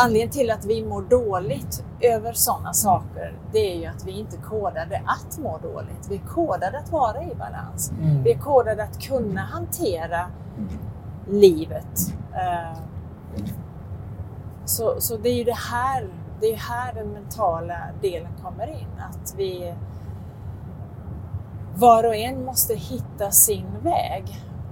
Anledningen 0.00 0.30
till 0.30 0.50
att 0.50 0.64
vi 0.64 0.84
mår 0.84 1.02
dåligt 1.02 1.84
över 2.00 2.32
sådana 2.32 2.72
saker, 2.72 3.38
det 3.52 3.72
är 3.72 3.76
ju 3.76 3.86
att 3.86 4.04
vi 4.06 4.12
inte 4.12 4.36
kodade 4.36 5.02
att 5.06 5.38
må 5.38 5.58
dåligt. 5.58 6.08
Vi 6.10 6.18
kodade 6.18 6.78
att 6.78 6.92
vara 6.92 7.22
i 7.22 7.34
balans. 7.34 7.90
Mm. 7.90 8.22
Vi 8.22 8.34
kodade 8.34 8.82
att 8.82 9.02
kunna 9.02 9.40
hantera 9.40 10.26
livet. 11.28 12.14
Uh, 12.32 12.78
så, 14.64 15.00
så 15.00 15.16
det 15.16 15.28
är 15.28 15.34
ju 15.34 15.44
det 15.44 15.58
här, 15.72 16.08
det 16.40 16.46
är 16.46 16.56
här 16.56 16.94
den 16.94 17.08
mentala 17.08 17.78
delen 18.02 18.32
kommer 18.42 18.66
in. 18.66 19.00
Att 19.10 19.34
vi 19.36 19.74
var 21.76 22.04
och 22.04 22.14
en 22.14 22.44
måste 22.44 22.74
hitta 22.74 23.30
sin 23.30 23.66
väg 23.82 24.24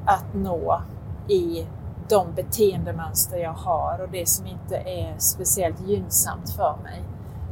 att 0.07 0.35
nå 0.35 0.83
i 1.29 1.67
de 2.09 2.35
beteendemönster 2.35 3.39
jag 3.39 3.53
har 3.53 4.01
och 4.03 4.11
det 4.11 4.29
som 4.29 4.47
inte 4.47 4.77
är 4.77 5.19
speciellt 5.19 5.81
gynnsamt 5.89 6.51
för 6.51 6.77
mig. 6.83 7.03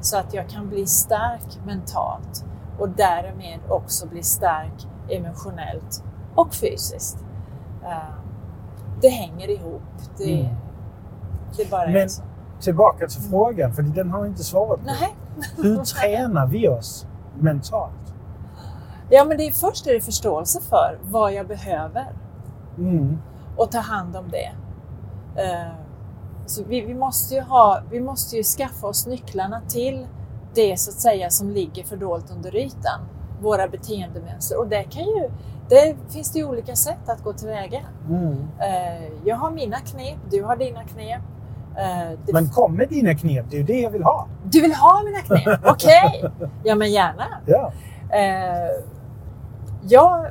Så 0.05 0.19
att 0.19 0.35
jag 0.35 0.49
kan 0.49 0.69
bli 0.69 0.87
stark 0.87 1.59
mentalt 1.67 2.45
och 2.79 2.89
därmed 2.89 3.61
också 3.69 4.07
bli 4.07 4.23
stark 4.23 4.89
emotionellt 5.09 6.05
och 6.35 6.55
fysiskt. 6.55 7.25
Uh, 7.83 8.15
det 9.01 9.09
hänger 9.09 9.51
ihop. 9.51 9.83
Det, 10.19 10.41
mm. 10.41 10.55
det 11.57 11.71
bara 11.71 11.87
Men, 11.87 11.97
är 11.97 12.09
så. 12.09 12.23
Tillbaka 12.61 13.07
till 13.07 13.23
frågan, 13.23 13.73
för 13.73 13.83
den 13.83 14.11
har 14.11 14.27
inte 14.27 14.45
svarat 14.45 14.81
på. 14.81 14.87
Nej. 14.87 15.17
Hur 15.57 15.85
tränar 15.85 16.47
vi 16.47 16.69
oss 16.69 17.07
mentalt? 17.39 18.15
Ja, 19.11 19.25
men 19.25 19.37
det 19.37 19.47
är 19.47 19.53
först 19.53 19.87
är 19.87 19.95
det 19.95 20.01
förståelse 20.01 20.61
för 20.61 20.99
vad 21.03 21.33
jag 21.33 21.47
behöver. 21.47 22.07
Mm 22.79 23.19
och 23.57 23.71
ta 23.71 23.79
hand 23.79 24.17
om 24.17 24.25
det. 24.31 24.53
Eh, 26.45 26.47
så 26.47 26.65
vi, 26.65 26.81
vi, 26.81 26.95
måste 26.95 27.35
ju 27.35 27.41
ha, 27.41 27.83
vi 27.91 28.01
måste 28.01 28.37
ju 28.37 28.43
skaffa 28.43 28.87
oss 28.87 29.07
nycklarna 29.07 29.61
till 29.69 30.07
det 30.55 30.81
så 30.81 30.91
att 30.91 31.01
säga 31.01 31.31
som 31.31 31.51
ligger 31.51 31.85
fördolt 31.85 32.31
under 32.31 32.57
ytan, 32.57 33.01
våra 33.41 33.69
beteendemönster. 33.69 34.59
Och 34.59 34.69
det 34.69 34.83
kan 34.83 35.03
ju, 35.03 35.31
det 35.69 35.97
finns 36.11 36.33
det 36.33 36.39
ju 36.39 36.45
olika 36.45 36.77
sätt 36.77 37.09
att 37.09 37.23
gå 37.23 37.33
tillväga. 37.33 37.81
Mm. 38.09 38.49
Eh, 38.61 39.13
jag 39.25 39.37
har 39.37 39.51
mina 39.51 39.77
knep, 39.77 40.19
du 40.31 40.43
har 40.43 40.57
dina 40.57 40.85
knep. 40.85 41.23
Eh, 41.77 42.19
det... 42.27 42.33
Men 42.33 42.49
kom 42.49 42.75
med 42.77 42.89
dina 42.89 43.15
knep, 43.15 43.47
det 43.51 43.57
är 43.57 43.59
ju 43.59 43.67
det 43.67 43.81
jag 43.81 43.91
vill 43.91 44.03
ha. 44.03 44.29
Du 44.45 44.61
vill 44.61 44.75
ha 44.75 45.03
mina 45.05 45.21
knep? 45.21 45.61
Okej! 45.65 46.23
Okay. 46.25 46.49
Ja, 46.65 46.75
men 46.75 46.93
gärna. 46.93 47.27
Ja. 47.47 47.73
jag 49.83 50.31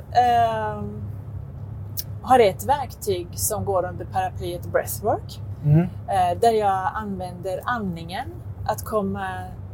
har 2.21 2.39
ett 2.39 2.65
verktyg 2.65 3.27
som 3.33 3.65
går 3.65 3.85
under 3.85 4.05
paraplyet 4.05 4.65
Breathwork. 4.65 5.41
Mm. 5.65 5.81
Eh, 5.81 6.39
där 6.39 6.51
jag 6.51 6.91
använder 6.93 7.61
andningen 7.63 8.27
att 8.65 8.83
komma 8.83 9.27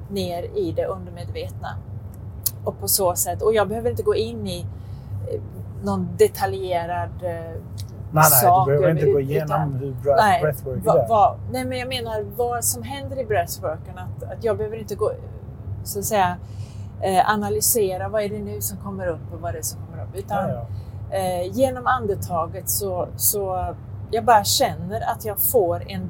ner 0.10 0.44
i 0.44 0.72
det 0.72 0.86
undermedvetna. 0.86 1.76
Och 2.64 2.80
på 2.80 2.88
så 2.88 3.16
sätt, 3.16 3.42
och 3.42 3.54
jag 3.54 3.68
behöver 3.68 3.90
inte 3.90 4.04
gå 4.04 4.16
in 4.16 4.48
i 4.48 4.66
eh, 5.32 5.42
någon 5.84 6.08
detaljerad 6.18 7.10
nej, 7.22 7.62
nej, 8.12 8.24
sak. 8.24 8.68
Du 8.68 8.72
behöver 8.72 8.92
inte 8.92 9.12
gå 9.12 9.20
igenom 9.20 9.74
hur 9.74 9.92
breath, 9.92 10.42
breathwork 10.42 10.86
va, 10.86 11.06
va, 11.10 11.36
Nej, 11.52 11.66
men 11.66 11.80
jag 11.80 11.88
menar 11.88 12.26
vad 12.36 12.66
som 12.66 12.84
händer 12.84 13.20
i 13.20 13.26
breathworken. 13.26 13.98
Att, 13.98 14.24
att 14.24 14.44
jag 14.44 14.58
behöver 14.58 14.78
inte 14.78 14.96
gå, 14.96 15.12
så 15.84 16.00
att 16.00 16.06
säga, 16.06 16.38
eh, 17.02 17.30
analysera 17.30 18.10
vad 18.10 18.24
är 18.24 18.30
det 18.30 18.40
nu 18.40 18.62
som 18.62 18.78
kommer 18.78 19.08
upp 19.08 19.34
och 19.34 19.42
vad 19.42 19.52
är 19.52 19.58
det 19.58 19.64
som 19.64 19.80
kommer 19.86 20.04
upp. 20.04 20.16
Utan 20.16 20.50
ja, 20.50 20.56
ja 20.56 20.68
eh, 21.12 21.52
genom 21.52 21.88
andetaget 21.88 22.70
så, 22.70 23.08
så 23.16 23.76
jag 24.12 24.26
bara 24.26 24.44
känner 24.44 25.02
att 25.12 25.26
jag 25.26 25.40
får 25.40 25.92
en 25.92 26.10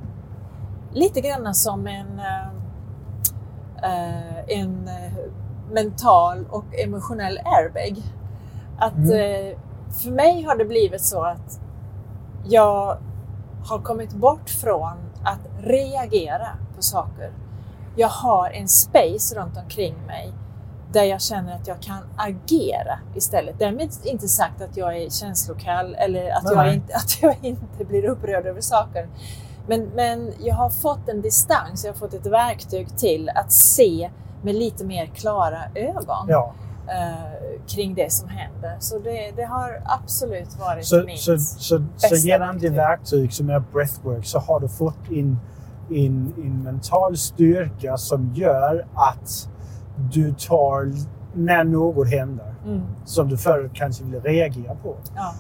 lite 0.94 1.22
grann 1.22 1.56
som 1.56 1.88
en, 1.88 2.20
eh, 2.20 2.48
eh 3.84 4.60
en 4.60 4.88
eh, 4.88 5.14
mental 5.72 6.46
och 6.50 6.66
emotionell 6.84 7.40
airbag. 7.44 8.04
Att 8.80 8.98
mm. 8.98 9.60
för 10.04 10.12
mig 10.12 10.44
har 10.44 10.56
det 10.56 10.66
blivit 10.66 11.06
så 11.06 11.24
att 11.24 11.60
jag 12.46 12.98
har 13.66 13.80
kommit 13.80 14.12
bort 14.12 14.50
från 14.50 14.98
att 15.24 15.40
reagera 15.60 16.48
på 16.76 16.82
saker. 16.82 17.32
Jag 17.96 18.08
har 18.08 18.50
en 18.50 18.68
space 18.68 19.36
runt 19.36 19.58
omkring 19.58 19.96
mig 20.08 20.34
där 20.92 21.04
jag 21.04 21.22
känner 21.22 21.56
att 21.56 21.68
jag 21.68 21.80
kan 21.82 22.04
agera 22.16 23.00
istället. 23.16 23.60
Därmed 23.60 23.90
inte 24.04 24.28
sagt 24.28 24.62
att 24.62 24.78
jag 24.78 24.98
är 24.98 25.10
känslokall 25.10 25.96
eller 25.96 26.32
att, 26.32 26.44
jag 26.44 26.74
inte, 26.74 26.94
att 26.96 27.22
jag 27.22 27.36
inte 27.42 27.86
blir 27.86 28.06
upprörd 28.06 28.46
över 28.46 28.62
saker. 28.62 29.08
Men, 29.68 29.84
men 29.96 30.34
jag 30.40 30.56
har 30.56 30.70
fått 30.70 31.10
en 31.10 31.22
distans, 31.22 31.86
jag 31.86 31.94
har 31.94 31.98
fått 31.98 32.14
ett 32.14 32.26
verktyg 32.26 32.98
till 32.98 33.30
att 33.30 33.52
se 33.52 34.10
med 34.42 34.56
lite 34.56 34.86
mer 34.86 35.06
klara 35.06 35.60
ögon. 35.76 36.26
Ja. 36.28 36.54
Uh, 36.88 37.62
kring 37.68 37.96
det 37.96 38.12
som 38.12 38.30
händer. 38.30 38.78
Så 38.80 39.00
det, 39.00 39.32
det 39.36 39.44
har 39.44 39.82
absolut 39.86 40.60
varit 40.60 40.86
så, 40.86 41.04
mitt 41.04 41.20
så, 41.20 41.38
så, 41.38 41.86
så 41.98 42.16
genom 42.16 42.60
det 42.60 42.70
verktyg 42.70 43.34
som 43.34 43.50
är 43.50 43.60
breathwork 43.60 44.26
så 44.26 44.40
har 44.40 44.60
du 44.60 44.70
fått 44.70 45.12
en, 45.12 45.40
en, 45.90 46.34
en 46.38 46.64
mental 46.64 47.18
styrka 47.18 47.98
som 47.98 48.34
gör 48.36 48.86
att 48.94 49.50
du 50.12 50.34
tar 50.34 50.92
när 51.34 51.64
något 51.64 52.10
händer 52.10 52.56
mm. 52.66 52.82
som 53.06 53.30
du 53.30 53.38
förut 53.38 53.72
kanske 53.74 54.04
ville 54.04 54.20
reagera 54.20 54.76
på. 54.76 54.96
Ja. 55.16 55.34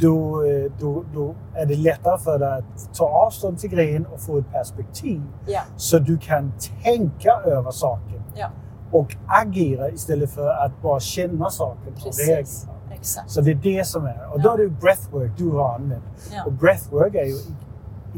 då, 0.00 0.44
eh, 0.44 0.72
då, 0.80 1.04
då 1.14 1.34
är 1.54 1.66
det 1.66 1.76
lättare 1.76 2.18
för 2.18 2.38
dig 2.38 2.58
att 2.58 2.94
ta 2.94 3.04
avstånd 3.04 3.58
till 3.58 3.70
grejen 3.70 4.06
och 4.06 4.20
få 4.20 4.38
ett 4.38 4.52
perspektiv. 4.52 5.22
Ja. 5.46 5.60
Så 5.76 5.98
du 5.98 6.18
kan 6.18 6.52
tänka 6.82 7.30
över 7.44 7.70
saken 7.70 8.22
Ja. 8.34 8.48
och 8.92 9.16
agera 9.26 9.90
istället 9.90 10.30
för 10.30 10.48
att 10.48 10.82
bara 10.82 11.00
känna 11.00 11.50
saken 11.50 11.92
och 11.96 12.04
Precis. 12.04 12.28
reagera. 12.28 12.76
Exakt. 12.90 13.30
Så 13.30 13.40
det 13.40 13.50
är 13.50 13.54
det 13.54 13.86
som 13.86 14.04
är. 14.04 14.28
Och 14.32 14.40
då 14.40 14.52
är 14.52 14.58
det 14.58 14.68
breathwork 14.68 15.32
du 15.38 15.50
har 15.50 15.74
använt. 15.74 16.04
Och 16.46 16.52
breathwork 16.52 17.14
är 17.14 17.24
ju 17.24 17.36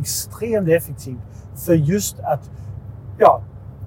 extremt 0.00 0.68
effektivt 0.68 1.18
för 1.54 1.74
just 1.74 2.20
att 2.20 2.50
ja, 3.18 3.42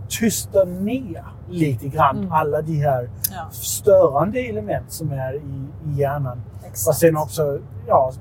tysta 0.09 0.63
ner 0.63 1.25
lite 1.51 1.87
grann 1.87 2.17
Mm. 2.17 2.31
alla 2.31 2.61
de 2.61 2.73
här 2.81 3.09
Ja. 3.31 3.49
störande 3.51 4.39
element 4.39 4.91
som 4.91 5.11
är 5.11 5.33
i, 5.35 5.67
i 5.89 5.99
hjärnan. 5.99 6.41
Exakt. 6.65 6.87
Och 6.87 6.95
sen 6.95 7.17
också, 7.17 7.59
ja, 7.87 8.11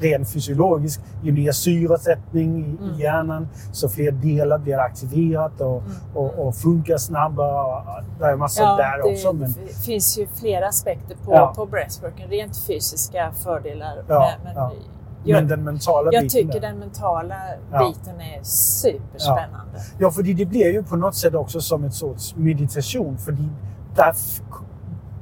rent 0.00 0.30
fysiologiskt, 0.32 1.04
ju 1.22 1.32
mer 1.32 1.52
syresättning 1.52 2.58
i, 2.64 2.76
Mm. 2.84 2.94
i 2.94 3.02
hjärnan 3.02 3.48
så 3.72 3.88
fler 3.88 4.10
delar 4.12 4.58
blir 4.58 4.78
aktiverat 4.78 5.60
och, 5.60 5.82
Mm. 5.82 5.92
och, 6.14 6.46
och 6.46 6.54
funkar 6.56 6.96
snabbare. 6.96 7.62
Och 7.62 8.02
Det 8.18 8.24
är 8.26 8.36
massa 8.36 8.62
Ja, 8.62 8.76
där 8.76 8.96
det 8.98 9.02
också. 9.12 9.32
Men, 9.32 9.54
finns 9.84 10.18
ju 10.18 10.26
flera 10.34 10.68
aspekter 10.68 11.16
på, 11.24 11.32
Ja. 11.34 11.52
på 11.56 11.66
breathworken. 11.66 12.28
Rent 12.30 12.56
fysiska 12.56 13.32
fördelar. 13.44 14.04
Ja, 14.08 14.30
men, 14.44 14.54
men 14.54 14.62
ja. 14.62 14.72
Jag, 15.30 15.36
men 15.40 15.48
den 15.48 15.64
mentala 15.64 16.10
jag 16.12 16.22
biten 16.22 16.28
tycker 16.28 16.60
där. 16.60 16.68
den 16.68 16.78
mentala 16.78 17.34
Ja. 17.72 17.88
biten 17.88 18.20
är 18.20 18.42
superspännande. 18.42 19.78
Ja, 19.98 20.10
för 20.10 20.22
det 20.22 20.46
blir 20.46 20.72
ju 20.72 20.82
på 20.82 20.96
något 20.96 21.14
sätt 21.14 21.34
också 21.34 21.60
som 21.60 21.84
en 21.84 21.92
sorts 21.92 22.36
meditation. 22.36 23.18
För 23.18 23.36
där, 23.96 24.14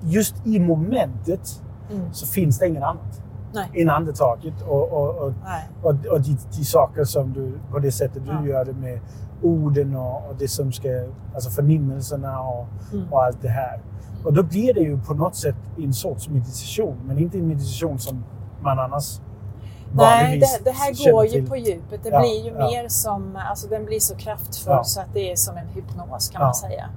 just 0.03 0.47
i 0.47 0.61
momentet 0.61 1.63
Mm. 1.91 2.13
så 2.13 2.27
finns 2.27 2.59
det 2.59 2.67
ingen 2.69 2.83
annat 2.83 3.23
Nej. 3.55 3.83
än 3.83 3.91
andetaget 3.91 4.63
och, 4.69 4.93
och, 4.93 5.09
och, 5.17 5.35
och, 5.83 5.89
och 6.13 6.21
de, 6.21 6.37
de 6.59 6.65
saker 6.65 7.05
som 7.05 7.33
du, 7.33 7.53
på 7.71 7.79
det 7.79 7.93
sättet 7.93 8.25
du 8.27 8.33
Ja. 8.33 8.47
gör 8.47 8.65
det 8.65 8.73
med 8.73 9.01
orden 9.43 9.97
och, 9.97 10.17
och 10.29 10.37
det 10.39 10.49
som 10.49 10.73
ska, 10.73 10.89
alltså 11.35 11.51
förnimmelserna 11.51 12.41
och, 12.41 12.67
Mm. 12.93 13.13
och 13.13 13.25
allt 13.25 13.43
det 13.43 13.49
här. 13.49 13.81
Och 14.25 14.33
då 14.33 14.43
blir 14.43 14.75
det 14.75 14.81
ju 14.81 14.99
på 15.01 15.15
något 15.15 15.37
sätt 15.37 15.57
en 15.79 15.93
sorts 15.93 16.29
meditation, 16.29 16.97
men 17.07 17.19
inte 17.19 17.39
en 17.39 17.49
meditation 17.49 17.99
som 17.99 18.25
man 18.63 18.79
annars 18.79 19.21
Nej, 19.93 20.39
det, 20.39 20.65
det 20.65 20.71
här 20.71 21.13
går 21.13 21.27
ju 21.27 21.47
på 21.47 21.57
djupet. 21.57 22.03
Det 22.03 22.09
Ja, 22.09 22.21
blir 22.21 22.45
ju 22.45 22.51
ja. 22.59 22.67
mer 22.71 22.89
som, 22.89 23.37
alltså 23.51 23.69
den 23.69 23.85
blir 23.85 24.01
så 24.01 24.15
kraftfull 24.17 24.73
Ja. 24.73 24.85
så 24.85 25.01
att 25.01 25.07
det 25.13 25.33
är 25.33 25.37
som 25.37 25.57
en 25.57 25.67
hypnos 25.69 26.29
kan 26.29 26.43
man 26.43 26.55
säga. 26.55 26.89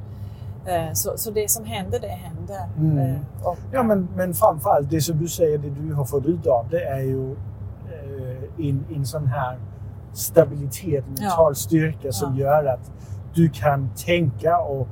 Eh, 0.66 0.94
Så, 0.94 1.18
så 1.18 1.32
det 1.32 1.52
som 1.52 1.66
händer, 1.66 2.00
det 2.00 2.08
händer. 2.08 2.70
Mm. 2.78 2.98
Eh, 2.98 3.16
Och, 3.44 3.58
Ja, 3.72 3.84
men, 3.84 4.08
men 4.16 4.34
framförallt 4.34 4.90
det 4.90 5.02
som 5.02 5.18
du 5.18 5.28
säger, 5.28 5.58
det 5.58 5.70
du 5.70 5.94
har 5.94 6.06
fått 6.06 6.26
ut 6.26 6.48
av 6.48 6.66
det 6.70 6.84
är 6.84 7.00
ju 7.00 7.32
eh, 7.32 8.68
en, 8.70 8.86
en 8.96 9.06
sån 9.06 9.28
här 9.28 9.58
stabilitet, 10.14 11.06
mental 11.20 11.56
styrka 11.56 12.12
som 12.12 12.36
gör 12.38 12.66
att 12.66 12.92
du 13.34 13.50
kan 13.50 13.90
tänka 14.06 14.58
och 14.58 14.88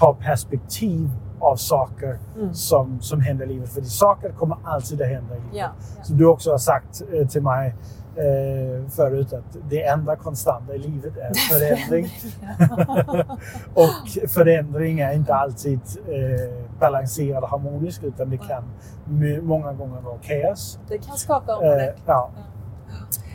ta 0.00 0.14
perspektiv 0.14 1.10
av 1.40 1.56
saker 1.56 2.18
Mm. 2.36 2.54
som, 2.54 3.00
som 3.00 3.20
händer 3.20 3.44
i 3.44 3.48
livet. 3.48 3.68
För 3.72 3.82
saker 3.82 4.30
kommer 4.32 4.56
alltid 4.64 5.02
att 5.02 5.08
hända 5.08 5.34
i 5.36 5.38
livet. 5.38 5.54
Ja, 5.54 5.68
ja. 5.98 6.04
Som 6.04 6.16
du 6.18 6.26
också 6.26 6.50
har 6.50 6.58
sagt 6.58 7.02
eh, 7.12 7.28
till 7.28 7.42
mig 7.42 7.74
eh, 8.16 8.88
förut 8.90 9.32
att 9.32 9.56
det 9.70 9.82
enda 9.84 10.16
konstanta 10.16 10.74
i 10.74 10.78
livet 10.78 11.12
är 11.16 11.32
förändring. 11.54 12.08
och 13.74 14.30
förändring 14.30 15.00
är 15.00 15.12
inte 15.12 15.34
alltid 15.34 15.80
eh, 16.08 16.64
balanserad 16.80 17.42
och 17.44 17.48
harmonisk 17.50 18.02
utan 18.02 18.30
det 18.30 18.38
kan 18.38 18.64
många 19.42 19.72
gånger 19.72 20.00
vara 20.00 20.18
kaos. 20.18 20.78
Det 20.88 20.98
kan 20.98 21.16
skaka 21.16 21.56
om 21.56 21.64
Eh, 21.64 21.88
ja. 22.06 22.30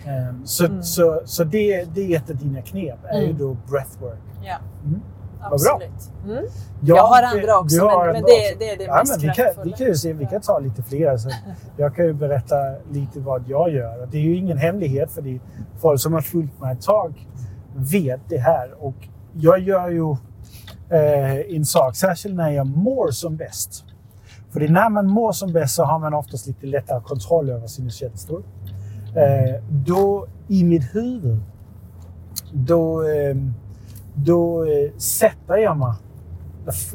Ehm, 0.06 0.46
så 0.46 0.66
Mm. 0.66 0.84
så, 0.84 1.22
så 1.26 1.44
det, 1.44 1.84
det 1.96 2.14
är 2.14 2.18
ett 2.18 2.30
av 2.30 2.36
dina 2.36 2.62
knep, 2.62 3.00
är 3.04 3.20
ju 3.20 3.26
Mm. 3.26 3.38
då 3.38 3.58
breathwork. 3.70 4.20
Ja. 4.44 4.56
Mm. 4.86 5.02
Bra. 5.50 5.56
Absolut. 5.56 6.12
Mm. 6.26 6.46
Jag, 6.82 6.98
Jag 6.98 7.04
har 7.04 7.24
andra 7.24 7.60
också, 7.60 7.82
har 7.82 8.14
men, 8.14 8.24
det, 8.24 8.56
det 8.60 8.70
är 8.70 8.78
det 8.78 8.84
Ja, 8.84 8.96
mest 8.96 9.12
men 9.12 9.30
vi, 9.30 9.36
kan, 9.36 9.64
vi 9.64 9.72
kan 9.72 9.88
ju 9.88 9.96
se, 9.96 10.14
vi 10.14 10.26
kan 10.26 10.42
ta 10.42 10.60
lite 10.60 10.84
fler. 10.84 11.18
Så 11.18 11.30
jag 11.78 11.96
kan 11.96 12.06
ju 12.06 12.14
berätta 12.14 12.56
lite 12.92 13.20
vad 13.20 13.44
jag 13.48 13.70
gör. 13.70 14.08
Det 14.12 14.18
är 14.18 14.22
ju 14.22 14.36
ingen 14.38 14.58
hemlighet 14.58 15.12
för 15.12 15.22
det 15.22 15.40
folk 15.82 16.02
som 16.02 16.14
har 16.14 16.22
följt 16.22 16.60
mig 16.62 16.74
ett 16.74 16.82
tag 16.82 17.28
vet 17.76 18.20
det 18.30 18.38
här. 18.38 18.74
Och 18.80 18.96
jag 19.34 19.60
gör 19.60 19.90
ju 19.90 20.12
eh, 20.90 21.56
en 21.56 21.66
sak, 21.66 21.96
särskilt 21.96 22.36
när 22.36 22.50
jag 22.50 22.68
mår 22.68 23.12
som 23.12 23.36
bäst. 23.36 23.86
För 24.52 24.60
det 24.60 24.66
är 24.66 24.70
när 24.72 24.90
man 24.90 25.08
mår 25.08 25.32
som 25.32 25.54
bäst 25.54 25.76
så 25.76 25.84
har 25.84 26.00
man 26.00 26.14
oftast 26.14 26.48
lite 26.48 26.66
lättare 26.68 27.02
kontroll 27.02 27.50
över 27.50 27.68
sina 27.68 27.90
känslor. 27.90 28.44
Eh, 29.16 29.62
då 29.70 30.28
i 30.48 30.64
mitt 30.64 30.96
huvud, 30.96 31.40
då, 32.54 33.04
eh, 33.04 33.36
då 34.16 34.66
eh, 34.66 34.98
sätter 34.98 35.58
jag 35.58 35.78
mig, 35.78 35.94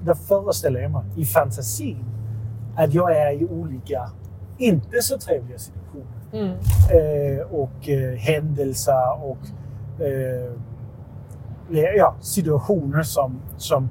då, 0.03 0.15
föreställer 0.15 0.81
jag 0.81 0.91
mig 0.91 1.03
i 1.17 1.25
fantasin 1.25 2.05
att 2.77 2.95
jag 2.95 3.17
är 3.17 3.33
i 3.33 3.45
olika, 3.45 4.11
inte 4.59 5.03
så 5.03 5.19
trevliga 5.19 5.59
situationer. 5.59 6.21
Mm. 6.33 6.51
Eh, 6.91 7.47
och 7.47 7.89
eh, 7.89 8.17
händelser 8.17 9.25
och 9.25 9.39
eh, 10.05 10.53
ja, 11.97 12.15
situationer 12.21 13.03
som, 13.03 13.41
som 13.57 13.89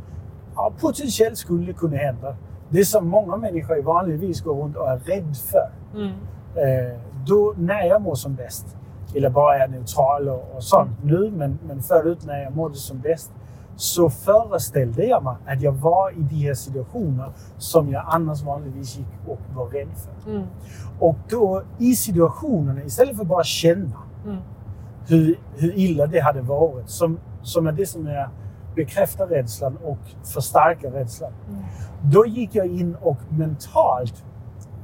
ja, 0.55 0.73
potentiellt 0.79 1.37
skulle 1.37 1.73
kunna 1.73 1.97
hända. 1.97 2.35
Det 2.69 2.85
som 2.85 3.07
många 3.07 3.37
människor 3.37 3.81
vanligtvis 3.81 4.41
går 4.41 4.63
runt 4.63 4.75
och 4.75 4.89
är 4.89 4.99
rädd 4.99 5.37
för. 5.37 5.71
Mm. 5.95 6.11
Eh, 6.55 6.99
då 7.27 7.53
när 7.57 7.83
jag 7.83 8.01
mår 8.01 8.15
som 8.15 8.35
bäst, 8.35 8.77
eller 9.15 9.29
bara 9.29 9.57
är 9.57 9.67
neutral 9.67 10.29
och, 10.29 10.55
och 10.55 10.63
sånt 10.63 10.91
nu, 11.03 11.31
men, 11.31 11.59
men 11.67 11.81
förut 11.81 12.25
när 12.25 12.43
jag 12.43 12.55
mådde 12.55 12.75
som 12.75 12.99
bäst, 12.99 13.31
så 13.75 14.09
föreställde 14.09 15.05
jag 15.05 15.23
mig 15.23 15.35
att 15.47 15.61
jag 15.61 15.71
var 15.71 16.11
i 16.11 16.21
de 16.21 16.35
här 16.35 16.53
situationer 16.53 17.31
som 17.57 17.89
jag 17.89 18.05
annars 18.07 18.41
vanligtvis 18.41 18.97
gick 18.97 19.07
och 19.27 19.39
var 19.55 19.65
rädd 19.65 19.87
för. 19.95 20.31
Mm. 20.31 20.47
Och 20.99 21.15
då 21.29 21.63
i 21.77 21.95
situationerna, 21.95 22.83
istället 22.83 23.17
för 23.17 23.25
bara 23.25 23.43
känna 23.43 24.03
Mm. 24.25 24.37
hur, 25.07 25.39
hur 25.57 25.77
illa 25.77 26.07
det 26.07 26.19
hade 26.19 26.41
varit, 26.41 26.89
som, 26.89 27.19
som 27.41 27.67
är 27.67 27.71
det 27.71 27.85
som 27.85 28.07
är 28.07 28.29
bekräftar 28.75 29.27
rädslan 29.27 29.77
och 29.83 29.97
förstärker 30.23 30.91
rädslan. 30.91 31.31
Mm. 31.49 31.61
Då 32.03 32.25
gick 32.25 32.55
jag 32.55 32.65
in 32.65 32.95
och 33.01 33.17
mentalt 33.29 34.23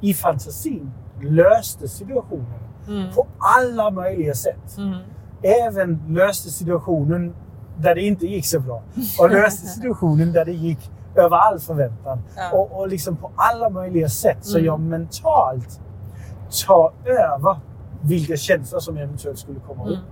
i 0.01 0.13
fantasin 0.13 0.91
löste 1.21 1.87
situationen 1.87 2.59
Mm. 2.87 3.13
på 3.15 3.27
alla 3.37 3.91
möjliga 3.91 4.33
sätt. 4.33 4.77
Mm. 4.77 4.97
Även 5.41 5.99
löste 6.07 6.49
situationen 6.49 7.35
där 7.77 7.95
det 7.95 8.01
inte 8.01 8.25
gick 8.25 8.45
så 8.45 8.59
bra. 8.59 8.81
Och 9.19 9.29
löste 9.29 9.67
situationen 9.75 10.31
där 10.33 10.45
det 10.45 10.51
gick 10.53 10.91
över 11.15 11.37
all 11.37 11.59
förväntan. 11.59 12.19
Ja. 12.37 12.57
Och, 12.57 12.79
och 12.79 12.87
liksom 12.87 13.15
på 13.15 13.31
alla 13.35 13.69
möjliga 13.69 14.09
sätt. 14.09 14.37
Så 14.41 14.57
Mm. 14.57 14.65
jag 14.65 14.79
mentalt 14.79 15.79
tar 16.67 16.91
över 17.05 17.59
vilka 18.01 18.37
känslor 18.37 18.79
som 18.79 18.97
eventuellt 18.97 19.39
skulle 19.39 19.59
komma 19.59 19.83
upp. 19.83 19.89
Mm. 19.89 20.05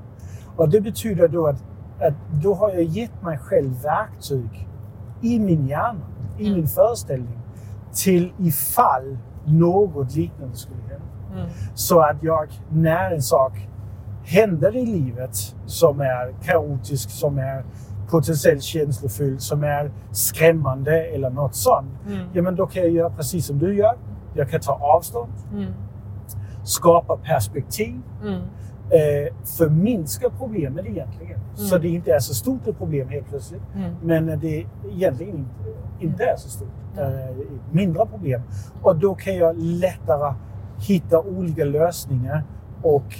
Och 0.55 0.69
det 0.69 0.81
betyder 0.81 1.27
då 1.27 1.47
att, 1.47 1.63
att 2.01 2.13
då 2.43 2.53
har 2.53 2.69
jag 2.69 2.83
gett 2.83 3.21
mig 3.23 3.37
själv 3.37 3.81
verktyg 3.83 4.67
i 5.21 5.39
min 5.39 5.67
hjärna, 5.67 5.99
i 6.37 6.45
Mm. 6.45 6.53
min 6.59 6.67
föreställning, 6.67 7.39
till 7.93 8.33
ifall 8.39 9.17
något 9.45 10.15
liknande 10.15 10.55
skulle 10.57 10.81
hända. 10.81 10.92
Mm. 11.35 11.47
Så 11.73 11.99
att 11.99 12.23
jag, 12.23 12.47
när 12.71 13.11
en 13.11 13.21
sak 13.21 13.67
händer 14.25 14.75
i 14.75 14.85
livet 14.85 15.35
som 15.65 16.01
är 16.01 16.33
kaotisk, 16.43 17.09
som 17.09 17.37
är 17.37 17.63
potentiellt 18.09 18.63
känslofylld, 18.63 19.41
som 19.41 19.63
är 19.63 19.91
skrämmande 20.11 21.03
eller 21.03 21.29
något 21.29 21.55
sånt. 21.55 21.87
Mm. 22.07 22.27
Ja, 22.33 22.41
men 22.41 22.55
då 22.55 22.65
kan 22.67 22.83
jag 22.83 22.91
göra 22.91 23.09
precis 23.09 23.45
som 23.45 23.59
du 23.59 23.75
gör. 23.75 23.95
Jag 24.33 24.49
kan 24.49 24.59
ta 24.59 24.73
avstånd, 24.73 25.31
Mm. 25.53 25.73
skapa 26.63 27.17
perspektiv, 27.17 28.01
Mm. 28.23 28.33
eh, 28.89 29.33
förminska 29.57 30.29
problemet 30.29 30.85
egentligen. 30.85 31.39
Så 31.55 31.77
det 31.77 31.87
inte 31.87 32.11
är 32.13 32.19
så 32.19 32.33
stort 32.33 32.67
ett 32.67 32.77
problem 32.77 33.09
helt 33.09 33.29
plötsligt. 33.29 33.61
Mm. 33.75 33.93
Men 34.27 34.39
det 34.39 34.65
egentligen 34.91 35.35
inte, 35.37 35.79
inte 35.99 36.23
är 36.23 36.35
så 36.37 36.49
stort. 36.49 36.67
Mm. 36.97 37.13
Eh, 37.13 37.35
mindre 37.71 38.05
problem. 38.05 38.41
Och 38.81 38.95
då 38.95 39.15
kan 39.15 39.35
jag 39.35 39.57
lättare 39.57 40.33
hitta 40.83 41.19
olika 41.19 41.63
lösningar 41.65 42.43
och 42.81 43.15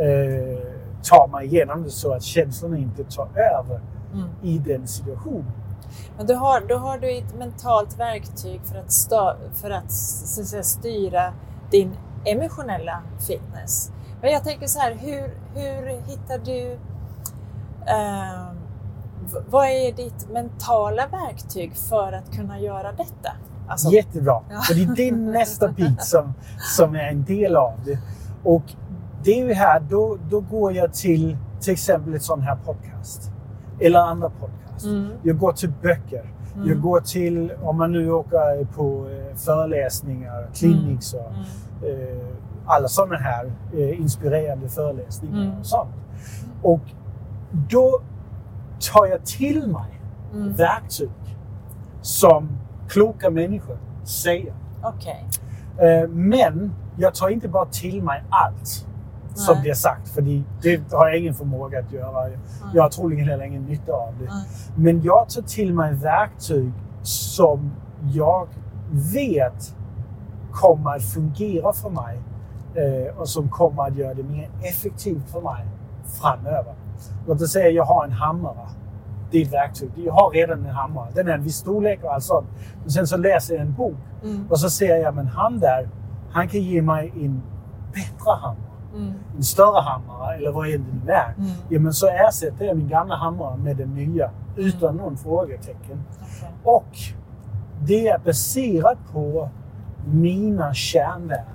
eh, 0.00 0.58
ta 1.02 1.26
mig 1.26 1.46
igenom 1.46 1.82
det 1.82 1.90
så 1.90 2.14
att 2.14 2.22
känslorna 2.22 2.76
inte 2.78 3.04
tar 3.04 3.28
över 3.34 3.80
Mm. 4.14 4.28
i 4.42 4.58
den 4.58 4.86
situationen. 4.86 5.52
Men 6.16 6.26
då 6.26 6.34
har, 6.34 6.60
då 6.60 6.76
har 6.76 6.98
du 6.98 7.18
ett 7.18 7.38
mentalt 7.38 7.98
verktyg 7.98 8.60
för 8.64 8.78
att, 8.78 8.92
sta, 8.92 9.36
för 9.54 9.70
att, 9.70 9.92
så 9.92 10.40
att 10.40 10.46
säga, 10.46 10.62
styra 10.62 11.32
din 11.70 11.96
emotionella 12.24 13.02
fitness. 13.26 13.92
Men 14.20 14.30
jag 14.32 14.44
tänker 14.44 14.66
så 14.66 14.78
här, 14.78 14.94
hur, 14.94 15.34
hur 15.54 16.00
hittar 16.06 16.38
du... 16.38 16.72
Eh, 17.86 18.52
vad 19.48 19.66
är 19.66 19.92
ditt 19.92 20.30
mentala 20.30 21.06
verktyg 21.06 21.76
för 21.76 22.12
att 22.12 22.36
kunna 22.36 22.60
göra 22.60 22.92
detta? 22.92 23.32
Alltså, 23.70 23.90
Jättebra. 23.90 24.40
Ja. 24.50 24.60
För 24.60 24.94
det 24.96 25.08
är 25.08 25.12
nästa 25.32 25.68
bit 25.68 26.04
som, 26.04 26.32
som 26.76 26.94
är 26.94 27.08
en 27.08 27.24
del 27.24 27.56
av 27.56 27.72
det. 27.84 27.98
Och 28.44 28.62
det 29.24 29.40
är 29.40 29.46
ju 29.46 29.52
här, 29.52 29.80
då, 29.80 30.18
då 30.30 30.40
går 30.40 30.72
jag 30.72 30.94
till 30.94 31.36
till 31.60 31.72
exempel 31.72 32.14
ett 32.14 32.22
sån 32.22 32.40
här 32.42 32.56
podcast. 32.56 33.30
Eller 33.80 33.98
andra 33.98 34.30
podcast. 34.30 34.86
Mm. 34.86 35.08
Jag 35.22 35.38
går 35.38 35.52
till 35.52 35.72
böcker. 35.82 36.32
Mm. 36.54 36.68
Jag 36.68 36.80
går 36.80 37.00
till, 37.00 37.52
om 37.62 37.76
man 37.78 37.92
nu 37.92 38.12
åker 38.12 38.64
på 38.64 39.08
eh, 39.10 39.36
föreläsningar, 39.36 40.48
clinics 40.54 41.14
och 41.14 41.32
Mm. 41.82 42.00
eh, 42.10 42.26
alla 42.66 42.88
sådana 42.88 43.16
här 43.16 43.52
eh, 43.72 44.00
inspirerande 44.00 44.68
föreläsningar 44.68 45.42
Mm. 45.42 45.58
och 45.58 45.66
sånt. 45.66 45.90
Och 46.62 46.80
då 47.70 48.00
tar 48.92 49.06
jag 49.06 49.24
till 49.26 49.66
mig 49.68 50.00
Mm. 50.34 50.52
verktyg 50.52 51.10
som 52.02 52.48
kloka 52.90 53.30
människor 53.30 53.78
säger. 54.04 54.54
Okej. 54.82 55.26
Eh, 55.78 56.08
Men 56.08 56.72
jag 56.96 57.14
tar 57.14 57.28
inte 57.28 57.48
bara 57.48 57.66
till 57.66 58.02
mig 58.02 58.24
allt 58.30 58.86
som 59.34 59.54
Nej. 59.54 59.62
blir 59.62 59.74
sagt, 59.74 60.08
för 60.08 60.22
det, 60.62 60.92
har 60.92 61.08
jag 61.08 61.18
ingen 61.18 61.34
förmåga 61.34 61.78
att 61.78 61.92
göra. 61.92 62.28
Jag 62.74 62.82
har 62.82 62.90
troligen 62.90 63.28
heller 63.28 63.44
ingen 63.44 63.62
nytta 63.62 63.92
av 63.92 64.14
det. 64.18 64.24
Nej. 64.24 64.44
Men 64.76 65.02
jag 65.02 65.28
tar 65.28 65.42
till 65.42 65.74
mig 65.74 65.94
verktyg 65.94 66.72
som 67.02 67.72
jag 68.14 68.48
vet 69.12 69.74
kommer 70.52 70.96
att 70.96 71.02
fungera 71.04 71.72
för 71.72 71.90
mig 71.90 72.20
eh, 72.74 73.16
och 73.18 73.28
som 73.28 73.48
kommer 73.48 73.82
att 73.82 73.96
göra 73.96 74.14
det 74.14 74.22
mer 74.22 74.50
effektivt 74.62 75.30
för 75.30 75.40
mig 75.40 75.66
framöver. 76.20 76.74
Låt 77.26 77.42
oss 77.42 77.52
säga 77.52 77.68
att 77.68 77.74
jag 77.74 77.84
har 77.84 78.04
en 78.04 78.12
hammare. 78.12 78.68
Det 79.30 79.38
är 79.38 79.42
ett 79.46 79.52
verktyg. 79.52 79.90
Jag 79.96 80.12
har 80.12 80.30
redan 80.30 80.66
en 80.66 80.74
hammare. 80.74 81.08
Den 81.14 81.28
är 81.28 81.32
en 81.32 81.42
viss 81.42 81.56
storlek 81.56 82.04
och 82.04 82.14
allt 82.14 82.24
sånt. 82.24 82.46
Men 82.82 82.90
sen 82.90 83.06
så 83.06 83.16
läser 83.16 83.54
jag 83.54 83.62
en 83.62 83.74
bok 83.74 83.94
Mm. 84.24 84.46
och 84.50 84.60
så 84.60 84.70
ser 84.70 84.96
jag, 84.96 85.14
men 85.14 85.26
han 85.26 85.58
där, 85.58 85.88
han 86.30 86.48
kan 86.48 86.60
ge 86.60 86.82
mig 86.82 87.12
en 87.20 87.42
bättre 87.92 88.30
hammare. 88.40 88.56
Mm. 88.94 89.12
En 89.36 89.42
större 89.42 89.80
hammare 89.80 90.36
eller 90.36 90.52
vad 90.52 90.66
än 90.66 90.72
det 90.72 91.06
nu 91.06 91.12
är. 91.12 91.34
Mm. 91.38 91.50
Ja, 91.68 91.80
men 91.80 91.92
så 91.92 92.06
ersätter 92.06 92.64
jag 92.64 92.76
min 92.76 92.88
gamla 92.88 93.16
hammare 93.16 93.56
med 93.56 93.76
den 93.76 93.94
nya 93.94 94.30
utan 94.56 94.96
någon 94.96 95.16
frågetecken. 95.16 96.02
Okej. 96.64 96.74
Och 96.74 96.96
det 97.86 98.08
är 98.08 98.18
baserat 98.18 98.98
på 99.12 99.48
mina 100.12 100.74
kärnvärden. 100.74 101.54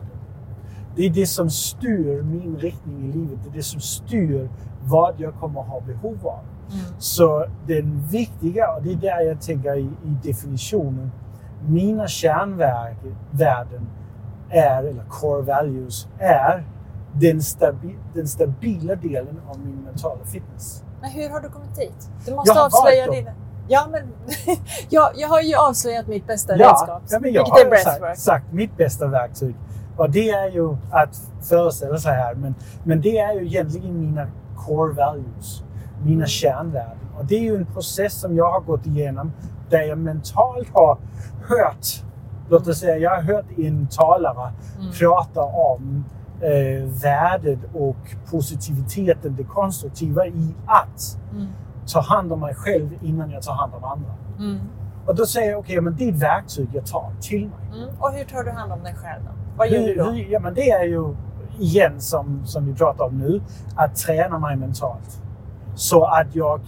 Det 0.96 1.06
är 1.06 1.10
det 1.10 1.26
som 1.26 1.50
styr 1.50 2.22
min 2.22 2.58
riktning 2.58 3.10
i 3.10 3.12
livet. 3.12 3.40
Det 3.44 3.50
är 3.50 3.54
det 3.54 3.64
som 3.64 3.80
styr 3.82 4.50
vad 4.84 5.16
jag 5.18 5.34
kommer 5.34 5.62
ha 5.62 5.80
behov 5.82 6.28
av. 6.28 6.40
Mm. 6.72 6.86
Så 7.00 7.46
den 7.68 8.08
viktiga, 8.12 8.72
och 8.72 8.84
det 8.84 8.92
är 8.92 8.96
där 8.96 9.22
jag 9.22 9.42
tänker 9.42 9.76
i, 9.76 9.82
i 9.82 10.18
definitionen, 10.24 11.12
mina 11.68 12.08
kärnvärden 12.08 13.88
är, 14.50 14.84
eller 14.84 15.04
core 15.10 15.42
values, 15.42 16.08
är 16.20 16.64
den, 17.14 17.42
stabi, 17.42 17.96
den 18.14 18.28
stabila 18.28 18.96
delen 18.96 19.42
av 19.48 19.60
min 19.60 19.76
mentala 19.86 20.26
fitness. 20.26 20.84
Men 21.02 21.10
hur 21.12 21.30
har 21.30 21.40
du 21.40 21.50
kommit 21.50 21.76
dit? 21.76 22.10
Du 22.26 22.36
måste 22.36 22.50
Jag 22.50 22.56
har 22.56 22.66
avslöja 22.66 23.12
dina... 23.12 23.32
Ja, 23.68 23.88
men 23.92 24.02
jag, 24.90 25.10
jag 25.16 25.28
har 25.28 25.42
ju 25.42 25.56
avslöjat 25.56 26.08
mitt 26.08 26.28
bästa 26.28 26.58
Ja, 26.58 26.70
redskap, 26.70 27.04
ja, 27.10 27.20
men 27.20 27.34
jag 27.34 27.44
vilket 27.44 27.60
är 27.60 27.64
har 27.64 27.70
breathwork. 27.70 28.18
sagt, 28.18 28.20
sagt 28.20 28.54
mitt 28.54 28.78
bästa 28.78 29.08
verktyg. 29.08 29.56
Och 29.98 30.10
det 30.10 30.30
är 30.30 30.50
ju 30.52 30.78
att 30.92 31.22
föreställa 31.42 31.98
sig 31.98 32.14
här, 32.14 32.36
men, 32.36 32.56
men 32.84 33.02
det 33.02 33.18
är 33.20 33.34
ju 33.34 33.46
egentligen 33.46 34.00
mina 34.02 34.28
core 34.58 34.94
values, 34.94 35.64
mina 36.06 36.26
kärnvärden. 36.26 36.98
Och 37.20 37.26
det 37.26 37.36
är 37.36 37.42
ju 37.42 37.56
en 37.56 37.66
process 37.66 38.14
som 38.22 38.36
jag 38.36 38.52
har 38.52 38.62
gått 38.62 38.86
igenom 38.88 39.32
där 39.70 39.82
jag 39.82 39.98
mentalt 39.98 40.68
har 40.74 40.98
hört, 41.48 42.04
låt 42.50 42.68
oss 42.68 42.78
säga, 42.80 42.98
jag 42.98 43.10
har 43.16 43.22
hört 43.22 43.46
en 43.58 43.88
talare 43.88 44.52
Mm. 44.80 44.92
prata 44.92 45.42
om 45.42 46.06
eh, 46.42 46.84
värdet 47.04 47.60
och 47.74 48.16
positiviteten, 48.32 49.36
det 49.36 49.44
konstruktiva 49.44 50.26
i 50.28 50.54
att 50.66 51.18
Mm. 51.34 51.48
ta 51.94 52.02
hand 52.02 52.34
om 52.34 52.40
mig 52.40 52.56
själv 52.56 52.90
innan 53.02 53.32
jag 53.32 53.42
tar 53.44 53.54
hand 53.54 53.74
om 53.74 53.84
andra. 53.84 54.12
Mm. 54.40 54.60
Och 55.06 55.16
då 55.16 55.26
säger 55.26 55.52
jag, 55.52 55.60
okej, 55.60 55.82
men 55.82 55.96
det 55.96 56.04
är 56.04 56.10
ett 56.10 56.22
verktyg 56.22 56.70
jag 56.74 56.86
tar 56.86 57.12
till 57.22 57.40
mig. 57.50 57.82
Mm. 57.84 57.90
Och 58.00 58.12
hur 58.14 58.24
tar 58.26 58.44
du 58.44 58.52
hand 58.52 58.72
om 58.72 58.84
dig 58.84 58.94
själv 58.96 59.24
då? 59.24 59.32
Vad 59.58 59.68
gör 59.70 59.80
du 59.80 59.86
Hur, 59.86 59.96
då? 59.98 60.04
hur, 60.12 60.32
ja, 60.32 60.40
men 60.40 60.54
det 60.54 60.70
är 60.72 60.84
ju 60.84 61.16
igen 61.60 62.02
som, 62.02 62.42
som 62.46 62.66
vi 62.66 62.74
pratar 62.74 63.06
om 63.06 63.18
nu, 63.18 63.42
att 63.76 63.96
träna 63.96 64.40
mig 64.40 64.56
mentalt. 64.56 65.22
Så 65.76 66.04
att 66.04 66.36
jag 66.36 66.60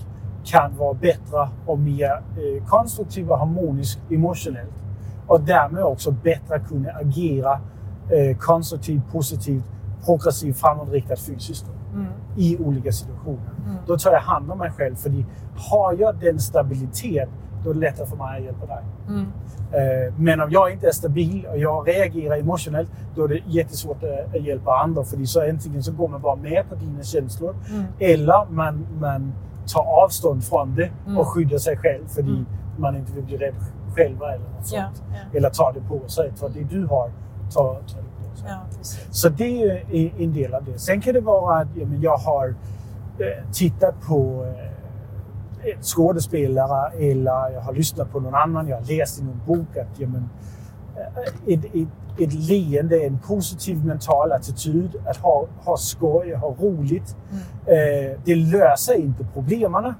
kan 0.45 0.77
vara 0.77 0.93
bättre 0.93 1.49
och 1.65 1.79
mer 1.79 2.11
eh, 2.11 2.65
konstruktiv 2.67 3.29
och 3.31 3.39
harmonisk 3.39 3.99
emotionellt. 4.09 4.73
Och 5.27 5.41
därmed 5.41 5.83
också 5.83 6.11
bättre 6.11 6.59
kunna 6.59 6.89
agera 6.91 7.53
eh, 8.09 8.37
konstruktivt, 8.37 9.11
positivt, 9.11 9.63
progressivt, 10.05 10.57
framåtriktat 10.57 11.19
fysiskt 11.19 11.65
Mm. 11.93 12.07
i 12.35 12.57
olika 12.57 12.91
situationer. 12.91 13.51
Mm. 13.65 13.77
Då 13.87 13.97
tar 13.97 14.11
jag 14.11 14.19
hand 14.19 14.51
om 14.51 14.57
mig 14.57 14.71
själv. 14.71 14.95
För 14.95 15.25
har 15.71 15.95
jag 15.99 16.15
den 16.15 16.39
stabilitet, 16.39 17.29
då 17.67 17.71
är 17.71 17.73
det 17.73 17.79
lättare 17.79 18.07
för 18.07 18.15
mig 18.15 18.37
att 18.37 18.43
hjälpa 18.43 18.65
dig. 18.65 18.83
Mm. 19.07 19.25
Eh, 19.71 20.13
Men 20.17 20.41
om 20.41 20.51
jag 20.51 20.71
inte 20.71 20.87
är 20.87 20.91
stabil 20.91 21.45
och 21.51 21.57
jag 21.57 21.87
reagerar 21.87 22.37
emotionellt, 22.37 22.89
då 23.15 23.23
är 23.23 23.27
det 23.27 23.39
jättesvårt 23.47 23.97
att- 24.03 24.41
hjälpa 24.41 24.77
andra. 24.77 25.03
För 25.03 25.25
så 25.25 25.49
antingen 25.49 25.83
så 25.83 25.91
går 25.91 26.07
man 26.07 26.21
bara 26.21 26.35
med 26.35 26.69
på 26.69 26.75
dina 26.75 27.03
känslor 27.03 27.55
Mm. 27.69 27.83
eller 27.99 28.45
man, 28.51 28.87
man 28.99 29.33
tar 29.73 29.81
avstånd 30.03 30.43
från 30.43 30.75
det 30.75 30.89
Mm. 31.05 31.17
och 31.17 31.27
skyddar 31.27 31.57
sig 31.57 31.77
själv 31.77 32.07
för 32.07 32.21
Mm. 32.21 32.45
man 32.77 32.95
inte 32.95 33.11
vill 33.11 33.23
bli 33.23 33.37
rädd 33.37 33.55
själva 33.95 34.27
eller 34.33 34.45
något 34.45 34.71
Ja, 34.73 34.83
sånt. 34.95 35.03
ja. 35.31 35.37
Eller 35.37 35.49
ta 35.49 35.71
det 35.71 35.81
på 35.81 36.07
sig. 36.09 36.31
Ta 36.39 36.47
det 36.47 36.63
du 36.63 36.85
har, 36.85 37.11
ta, 37.53 37.63
ta 37.63 37.97
det 37.97 38.29
på 38.31 38.37
sig. 38.37 38.47
ja. 38.49 38.57
Så 39.11 39.29
det 39.29 39.63
är 39.63 39.83
en- 40.19 40.33
del 40.33 40.53
av 40.53 40.63
det. 40.65 40.79
Sen 40.79 41.01
kan 41.01 41.13
det 41.13 41.21
vara 41.21 41.57
att 41.61 41.67
ja, 41.75 41.87
jag 42.01 42.17
har 42.17 42.47
eh, 43.19 43.51
tittat 43.53 44.01
på 44.07 44.45
eh, 44.45 44.76
skådespelare 45.81 46.91
eller 46.97 47.49
jag 47.53 47.61
har 47.61 47.73
lyssnat 47.73 48.11
på 48.11 48.19
någon 48.19 48.35
annan. 48.35 48.67
Jag 48.67 48.77
har 48.77 48.97
läst 48.97 49.19
i 49.19 49.23
någon 49.23 49.41
bok 49.47 49.77
att 49.77 49.99
ja, 49.99 50.07
men, 50.07 50.29
eh, 50.95 51.53
ett, 51.53 51.65
ett, 51.65 51.87
ett 52.19 52.33
leende, 52.33 53.05
en 53.05 53.19
positiv 53.19 53.85
mental 53.85 54.31
attityd, 54.31 54.95
att 55.05 55.17
ha, 55.17 55.45
ha 55.65 55.77
skoj, 55.77 56.33
ha 56.33 56.47
roligt. 56.59 57.15
Mm. 57.31 57.41
Eh, 58.11 58.19
det 58.25 58.35
löser 58.35 58.95
inte 58.99 59.25
problemen, 59.33 59.93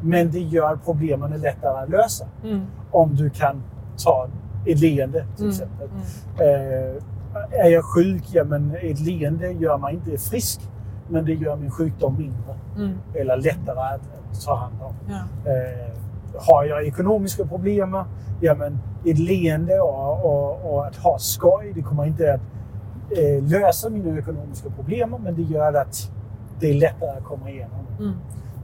men 0.00 0.30
det 0.30 0.40
gör 0.40 0.78
problemen 0.84 1.30
lättare 1.40 1.82
att 1.82 1.88
lösa. 1.90 2.26
Mm. 2.44 2.66
Om 2.90 3.14
du 3.16 3.30
kan 3.30 3.62
ta 4.04 4.28
ett 4.66 4.80
leende 4.80 5.24
till 5.36 5.44
Mm. 5.44 5.50
exempel. 5.50 5.88
Mm. 6.38 6.96
Eh, 7.50 7.66
är 7.66 7.70
jag 7.70 7.84
sjuk, 7.84 8.22
ja 8.32 8.44
men 8.44 8.76
ett 8.82 9.00
leende 9.00 9.52
gör 9.52 9.78
mig 9.78 9.94
inte 9.94 10.18
frisk. 10.18 10.60
Men 11.10 11.24
det 11.24 11.34
gör 11.34 11.56
min 11.56 11.70
sjukdom 11.70 12.16
mindre. 12.18 12.54
Mm. 12.76 12.98
Eller 13.14 13.36
lättare 13.36 13.94
att, 13.94 14.00
ta 14.44 14.56
hand 14.56 14.74
om. 14.82 14.94
Ja. 15.08 15.50
Eh, 15.50 15.90
har 16.38 16.64
jag 16.64 16.86
ekonomiska 16.86 17.46
problem, 17.46 17.96
ja 18.40 18.54
men 18.54 18.78
ett 19.04 19.18
leende 19.18 19.80
och, 19.80 20.24
och, 20.24 20.72
och 20.72 20.86
att 20.86 20.96
ha 20.96 21.18
skoj, 21.18 21.72
det 21.74 21.82
kommer 21.82 22.04
inte 22.04 22.34
att 22.34 22.40
eh, 23.18 23.42
lösa 23.42 23.90
mina 23.90 24.18
ekonomiska 24.18 24.70
problem. 24.70 25.14
Men 25.24 25.34
det 25.36 25.42
gör 25.42 25.72
att 25.72 26.10
det 26.60 26.70
är 26.70 26.74
lättare 26.74 27.10
att 27.10 27.24
komma 27.24 27.50
igenom. 27.50 27.86
Mm. 27.98 28.12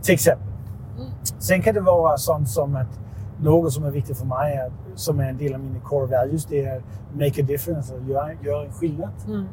Till 0.03 0.15
exempel. 0.15 0.49
Mm. 0.97 1.11
Sen 1.39 1.63
kan 1.63 1.75
det 1.75 1.81
vara 1.81 2.17
sånt 2.17 2.49
som 2.49 2.77
att 2.77 3.01
något 3.41 3.73
som 3.73 3.85
är 3.85 3.91
viktigt 3.91 4.19
för 4.19 4.27
mig, 4.27 4.71
som 4.95 5.21
är 5.21 5.29
en 5.29 5.39
del 5.39 5.55
av 5.55 5.61
mina 5.61 5.81
core 5.81 6.07
values, 6.07 6.45
det 6.45 6.65
är 6.65 6.83
make 7.13 7.43
a 7.43 7.45
difference, 7.49 7.95
att 7.95 8.09
göra, 8.09 8.33
göra 8.33 8.65
en 8.65 8.73
skillnad. 8.73 9.11
Mm. 9.27 9.45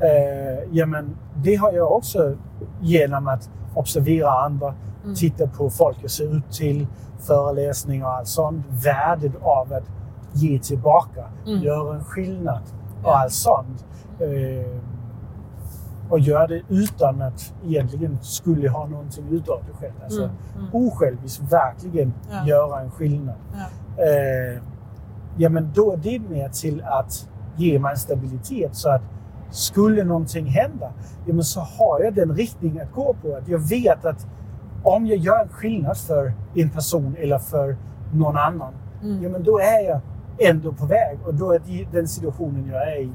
Eh, 0.00 0.68
ja, 0.72 0.86
men 0.86 1.16
det 1.36 1.54
har 1.54 1.72
jag 1.72 1.92
också 1.92 2.36
genom 2.80 3.28
att 3.28 3.50
observera 3.74 4.30
andra, 4.30 4.74
Mm. 5.04 5.14
titta 5.14 5.46
på 5.46 5.70
folk 5.70 5.96
jag 6.02 6.10
ser 6.10 6.34
upp 6.36 6.50
till, 6.52 6.86
föreläsningar 7.20 8.06
och 8.06 8.12
allt 8.14 8.28
sånt. 8.28 8.66
Värdet 8.84 9.32
av 9.42 9.72
att 9.72 9.84
ge 10.32 10.58
tillbaka, 10.58 11.24
Mm. 11.46 11.62
göra 11.62 11.94
en 11.94 12.04
skillnad 12.04 12.62
och 13.02 13.08
Ja. 13.10 13.16
allt 13.22 13.32
sånt. 13.32 13.84
Eh, 14.20 14.76
och 16.10 16.18
göra 16.20 16.46
det 16.46 16.62
utan 16.68 17.22
att 17.22 17.52
egentligen 17.64 18.18
skulle 18.22 18.68
ha 18.68 18.86
någonting 18.86 19.24
utav 19.30 19.60
det 19.66 19.72
själv. 19.80 19.92
Alltså, 20.04 20.22
Mm. 20.22 20.34
Mm. 20.58 20.68
Osjälviskt, 20.88 21.52
verkligen 21.52 22.12
Ja. 22.30 22.46
göra 22.46 22.80
en 22.80 22.90
skillnad. 22.90 23.34
Ja. 23.52 24.02
Eh, 24.04 24.62
ja, 25.36 25.48
men 25.48 25.70
då 25.74 25.92
är 25.92 25.96
det 25.96 26.18
mer 26.30 26.48
till 26.48 26.82
att 26.84 27.28
ge 27.56 27.78
mig 27.78 27.90
en 27.90 27.98
stabilitet 27.98 28.74
så 28.76 28.90
att 28.90 29.02
skulle 29.56 30.04
någonting 30.04 30.46
hända, 30.46 30.92
ja, 31.26 31.34
men 31.34 31.44
så 31.44 31.60
har 31.60 32.00
jag 32.04 32.14
den 32.14 32.36
riktning 32.36 32.80
att 32.80 32.92
gå 32.92 33.14
på. 33.22 33.34
Att 33.36 33.48
jag 33.48 33.58
vet 33.58 34.04
att 34.04 34.26
om 34.82 35.06
jag 35.06 35.16
gör 35.18 35.42
en 35.42 35.48
skillnad 35.48 35.96
för 35.96 36.32
en 36.54 36.70
person 36.70 37.16
eller 37.18 37.38
för 37.38 37.76
någon 38.14 38.36
annan, 38.36 38.72
Mm. 39.02 39.22
ja, 39.22 39.28
men 39.28 39.42
då 39.44 39.58
är 39.58 39.88
jag 39.88 40.00
ändå 40.38 40.72
på 40.72 40.86
väg 40.86 41.18
och 41.26 41.34
då 41.34 41.52
är 41.52 41.88
den 41.92 42.08
situationen 42.08 42.68
jag 42.72 42.92
är 42.92 43.00
i 43.00 43.10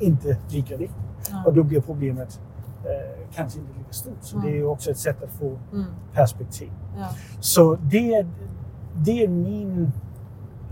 inte 0.00 0.36
lika 0.48 0.76
viktig. 0.76 0.96
Ja. 1.30 1.42
Och 1.46 1.54
då 1.54 1.62
blir 1.62 1.80
problemet 1.80 2.40
eh, 2.84 3.26
kanske 3.34 3.58
inte 3.58 3.72
lika 3.78 3.92
stort. 3.92 4.16
Så 4.20 4.36
Mm. 4.38 4.50
det 4.50 4.58
är 4.58 4.64
också 4.66 4.90
ett 4.90 4.98
sätt 4.98 5.22
att 5.22 5.30
få 5.30 5.58
Mm. 5.72 5.84
perspektiv. 6.12 6.70
Ja. 6.98 7.08
Så 7.40 7.74
det 7.74 8.14
är, 8.14 8.26
det 8.96 9.24
är 9.24 9.28
min 9.28 9.92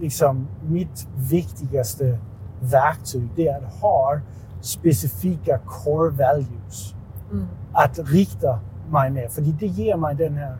liksom, 0.01 0.49
mitt 0.69 1.09
viktigaste 1.17 2.19
verktyg 2.61 3.29
det 3.37 3.49
är 3.49 3.59
att 3.65 3.75
ha 3.81 4.21
specifika 4.63 5.59
core 5.67 6.11
values 6.11 6.95
Mm. 7.33 7.47
att 7.73 7.99
rikta 7.99 8.59
mig 8.91 9.11
med. 9.11 9.31
För 9.33 9.43
det 9.43 9.67
ger 9.67 9.97
mig 9.97 10.15
den 10.15 10.37
här 10.37 10.57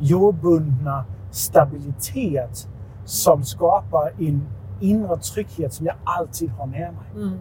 jordbundna 0.00 1.04
stabilitet 1.30 2.68
som 3.04 3.44
skapar 3.44 4.12
en 4.18 4.42
inre 4.80 5.16
trygghet 5.16 5.72
som 5.72 5.86
jag 5.86 5.94
alltid 6.04 6.50
har 6.50 6.66
med 6.66 6.92
mig. 6.94 7.22
Mm. 7.22 7.38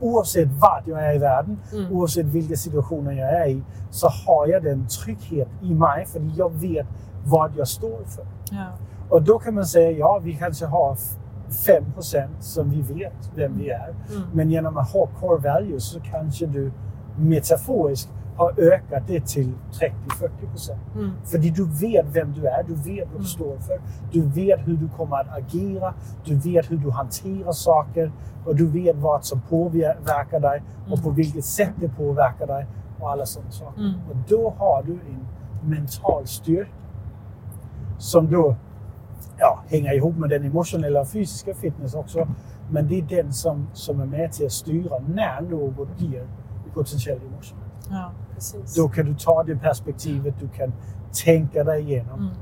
Oavsett 0.00 0.48
vart 0.48 0.86
jag 0.86 1.06
är 1.06 1.14
i 1.14 1.18
världen, 1.18 1.58
Mm. 1.72 1.92
oavsett 1.92 2.26
vilka 2.26 2.56
situationer 2.56 3.12
jag 3.12 3.28
är 3.34 3.46
i, 3.48 3.62
så 3.90 4.08
har 4.08 4.46
jag 4.46 4.62
den 4.64 4.86
trygghet 4.86 5.48
i 5.62 5.74
mig 5.74 6.06
för 6.06 6.30
jag 6.36 6.50
vet 6.52 6.86
vad 7.24 7.52
jag 7.56 7.68
står 7.68 8.04
för. 8.06 8.24
Ja. 8.50 8.66
Och 9.08 9.22
då 9.22 9.38
kan 9.38 9.54
man 9.54 9.66
säga, 9.66 9.90
ja, 9.90 10.20
vi 10.22 10.34
kanske 10.36 10.66
har 10.66 10.96
5% 11.50 12.28
som 12.40 12.70
vi 12.70 12.82
vet 12.94 13.30
vem 13.34 13.58
vi 13.58 13.70
är. 13.70 13.88
Mm. 13.88 14.22
Men 14.32 14.50
genom 14.50 14.76
att 14.78 14.90
ha 14.92 15.06
core 15.06 15.38
values 15.40 15.84
så 15.84 16.00
kanske 16.00 16.46
du 16.46 16.72
metaforiskt 17.16 18.10
har 18.36 18.54
ökat 18.60 19.02
det 19.06 19.26
till 19.26 19.52
30-40 19.72 20.72
Mm. 20.94 21.10
För 21.24 21.38
du 21.38 21.64
vet 21.80 22.06
vem 22.16 22.32
du 22.32 22.46
är, 22.46 22.62
du 22.62 22.74
vet 22.74 22.86
vad 23.08 23.12
du 23.12 23.14
Mm. 23.16 23.24
står 23.24 23.56
för, 23.58 23.80
du 24.12 24.22
vet 24.22 24.60
hur 24.68 24.76
du 24.76 24.88
kommer 24.88 25.16
att 25.16 25.38
agera, 25.38 25.94
du 26.24 26.34
vet 26.36 26.70
hur 26.70 26.76
du 26.78 26.90
hanterar 26.90 27.52
saker 27.52 28.12
och 28.46 28.56
du 28.56 28.66
vet 28.66 28.96
vad 28.96 29.24
som 29.24 29.40
påverkar 29.40 30.40
dig 30.40 30.62
och 30.82 30.92
Mm. 30.92 31.02
på 31.04 31.10
vilket 31.10 31.44
sätt 31.44 31.70
det 31.80 31.88
påverkar 31.88 32.46
dig 32.46 32.66
och 33.00 33.10
alla 33.10 33.26
sådana 33.26 33.50
saker. 33.50 33.80
Mm. 33.80 33.94
Och 34.10 34.16
då 34.28 34.54
har 34.58 34.82
du 34.82 34.92
en 34.92 35.26
mental 35.70 36.26
styrka 36.26 36.70
som 37.98 38.30
då 38.30 38.56
ja, 39.40 39.62
hänger 39.68 39.92
ihop 39.92 40.16
med 40.16 40.30
den 40.30 40.44
emotionella 40.44 41.00
och 41.00 41.08
fysiska 41.08 41.54
fitness 41.54 41.94
också. 41.94 42.28
Men 42.70 42.88
det 42.88 42.98
är 42.98 43.02
den 43.02 43.32
som, 43.32 43.66
som 43.72 44.00
är 44.00 44.06
med 44.06 44.32
till 44.32 44.46
att 44.46 44.52
styra 44.52 44.98
när 45.08 45.40
något 45.40 45.98
blir 45.98 46.26
potentiellt 46.74 47.22
emotionellt. 47.22 47.88
ja, 47.90 48.12
precis. 48.34 48.74
Då 48.76 48.88
kan 48.88 49.06
du 49.06 49.14
ta 49.14 49.42
det 49.42 49.56
perspektivet, 49.56 50.34
du 50.40 50.48
kan 50.48 50.72
tänka 51.24 51.64
dig 51.64 51.82
igenom. 51.82 52.20
Mm. 52.20 52.34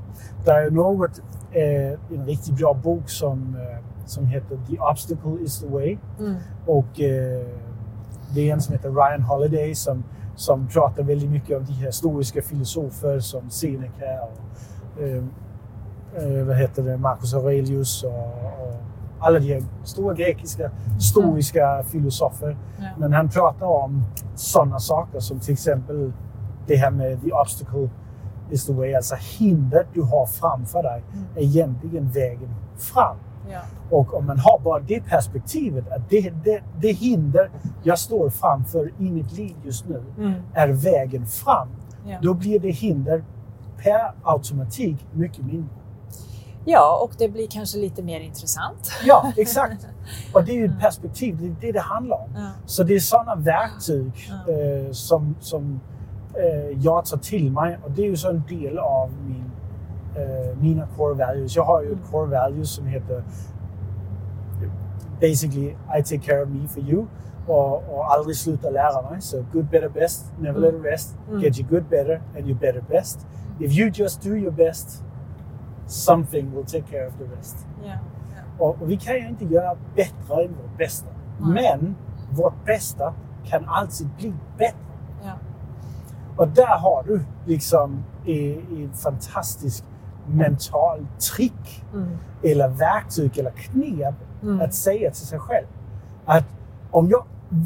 Det 0.45 0.51
är 0.51 0.71
något, 0.71 1.21
eh, 1.53 2.19
en 2.19 2.27
riktigt 2.27 2.57
bra 2.57 2.75
bok 2.75 3.09
som, 3.09 3.57
eh, 3.57 4.07
som 4.07 4.27
heter 4.27 4.59
The 4.69 4.79
Obstacle 4.79 5.43
is 5.43 5.61
the 5.61 5.67
Way. 5.67 5.99
Mm. 6.19 6.37
Och 6.67 7.01
eh, 7.01 7.47
det 8.35 8.51
är 8.51 8.53
en 8.53 8.61
som 8.61 8.73
heter 8.73 8.91
Ryan 8.91 9.23
Holiday 9.23 9.75
som, 9.75 10.05
som 10.37 10.69
pratar 10.69 11.03
väldigt 11.03 11.31
mycket 11.31 11.57
om 11.57 11.65
de 11.65 11.73
här 11.73 11.87
historiska 11.87 12.43
filosofer 12.43 13.21
som 13.21 13.51
Seneca 13.51 14.21
och 14.23 14.39
eh, 16.19 16.45
vad 16.47 16.57
heter 16.57 16.83
det, 16.83 16.97
Marcus 16.97 17.35
Aurelius 17.35 18.03
och, 18.05 18.11
och 18.11 18.75
alla 19.21 19.39
de 19.39 19.63
stora 19.85 20.15
grekiska 20.15 20.71
stoiska 21.01 21.83
filosofer. 21.83 22.57
Ja. 22.79 22.85
Men 22.99 23.13
han 23.13 23.29
pratar 23.29 23.67
om 23.67 24.05
sådana 24.35 24.79
saker 24.79 25.21
som 25.21 25.41
till 25.41 25.53
exempel 25.53 26.13
det 26.67 26.77
här 26.77 26.91
med 26.91 27.23
the 27.23 27.33
obstacle 27.33 27.89
is 28.51 28.67
the 28.67 28.73
way. 28.73 28.95
Alltså 28.95 29.15
hindret 29.39 29.87
du 29.95 30.03
har 30.03 30.27
framför 30.27 30.83
dig 30.83 31.03
Mm. 31.13 31.25
är 31.37 31.41
egentligen 31.43 32.11
vägen 32.11 32.55
fram. 32.79 33.17
Ja. 33.53 33.61
Och 33.91 34.15
om 34.15 34.27
man 34.27 34.39
har 34.39 34.59
bara 34.61 34.81
det 34.81 35.01
perspektivet 35.01 35.89
att 35.93 36.11
det, 36.11 36.31
det, 36.45 36.61
det 36.81 36.93
hinder 36.93 37.51
jag 37.83 37.99
står 37.99 38.31
framför 38.31 38.91
i 38.99 39.11
mitt 39.11 39.33
liv 39.33 39.57
just 39.65 39.89
nu 39.89 40.03
Mm. 40.19 40.33
är 40.55 40.69
vägen 40.69 41.27
fram. 41.27 41.69
Ja. 42.07 42.19
Då 42.23 42.35
blir 42.35 42.61
det 42.61 42.71
hinder 42.71 43.25
per 43.83 44.13
automatik 44.23 45.07
mycket 45.13 45.45
mindre. 45.45 45.75
Ja, 46.69 47.01
och 47.03 47.13
det 47.19 47.29
blir 47.29 47.47
kanske 47.51 47.79
lite 47.79 48.03
mer 48.03 48.21
intressant. 48.21 48.91
Ja, 49.05 49.33
exakt. 49.37 49.87
Och 50.35 50.45
det 50.45 50.53
är 50.53 50.57
ju 50.57 50.65
ett 50.65 50.81
perspektiv, 50.81 51.37
det 51.41 51.47
är 51.47 51.55
det 51.61 51.73
det 51.73 51.81
handlar 51.81 52.17
om. 52.17 52.31
Ja. 52.35 52.49
Så 52.67 52.83
det 52.83 52.95
är 52.95 53.01
sådana 53.01 53.35
verktyg 53.35 54.13
Ja. 54.47 54.53
eh, 54.53 54.91
som, 54.93 55.35
som 55.41 55.81
eh, 56.35 56.79
jag 56.83 57.05
tar 57.05 57.17
till 57.19 57.53
mig 57.53 57.79
och 57.85 57.91
det 57.91 58.03
är 58.03 58.07
ju 58.07 58.17
så 58.17 58.29
en 58.31 58.43
del 58.49 58.79
av 58.79 59.11
min, 59.27 59.45
eh, 60.17 60.59
mina 60.61 60.87
core 60.97 61.15
values. 61.15 61.57
Jag 61.57 61.65
har 61.65 61.83
ju 61.83 61.87
ett 61.93 61.99
Mm. 61.99 62.11
core 62.11 62.27
values 62.27 62.71
som 62.71 62.87
heter 62.87 63.23
basically 65.21 65.77
I 65.99 66.03
take 66.03 66.19
care 66.23 66.43
of 66.43 66.49
me 66.49 66.69
for 66.69 66.81
you 66.81 67.07
och, 67.47 67.95
och 67.95 68.13
aldrig 68.13 68.37
sluta 68.37 68.71
lära 68.71 69.11
mig. 69.11 69.21
Så 69.21 69.45
good, 69.53 69.65
better, 69.71 69.89
best, 69.89 70.25
never 70.41 70.61
let 70.61 70.75
it 70.75 70.85
rest. 70.85 71.17
Mm. 71.29 71.41
Get 71.43 71.59
you 71.59 71.69
good, 71.69 71.85
better 71.89 72.23
and 72.37 72.47
you 72.49 72.55
better 72.59 72.81
best. 72.89 73.27
If 73.61 73.73
you 73.73 73.91
just 73.95 74.23
do 74.23 74.37
your 74.37 74.51
best, 74.53 75.03
something 75.89 76.51
will 76.55 76.65
take 76.65 76.83
care 76.91 77.07
of 77.09 77.15
the 77.19 77.25
rest. 77.37 77.67
Ja. 77.85 77.89
Ja. 77.89 78.65
Och, 78.65 78.83
och 78.83 78.91
vi 78.91 78.97
kan 78.97 79.15
ju 79.15 79.29
inte 79.29 79.45
göra 79.45 79.77
bättre 79.95 80.45
än 80.45 80.49
vårt 80.63 80.79
bästa. 80.79 81.09
Nej. 81.41 81.77
Men 81.81 81.95
vårt 82.31 82.65
bästa 82.65 83.15
kan 83.45 83.69
alltid 83.69 84.09
bli 84.19 84.33
bättre. 84.59 84.79
Ja. 85.25 85.33
Och 86.37 86.49
där 86.49 86.79
har 86.79 87.03
du 87.07 87.21
liksom 87.47 88.05
en 88.27 88.91
fantastisk 88.95 89.85
mental 90.27 91.07
trick 91.37 91.85
Mm. 91.95 92.09
eller 92.43 92.69
verktyg 92.69 93.39
eller 93.39 93.51
knep 93.51 94.15
Mm. 94.43 94.61
att 94.61 94.75
säga 94.75 95.11
till 95.11 95.27
sig 95.27 95.39
själv 95.39 95.67
att 96.27 96.45
om 96.91 97.09
jag 97.09 97.25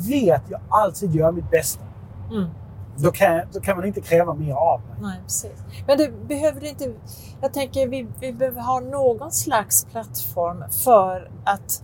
vet 0.09 0.43
jag 0.49 0.61
alltid 0.69 1.15
gör 1.15 1.33
mitt 1.33 1.51
bästa, 1.51 1.85
Mm. 2.33 2.49
Då 2.97 3.11
kan, 3.13 3.41
då 3.53 3.61
kan 3.61 3.77
man 3.77 3.87
inte 3.87 4.01
kräva 4.01 4.35
mer 4.35 4.53
av 4.55 4.81
mig. 4.81 4.97
Nej, 5.01 5.21
precis. 5.25 5.53
Men 5.87 5.99
det 5.99 6.29
behöver 6.29 6.65
inte... 6.65 6.93
Jag 7.41 7.53
tänker 7.53 7.89
vi, 7.89 8.07
vi 8.21 8.33
behöver 8.33 8.61
ha 8.61 8.81
någon 8.81 9.33
slags 9.33 9.85
plattform 9.85 10.65
för 10.85 11.31
att 11.45 11.83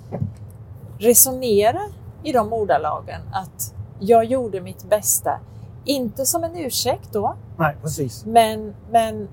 resonera 0.99 1.81
i 2.23 2.33
de 2.33 2.53
ordalagen. 2.53 3.21
Att 3.33 3.75
jag 4.01 4.25
gjorde 4.25 4.61
mitt 4.61 4.85
bästa. 4.91 5.41
Inte 5.85 6.27
som 6.27 6.45
en 6.45 6.57
ursäkt 6.57 7.13
då, 7.13 7.35
Nej, 7.59 7.77
precis. 7.83 8.25
men, 8.27 8.75
men 8.91 9.29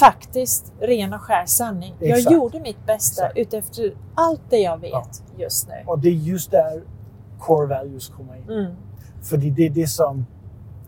faktiskt 0.00 0.72
ren 0.80 1.12
och 1.14 1.20
skär 1.20 1.46
sanning. 1.46 1.94
Jag 1.98 2.18
Exakt. 2.18 2.32
gjorde 2.34 2.60
mitt 2.60 2.86
bästa 2.86 3.22
Exakt. 3.26 3.38
utefter 3.38 3.94
allt 4.14 4.40
det 4.50 4.58
jag 4.58 4.78
vet 4.78 4.92
Ja. 4.92 5.02
just 5.36 5.68
nu. 5.68 5.74
Och 5.86 5.98
det 5.98 6.08
är 6.08 6.12
just 6.12 6.50
där 6.50 6.82
core 7.38 7.66
values 7.66 8.08
kommer 8.08 8.36
in. 8.36 8.50
Mm, 8.50 8.72
För 9.22 9.36
det 9.36 9.66
är 9.66 9.70
det 9.70 9.86
som 9.86 10.26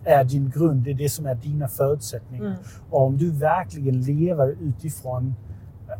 är 0.07 0.25
din 0.25 0.51
grund, 0.51 0.83
det 0.83 0.91
är 0.91 0.95
det 0.95 1.09
som 1.09 1.27
är 1.27 1.35
dina 1.35 1.69
förutsättningar. 1.69 2.45
mm, 2.47 2.59
Och 2.91 3.03
om 3.07 3.17
du 3.17 3.31
verkligen 3.31 4.01
lever 4.03 4.57
utifrån 4.61 5.35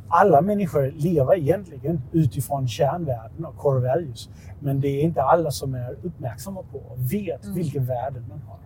alla 0.09 0.41
människor 0.41 0.93
lever 0.97 1.39
egentligen 1.39 2.03
utifrån 2.13 2.69
kärnvärden 2.69 3.45
och 3.45 3.57
core 3.57 3.81
values. 3.81 4.29
Men 4.61 4.81
det 4.81 4.89
är 4.89 5.03
inte 5.03 5.23
alla 5.23 5.51
som 5.51 5.75
är 5.75 5.97
uppmärksamma 6.03 6.63
på 6.73 6.79
och 6.79 7.13
vet 7.13 7.45
Mm. 7.45 7.57
vilka 7.57 7.81
värden 7.81 8.25
man 8.29 8.41
har. 8.49 8.59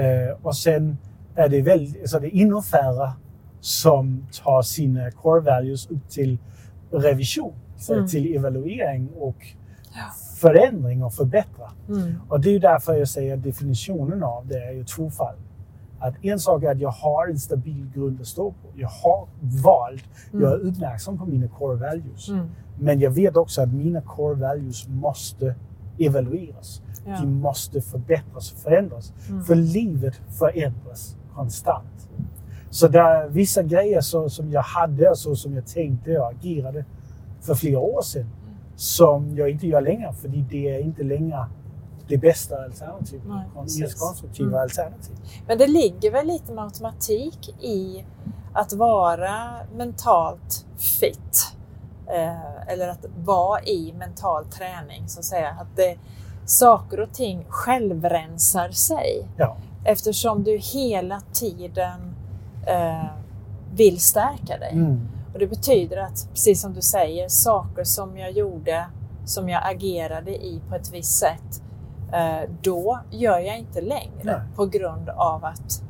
Eh, 0.00 0.36
och 0.42 0.56
sen 0.56 0.98
är 1.34 1.48
det, 1.48 1.62
väldigt, 1.62 2.12
det 2.20 2.26
är 2.36 2.42
ännu 2.42 2.62
färre 2.62 3.12
som 3.60 4.26
tar 4.44 4.62
sina 4.62 5.10
core 5.10 5.40
values 5.40 5.90
upp 5.90 6.08
till 6.08 6.38
revision, 6.90 7.54
Mm. 7.90 8.06
till 8.08 8.36
evaluering 8.36 9.08
och 9.18 9.36
Ja. 9.96 10.00
Förändring 10.48 11.04
och 11.04 11.12
förbättra. 11.14 11.70
mm, 11.88 12.14
Och 12.28 12.40
det 12.40 12.54
är 12.54 12.60
därför 12.60 12.94
jag 12.94 13.08
säger 13.08 13.34
att 13.36 13.42
definitionen 13.42 14.22
av 14.22 14.46
det 14.46 14.58
är 14.58 14.72
ju 14.72 14.84
tvåfaldig. 14.84 15.44
Att 15.98 16.14
en 16.24 16.38
sak 16.38 16.62
är 16.62 16.70
att 16.70 16.80
jag 16.80 16.90
har 16.90 17.28
en 17.28 17.38
stabil 17.38 17.90
grund 17.94 18.20
att 18.20 18.26
stå 18.26 18.50
på. 18.50 18.68
Jag 18.74 18.88
har 18.88 19.26
valt, 19.64 20.04
jag 20.32 20.52
är 20.52 20.56
uppmärksam 20.56 21.18
på 21.18 21.26
mina 21.26 21.48
core 21.48 21.76
values. 21.76 22.28
mm, 22.28 22.46
Men 22.78 23.00
jag 23.00 23.10
vet 23.10 23.36
också 23.36 23.62
att 23.62 23.72
mina 23.72 24.00
core 24.00 24.34
values 24.34 24.88
måste 24.88 25.54
evalueras. 25.98 26.82
ja, 27.06 27.20
De 27.20 27.26
måste 27.40 27.80
förbättras 27.80 28.52
och 28.52 28.58
förändras. 28.58 29.12
Mm. 29.28 29.44
För 29.44 29.54
livet 29.54 30.14
förändras 30.38 31.16
konstant. 31.34 32.08
Så 32.70 32.88
det 32.88 32.98
är 32.98 33.28
vissa 33.28 33.62
grejer 33.62 34.00
så, 34.00 34.28
som 34.28 34.50
jag 34.50 34.62
hade 34.62 35.10
och 35.10 35.18
så 35.18 35.36
som 35.36 35.54
jag 35.54 35.66
tänkte 35.66 36.18
och 36.18 36.28
agerade 36.30 36.84
för 37.40 37.54
flera 37.54 37.78
år 37.78 38.02
sedan 38.02 38.26
som 38.76 39.36
jag 39.36 39.50
inte 39.50 39.66
gör 39.66 39.80
längre 39.80 40.12
för 40.12 40.28
det 40.28 40.74
är 40.76 40.80
inte 40.80 41.02
längre 41.02 41.46
det 42.08 42.18
bästa 42.18 42.56
alternativet. 42.64 43.22
Det 43.78 43.98
konstruktiva 43.98 44.48
Mm. 44.48 44.60
alternativ. 44.62 45.16
Men 45.46 45.58
det 45.58 45.66
ligger 45.66 46.10
väl 46.10 46.26
lite 46.26 46.52
med 46.52 46.64
automatik 46.64 47.48
i 47.60 48.04
att 48.52 48.72
vara 48.72 49.50
mentalt 49.76 50.66
fit. 50.76 51.52
Eh, 52.06 52.72
eller 52.72 52.88
att 52.88 53.04
vara 53.24 53.62
i 53.62 53.94
mental 53.98 54.44
träning, 54.44 55.08
så 55.08 55.18
att 55.20 55.24
säga. 55.24 55.48
Att 55.60 55.76
det, 55.76 55.96
saker 56.46 57.00
och 57.00 57.12
ting 57.12 57.44
självrensar 57.48 58.68
sig. 58.70 59.28
Ja. 59.36 59.56
Eftersom 59.84 60.44
du 60.44 60.58
hela 60.58 61.20
tiden 61.32 62.14
eh, 62.66 63.04
vill 63.74 64.00
stärka 64.00 64.58
dig. 64.58 64.72
Mm. 64.72 65.08
Och 65.34 65.40
det 65.40 65.46
betyder 65.46 65.96
att, 65.96 66.28
precis 66.30 66.60
som 66.60 66.72
du 66.74 66.80
säger, 66.82 67.28
saker 67.28 67.84
som 67.84 68.18
jag 68.18 68.30
gjorde, 68.32 68.86
som 69.24 69.48
jag 69.48 69.62
agerade 69.70 70.30
i 70.30 70.60
på 70.68 70.74
ett 70.74 70.90
visst 70.92 71.18
sätt, 71.18 71.62
eh, 72.12 72.50
då 72.62 73.00
gör 73.10 73.38
jag 73.38 73.58
inte 73.58 73.80
längre 73.80 74.20
Nej. 74.22 74.40
på 74.56 74.66
grund 74.66 75.08
av 75.08 75.44
att 75.44 75.82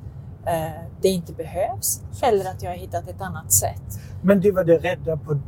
eh, 0.46 0.82
det 1.02 1.08
inte 1.08 1.32
behövs 1.32 2.00
eller 2.22 2.50
att 2.50 2.62
jag 2.62 2.70
har 2.70 2.76
hittat 2.76 3.08
ett 3.08 3.20
annat 3.20 3.52
sätt. 3.52 3.82
Men 4.22 4.40
det 4.40 4.52
var 4.52 4.64
det 4.64 4.78
rädda 4.78 5.16
på 5.16 5.38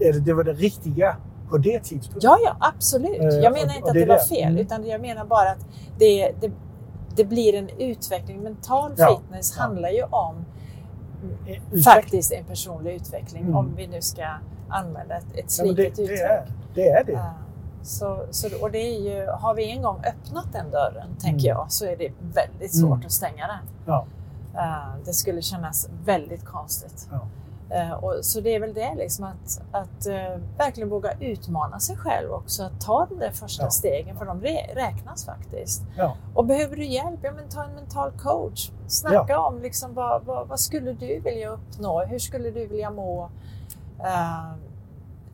eller 0.00 0.20
det 0.20 0.32
var 0.32 0.44
det 0.44 0.52
riktiga 0.52 1.16
på 1.50 1.58
det 1.58 1.80
tidspunkten. 1.80 2.20
Ja, 2.30 2.38
ja, 2.44 2.56
absolut. 2.60 3.20
Eh, 3.20 3.28
Jag 3.28 3.52
menar 3.52 3.66
och- 3.68 3.70
inte 3.76 3.82
och 3.82 3.88
att 3.88 3.94
det 3.94 4.00
det 4.00 4.06
var 4.06 4.18
fel, 4.18 4.48
Mm. 4.52 4.58
utan 4.58 4.86
jag 4.86 5.00
menar 5.00 5.24
bara 5.24 5.50
att 5.50 5.66
det, 5.98 6.32
det, 6.40 6.50
det 7.16 7.24
blir 7.24 7.54
en 7.54 7.68
utveckling. 7.78 8.40
Mental 8.42 8.92
Ja, 8.96 9.20
fitness 9.20 9.54
ja. 9.56 9.62
handlar 9.62 9.88
ju 9.88 10.02
om 10.02 10.44
utveckling. 11.46 11.82
faktiskt 11.82 12.32
en 12.32 12.44
personlig 12.44 12.94
utveckling, 12.94 13.42
Mm. 13.42 13.56
om 13.56 13.74
vi 13.76 13.86
nu 13.86 14.02
ska 14.02 14.26
använda 14.68 15.16
ett, 15.16 15.24
ett 15.34 15.58
Ja, 15.58 15.64
men 15.64 15.74
det, 15.74 15.82
slitet 15.82 15.98
uttryck. 15.98 16.20
är, 16.20 16.46
det 16.74 16.88
är 16.88 17.04
det. 17.04 17.12
Ja. 17.12 17.32
Så, 17.82 18.26
så, 18.30 18.48
och 18.62 18.70
det 18.70 18.78
är 18.78 19.00
ju, 19.00 19.26
har 19.26 19.54
vi 19.54 19.70
en 19.70 19.82
gång 19.82 19.96
öppnat 20.04 20.52
den 20.52 20.70
dörren, 20.70 21.08
tänker 21.20 21.48
Mm. 21.50 21.58
jag, 21.58 21.72
så 21.72 21.84
är 21.84 21.96
det 21.96 22.12
väldigt 22.34 22.74
svårt 22.74 22.92
Mm. 22.94 23.06
att 23.06 23.12
stänga 23.12 23.46
den. 23.46 23.58
Ja. 23.86 24.06
Eh, 24.54 24.94
det 25.04 25.12
skulle 25.12 25.42
kännas 25.42 25.88
väldigt 26.04 26.44
konstigt. 26.44 27.08
Ja. 27.12 27.20
Eh, 27.70 27.92
och, 27.92 28.24
så 28.24 28.40
det 28.40 28.54
är 28.54 28.60
väl 28.60 28.74
det, 28.74 28.94
liksom 28.94 29.24
att, 29.24 29.60
att 29.72 30.06
eh, 30.06 30.38
verkligen 30.58 30.88
våga 30.88 31.12
utmana 31.20 31.80
sig 31.80 31.96
själv 31.96 32.30
också. 32.32 32.62
Att 32.62 32.80
ta 32.80 33.06
de 33.06 33.18
där 33.18 33.30
första 33.30 33.62
Ja. 33.64 33.70
stegen, 33.70 34.16
för 34.16 34.24
de 34.26 34.40
räknas 34.74 35.24
faktiskt. 35.24 35.82
Ja. 35.96 36.16
Och 36.34 36.44
behöver 36.46 36.76
du 36.76 36.84
hjälp, 36.84 37.20
ja 37.22 37.32
men 37.32 37.48
ta 37.48 37.64
en 37.64 37.74
mental 37.74 38.10
coach. 38.10 38.70
Snacka 38.86 39.38
om 39.38 39.62
liksom, 39.62 39.94
vad, 39.94 40.24
vad, 40.24 40.48
vad 40.48 40.60
skulle 40.60 40.92
du 40.92 41.20
vilja 41.20 41.48
uppnå? 41.48 42.04
Hur 42.04 42.18
skulle 42.18 42.50
du 42.50 42.66
vilja 42.66 42.90
må? 42.90 43.30
Eh, 43.98 44.52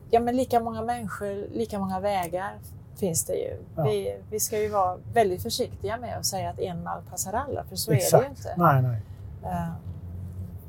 ja 0.09 0.19
men 0.19 0.35
lika 0.35 0.59
många 0.59 0.81
människor, 0.81 1.47
lika 1.53 1.79
många 1.79 1.99
vägar 1.99 2.51
finns 2.95 3.25
det 3.25 3.35
ju. 3.35 3.57
Ja. 3.75 3.83
Vi, 3.83 4.17
vi 4.29 4.39
ska 4.39 4.59
ju 4.59 4.69
vara 4.69 4.97
väldigt 5.13 5.43
försiktiga 5.43 5.97
med 5.97 6.17
att 6.17 6.25
säga 6.25 6.49
att 6.49 6.59
en 6.59 6.83
mall 6.83 7.01
passar 7.09 7.33
alla, 7.33 7.63
för 7.63 7.75
så 7.75 7.91
är 7.91 7.95
det 7.95 7.99
ju 7.99 8.05
Exakt. 8.05 8.29
inte. 8.29 8.53
Nej, 8.57 8.81
nej. 8.81 9.01
Eh, 9.43 9.67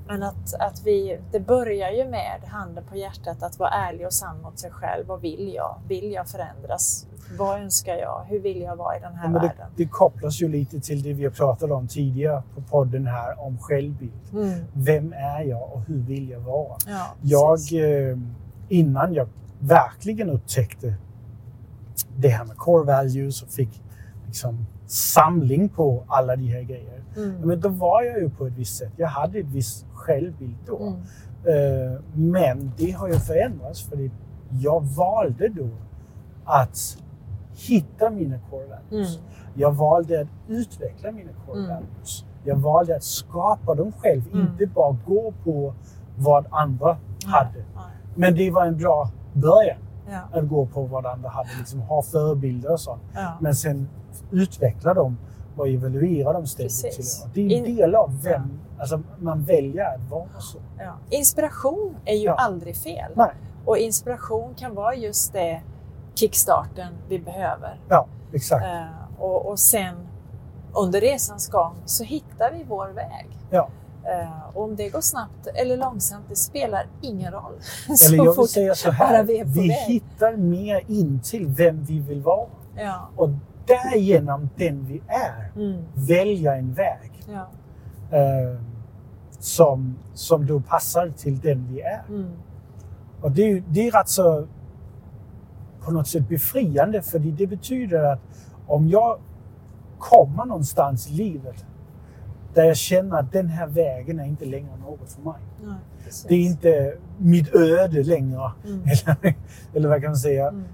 Men 0.09 0.23
att, 0.23 0.55
att 0.59 0.83
vi, 0.85 1.19
det 1.33 1.41
börjar 1.41 1.91
ju 1.91 2.09
med 2.09 2.41
handen 2.47 2.85
på 2.91 2.97
hjärtat 2.97 3.43
att 3.43 3.59
vara 3.59 3.71
ärlig 3.71 4.07
och 4.07 4.13
sann 4.13 4.43
mot 4.43 4.59
sig 4.59 4.71
själv. 4.71 5.07
Vad 5.07 5.21
vill 5.21 5.53
jag? 5.55 5.77
Vill 5.89 6.13
jag 6.13 6.29
förändras? 6.29 7.07
Vad 7.39 7.61
önskar 7.61 7.95
jag? 7.97 8.25
Hur 8.29 8.41
vill 8.41 8.61
jag 8.61 8.77
vara 8.77 8.97
i 8.97 9.01
den 9.01 9.15
här 9.15 9.25
Ja, 9.25 9.31
men 9.31 9.43
det, 9.43 9.49
världen? 9.49 9.67
det 9.77 9.87
kopplas 9.87 10.41
ju 10.43 10.49
lite 10.49 10.81
till 10.81 11.03
det 11.03 11.13
vi 11.13 11.25
har 11.25 11.31
pratat 11.31 11.71
om 11.71 11.89
tidigare 11.89 12.43
på 12.55 12.61
podden 12.61 13.07
här 13.07 13.41
om 13.41 13.59
självbild. 13.59 14.13
Mm. 14.33 14.61
Vem 14.73 15.13
är 15.13 15.43
jag 15.43 15.73
och 15.73 15.81
hur 15.81 15.99
vill 16.03 16.31
jag 16.31 16.41
vara? 16.41 16.77
Ja, 16.87 17.07
Jag, 17.23 17.59
eh, 18.11 18.19
innan 18.69 19.15
jag 19.15 19.29
verkligen 19.59 20.31
upptäckte 20.31 20.95
det 22.17 22.29
här 22.29 22.45
med 22.45 22.57
core 22.57 22.85
values 22.85 23.43
och 23.43 23.49
fick 23.49 23.83
liksom 24.27 24.67
samling 24.87 25.69
på 25.69 26.05
alla 26.09 26.37
de 26.37 26.47
här 26.49 26.63
grejerna. 26.63 27.05
Mm. 27.17 27.41
Men 27.41 27.61
då 27.61 27.69
var 27.69 28.03
jag 28.03 28.19
ju 28.21 28.31
på 28.31 28.47
ett 28.47 28.53
visst 28.53 28.77
sätt. 28.77 28.93
Jag 28.97 29.09
hade 29.09 29.39
ett 29.39 29.47
visst 29.47 29.87
självbild 30.13 30.55
då. 30.67 30.79
Mm. 30.79 30.95
Eh, 31.45 32.01
Men 32.15 32.73
det 32.77 32.91
har 32.91 33.09
ju 33.09 33.15
förändrats 33.15 33.83
för 33.83 34.11
jag 34.51 34.81
valde 34.97 35.49
då 35.49 35.69
att 36.45 36.99
hitta 37.69 38.11
mina 38.11 38.39
core 38.51 38.67
values. 38.67 39.17
Mm. 39.17 39.29
Jag 39.55 39.73
valde 39.73 40.21
att 40.21 40.29
utveckla 40.49 41.13
mina 41.13 41.31
core 41.47 41.59
Mm. 41.59 41.71
values. 41.71 42.25
Jag 42.45 42.57
valde 42.57 42.97
att 42.97 43.03
skapa 43.05 43.75
dem 43.75 43.93
själv, 43.99 44.23
Mm. 44.33 44.47
inte 44.47 44.67
bara 44.67 44.97
gå 45.07 45.33
på 45.45 45.75
vad 46.19 46.47
andra 46.51 46.97
hade. 47.25 47.65
Men 48.15 48.35
det 48.35 48.51
var 48.51 48.67
en 48.67 48.77
bra 48.79 49.11
början 49.33 49.79
Ja, 50.11 50.39
att 50.39 50.49
gå 50.49 50.67
på 50.67 50.83
vad 50.83 51.07
andra 51.07 51.29
hade, 51.29 51.49
liksom 51.59 51.81
ha 51.81 52.03
förebilder 52.03 52.73
och 52.73 52.81
sånt. 52.81 53.03
ja. 53.15 53.33
Men 53.41 53.55
sen 53.55 53.89
utveckla 54.31 54.95
dem 54.95 55.19
och 55.57 55.69
evaluera 55.69 56.33
dem 56.33 56.47
ständigt. 56.47 57.27
Det. 57.35 57.41
Är 57.55 57.59
en 57.69 57.77
del 57.77 57.95
av 57.95 58.23
vem 58.23 58.59
alltså, 58.81 59.03
man 59.19 59.43
väljer 59.45 59.95
att 59.95 60.11
vara 60.11 60.41
så. 60.41 60.59
Ja. 60.79 60.95
Inspiration 61.11 61.97
är 62.05 62.15
ju 62.15 62.25
Ja. 62.25 62.35
aldrig 62.35 62.77
fel. 62.77 63.13
Nej. 63.15 63.31
Och 63.65 63.79
inspiration 63.79 64.55
kan 64.55 64.75
vara 64.75 64.95
just 64.95 65.33
det 65.33 65.63
kickstarten 66.15 66.93
vi 67.09 67.19
behöver. 67.19 67.81
Ja, 67.89 68.07
exakt. 68.33 68.65
Eh, 68.65 69.23
och, 69.23 69.47
och 69.47 69.59
sen 69.59 69.95
under 70.73 71.01
resans 71.01 71.49
gång 71.49 71.75
så 71.85 72.05
hittar 72.05 72.53
vi 72.53 72.65
vår 72.69 72.89
väg. 72.89 73.27
Ja. 73.51 73.69
Och 74.55 74.63
om 74.63 74.77
det 74.77 74.89
går 74.89 75.01
snabbt 75.01 75.47
eller 75.55 75.77
långsamt, 75.77 76.25
det 76.29 76.37
spelar 76.37 76.87
ingen 77.01 77.33
roll. 77.33 77.53
Eller 78.07 78.25
jag 78.25 78.37
vill 78.37 78.49
säga 78.49 78.75
så 78.75 78.91
här. 78.91 79.25
vi 79.25 79.43
Vi 79.47 79.73
hittar 79.73 80.37
mer 80.37 80.83
in 80.89 81.21
till 81.25 81.47
vem 81.47 81.83
vi 81.85 81.99
vill 81.99 82.23
vara. 82.23 82.47
Ja. 82.77 83.09
Och 83.17 83.29
därigenom 83.67 84.49
den 84.57 84.85
vi 84.87 85.03
är, 85.09 85.53
Mm. 85.57 85.85
välja 85.95 86.55
en 86.57 86.75
väg 86.75 87.13
Ja. 87.33 87.47
eh, 88.17 88.61
som, 89.39 89.99
som 90.15 90.47
då 90.47 90.61
passar 90.61 91.11
till 91.11 91.39
den 91.39 91.67
vi 91.73 91.81
är. 91.81 92.05
Mm. 92.09 92.31
Och 93.21 93.31
det, 93.31 93.63
det 93.69 93.89
är 93.89 93.93
rätt 93.93 94.09
så 94.09 94.47
på 95.81 95.91
något 95.91 96.09
sätt 96.09 96.29
befriande 96.29 97.03
för 97.03 97.19
det 97.19 97.47
betyder 97.47 98.05
att 98.05 98.21
om 98.67 98.89
jag 98.89 99.19
kommer 99.99 100.45
någonstans 100.45 101.11
i 101.11 101.13
livet 101.13 101.65
där 102.55 102.65
jag 102.65 102.77
känner 102.77 103.19
att 103.19 103.33
den 103.33 103.49
här 103.49 103.67
vägen 103.67 104.21
är 104.21 104.25
inte 104.25 104.45
längre 104.45 104.77
något 104.77 105.13
för 105.13 105.23
mig. 105.23 105.41
Nej. 105.65 105.75
Det 106.29 106.35
är 106.35 106.43
inte 106.43 106.95
mitt 107.19 107.55
öde 107.55 108.03
längre. 108.03 108.53
Mm. 108.65 108.83
Eller, 108.85 109.35
eller 109.75 109.89
vad 109.89 110.01
kan 110.01 110.11
man 110.11 110.17
säga? 110.17 110.49
Mm. 110.49 110.65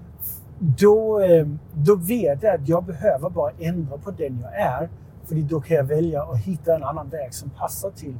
Då, 0.59 1.19
eh, 1.19 1.47
då 1.73 1.95
vet 1.95 2.43
jag 2.43 2.55
att 2.55 2.69
jag 2.69 2.83
behöver 2.83 3.29
bara 3.29 3.51
ändra 3.59 3.97
på 3.97 4.11
den 4.11 4.39
jag 4.41 4.55
är. 4.55 4.89
För 5.25 5.35
då 5.35 5.61
kan 5.61 5.77
jag 5.77 5.83
välja 5.83 6.23
att 6.23 6.37
hitta 6.39 6.75
en 6.75 6.83
annan 6.83 7.09
väg 7.09 7.33
som 7.33 7.49
passar 7.49 7.91
till 7.91 8.15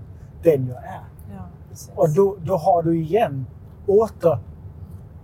den 0.45 0.67
jag 0.67 0.77
är. 0.77 1.03
Ja. 1.35 1.47
Och 1.95 2.09
då, 2.09 2.37
då 2.45 2.57
har 2.57 2.83
du 2.83 3.01
igen 3.01 3.45
åter, 3.87 4.39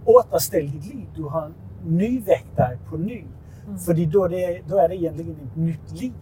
återställt 0.05 0.73
ditt 0.73 0.85
liv. 0.85 1.07
Du 1.15 1.23
har 1.23 1.51
nyväckt 1.85 2.57
dig 2.57 2.77
på 2.89 2.97
ny. 2.97 3.23
Mm. 3.65 3.79
För 3.79 3.93
då, 4.05 4.27
det, 4.27 4.61
då 4.67 4.77
är 4.77 4.89
det 4.89 4.95
egentligen 4.95 5.31
ett 5.31 5.55
nytt 5.55 6.01
liv. 6.01 6.13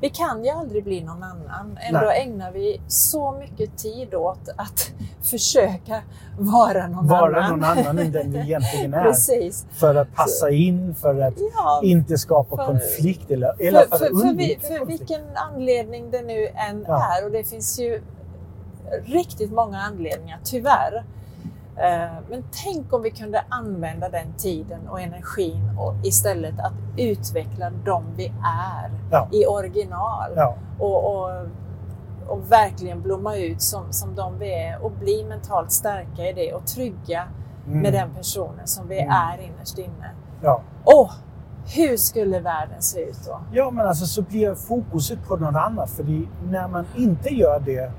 Vi 0.00 0.08
kan 0.10 0.44
ju 0.44 0.50
aldrig 0.50 0.84
bli 0.84 1.00
någon 1.00 1.22
annan. 1.22 1.78
Ändå 1.88 2.00
Nej. 2.00 2.22
ägnar 2.22 2.52
vi 2.52 2.80
så 2.88 3.32
mycket 3.32 3.76
tid 3.78 4.14
åt 4.14 4.48
att 4.56 4.90
försöka 5.22 6.02
vara 6.38 6.86
någon 6.86 7.06
Vara 7.08 7.42
annan. 7.44 7.50
någon 7.60 7.64
annan 7.78 7.98
än 7.98 8.12
den 8.12 8.32
vi 8.32 8.38
egentligen 8.38 8.94
är. 8.94 9.02
Precis. 9.02 9.66
För 9.72 9.94
att 9.94 10.14
passa 10.14 10.50
in, 10.50 10.94
för 10.94 11.20
att 11.20 11.34
Ja, 11.54 11.80
inte 11.84 12.18
skapa 12.18 12.56
För- 12.56 12.66
konflikt 12.66 13.30
eller, 13.30 13.62
eller 13.68 13.80
för, 13.80 13.88
för, 13.88 13.98
för, 13.98 14.06
för, 14.14 14.34
vi, 14.34 14.58
för 14.62 14.84
vilken 14.86 15.20
anledning 15.34 16.10
det 16.10 16.22
nu 16.22 16.46
än 16.46 16.84
Ja. 16.88 17.16
är. 17.18 17.24
Och 17.24 17.30
det 17.30 17.44
finns 17.44 17.78
ju 17.80 18.02
riktigt 19.04 19.52
många 19.52 19.78
anledningar, 19.80 20.38
tyvärr. 20.44 21.04
Eh, 21.78 22.12
Men 22.30 22.44
tänk 22.64 22.92
om 22.92 23.02
vi 23.02 23.10
kunde 23.10 23.44
använda 23.48 24.08
den 24.08 24.32
tiden 24.32 24.88
och 24.88 25.00
energin 25.00 25.70
och 25.78 25.94
istället 26.02 26.60
att 26.60 26.72
utveckla 26.96 27.70
de 27.84 28.04
vi 28.16 28.26
är 28.44 28.90
Ja. 29.10 29.28
i 29.32 29.46
original. 29.46 30.30
Ja, 30.36 30.54
och, 30.78 31.06
och, 31.16 31.30
och 32.26 32.52
verkligen 32.52 33.02
blomma 33.02 33.36
ut 33.36 33.62
som, 33.62 33.92
som 33.92 34.14
de 34.14 34.38
vi 34.38 34.54
är 34.64 34.82
och 34.84 34.90
bli 34.90 35.24
mentalt 35.28 35.72
starka 35.72 36.22
i 36.28 36.32
det 36.32 36.52
och 36.54 36.66
trygga 36.66 37.24
mm, 37.66 37.80
med 37.80 37.92
den 37.92 38.10
personen 38.14 38.66
som 38.66 38.88
vi 38.88 38.98
Mm. 39.00 39.10
är 39.12 39.38
innerst 39.42 39.78
inne. 39.78 40.10
ja. 40.42 40.60
Åh, 40.84 41.10
hur 41.76 41.96
skulle 41.96 42.40
världen 42.40 42.82
se 42.82 43.00
ut 43.00 43.18
då? 43.26 43.40
ja, 43.52 43.70
men 43.70 43.86
alltså 43.86 44.06
så 44.06 44.22
blir 44.22 44.54
fokuset 44.54 45.28
på 45.28 45.36
något 45.36 45.54
annat. 45.56 45.90
För 45.90 46.04
när 46.50 46.68
man 46.68 46.86
inte 46.96 47.28
gör 47.34 47.60
det, 47.60 47.92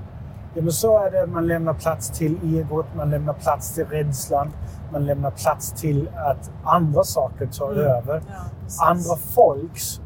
ja, 0.54 0.62
men 0.62 0.72
så 0.72 0.98
är 0.98 1.10
det 1.10 1.26
man 1.26 1.46
lämnar 1.46 1.74
plats 1.74 2.10
till 2.10 2.38
egot, 2.56 2.86
man 2.96 3.10
lämnar 3.10 3.32
plats 3.34 3.74
till 3.74 3.86
rädslan, 3.86 4.50
man 4.92 5.06
lämnar 5.06 5.30
plats 5.30 5.72
till 5.72 6.08
att 6.16 6.50
andra 6.64 7.04
saker 7.04 7.46
tar 7.46 7.72
Mm. 7.72 7.84
över. 7.86 8.22
Ja. 8.28 8.86
Andra 8.86 9.16
folks 9.16 10.00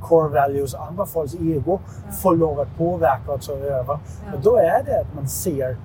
core 0.00 0.28
values, 0.28 0.74
andra 0.74 1.06
folks 1.06 1.34
ego 1.34 1.78
Ja. 2.06 2.12
får 2.12 2.36
lov 2.36 2.60
att 2.60 2.76
påverka 2.78 3.32
och 3.32 3.42
ta 3.42 3.52
över. 3.52 3.98
Ja. 4.26 4.34
Och 4.34 4.40
då 4.42 4.56
är 4.56 4.84
det 4.84 5.00
att 5.00 5.14
man 5.14 5.28
ser 5.28 5.76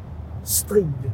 strid 0.44 1.12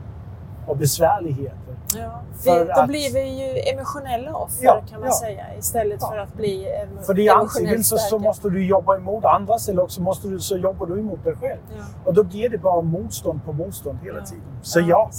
och 0.68 0.78
besvärligheter. 0.78 1.65
Ja, 1.94 2.22
För 2.38 2.60
vi, 2.60 2.66
då 2.66 2.80
att- 2.82 2.88
blir 2.88 3.14
vi 3.14 3.24
ju 3.46 3.60
emotionella 3.74 4.36
offer 4.36 4.66
Ja, 4.66 4.84
kan 4.90 5.00
man 5.00 5.10
ja. 5.10 5.16
säga 5.20 5.56
istället 5.58 6.02
för 6.02 6.18
att 6.18 6.34
bli 6.34 6.68
em, 6.82 7.04
För 7.04 7.14
det 7.14 7.28
är 7.28 7.34
antingen 7.36 7.74
emotionellt 7.74 7.86
så, 7.86 7.98
så 7.98 8.20
måste 8.20 8.50
du 8.50 8.66
jobba 8.66 8.96
emot 8.98 9.26
andras 9.26 9.70
eller 9.70 9.84
också 9.84 10.02
måste 10.02 10.28
du, 10.28 10.40
så 10.40 10.58
jobbar 10.58 10.86
du 10.86 11.00
emot 11.00 11.24
dig 11.24 11.36
själv. 11.36 11.60
Och 12.06 12.14
då 12.14 12.24
blir 12.24 12.50
det 12.50 12.58
bara 12.58 12.82
motstånd 12.82 13.46
på 13.46 13.54
motstånd 13.54 14.00
hela 14.04 14.22
tiden. 14.22 14.44
Så 14.62 14.80
ja, 14.80 15.12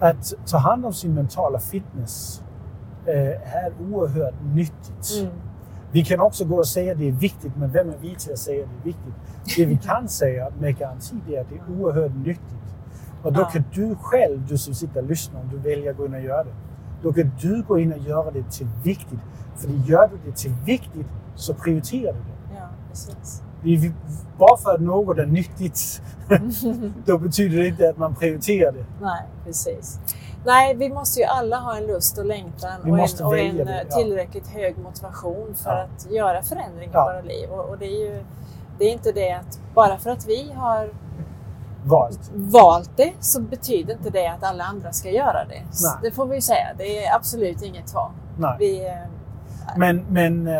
att 0.00 0.32
ta 0.46 0.58
hand 0.58 0.86
om 0.86 0.92
sin 0.92 1.14
mentala 1.14 1.58
fitness 1.58 2.42
eh, 3.06 3.56
är 3.56 3.72
oerhört 3.92 4.34
nyttigt. 4.54 5.20
Mm. 5.20 5.32
Vi 5.92 6.04
kan 6.04 6.20
också 6.20 6.44
gå 6.44 6.56
och 6.56 6.68
säga 6.68 6.92
att 6.92 6.98
det 6.98 7.08
är 7.08 7.12
viktigt, 7.12 7.56
men 7.56 7.72
vem 7.72 7.88
är 7.90 7.96
vi 8.00 8.14
till 8.14 8.32
att 8.32 8.38
säga 8.38 8.64
att 8.64 8.70
det 8.70 8.76
är 8.80 8.84
viktigt? 8.92 9.14
Det 9.56 9.64
vi 9.66 9.76
kan 9.76 10.08
säga 10.08 10.50
med 10.58 10.78
garanti 10.78 11.14
är 11.34 11.40
att 11.40 11.48
det 11.48 11.54
är 11.54 11.80
oerhört 11.80 12.12
nyttigt. 12.16 12.56
Och 13.22 13.32
då 13.32 13.40
Ja. 13.40 13.44
kan 13.44 13.64
du 13.74 13.94
själv, 14.02 14.46
du 14.48 14.58
som 14.58 14.74
sitter 14.74 15.02
och 15.02 15.08
lyssnar, 15.08 15.40
om 15.40 15.48
du 15.48 15.58
väljer 15.58 15.90
att 15.90 15.96
gå 15.96 16.06
in 16.06 16.14
och 16.14 16.20
göra 16.20 16.44
det. 16.44 16.52
Då 17.02 17.12
kan 17.12 17.32
du 17.40 17.62
gå 17.68 17.78
in 17.78 17.92
och 17.92 17.98
göra 17.98 18.30
det 18.30 18.50
till 18.50 18.68
viktigt. 18.84 19.18
För 19.56 19.68
gör 19.68 20.08
du 20.08 20.30
det 20.30 20.36
till 20.36 20.54
viktigt 20.66 21.06
så 21.34 21.54
prioriterar 21.54 22.12
du 22.12 22.18
det. 22.18 22.54
Ja, 22.58 22.68
precis. 22.90 23.42
Vi- 23.62 23.92
Bara 24.38 24.56
för 24.56 24.74
att 24.74 24.80
något 24.80 25.18
är 25.18 25.26
nyttigt, 25.26 26.02
då 27.06 27.18
betyder 27.18 27.58
det 27.58 27.66
inte 27.68 27.88
att 27.90 27.98
man 27.98 28.14
prioriterar 28.14 28.72
det. 28.72 28.84
Nej, 29.00 29.22
precis. 29.44 29.98
Nej, 30.46 30.74
vi 30.74 30.88
måste 30.88 31.20
ju 31.20 31.26
alla 31.26 31.56
ha 31.56 31.76
en 31.76 31.86
lust 31.86 32.18
och 32.18 32.24
längtan 32.26 32.80
och 32.80 32.98
en, 32.98 33.26
och 33.26 33.38
en 33.38 33.56
det, 33.56 33.86
ja. 33.90 33.96
tillräckligt 33.96 34.46
hög 34.46 34.78
motivation 34.78 35.54
för 35.54 35.70
Ja. 35.70 35.82
att 35.96 36.10
göra 36.12 36.42
förändringar 36.42 36.92
Ja. 36.94 37.10
i 37.10 37.14
våra 37.14 37.22
liv. 37.22 37.50
Och, 37.50 37.68
och 37.70 37.78
det 37.78 37.86
är 37.86 38.10
ju 38.14 38.24
det 38.78 38.84
är 38.84 38.92
inte 38.92 39.12
det 39.12 39.32
att 39.32 39.60
bara 39.74 39.98
för 39.98 40.10
att 40.10 40.26
vi 40.28 40.52
har 40.52 40.90
Valt. 41.84 42.30
valt 42.34 42.90
det 42.96 43.12
så 43.20 43.40
betyder 43.40 43.92
inte 43.92 44.10
det 44.10 44.26
att 44.26 44.42
alla 44.44 44.64
andra 44.64 44.92
ska 44.92 45.10
göra 45.10 45.44
det. 45.44 45.62
Det 46.02 46.10
får 46.10 46.26
vi 46.26 46.40
säga. 46.40 46.66
Det 46.78 47.04
är 47.04 47.14
absolut 47.16 47.62
inget 47.62 47.86
tvång. 47.86 48.12
Vi, 48.58 48.86
eh, 48.86 48.92
Men, 49.76 50.04
men, 50.08 50.46
eh, 50.46 50.56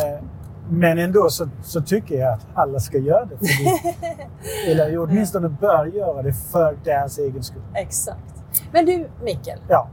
men 0.70 0.98
ändå 0.98 1.30
så, 1.30 1.48
så 1.62 1.80
tycker 1.80 2.14
jag 2.18 2.32
att 2.34 2.46
alla 2.54 2.80
ska 2.80 2.98
göra 2.98 3.24
det. 3.24 3.36
Det 3.36 4.70
eller 4.70 4.98
åtminstone 4.98 5.48
bör 5.48 5.86
göra 5.86 6.22
det 6.22 6.32
för 6.32 6.76
deras 6.84 7.18
egen 7.18 7.42
skull. 7.42 7.62
exakt. 7.74 8.18
Men 8.72 8.86
du 8.86 9.08
Mikkel, 9.24 9.58
Ja. 9.68 9.88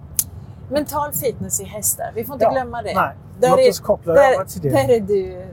mental 0.69 1.13
fitness 1.13 1.59
i 1.61 1.63
hästar. 1.63 2.11
Vi 2.15 2.25
får 2.25 2.33
inte 2.33 2.45
ja. 2.45 2.51
glömma 2.51 2.81
det. 2.81 2.93
Nej. 2.95 3.15
Där 3.39 3.49
Låt 3.49 3.59
är- 3.59 3.69
oss 3.69 3.79
koppla 3.79 4.13
Där, 4.13 4.33
över 4.33 4.45
till 4.45 4.61
det. 4.61 4.69
där 4.69 4.89
är 4.89 4.99
du 4.99 5.45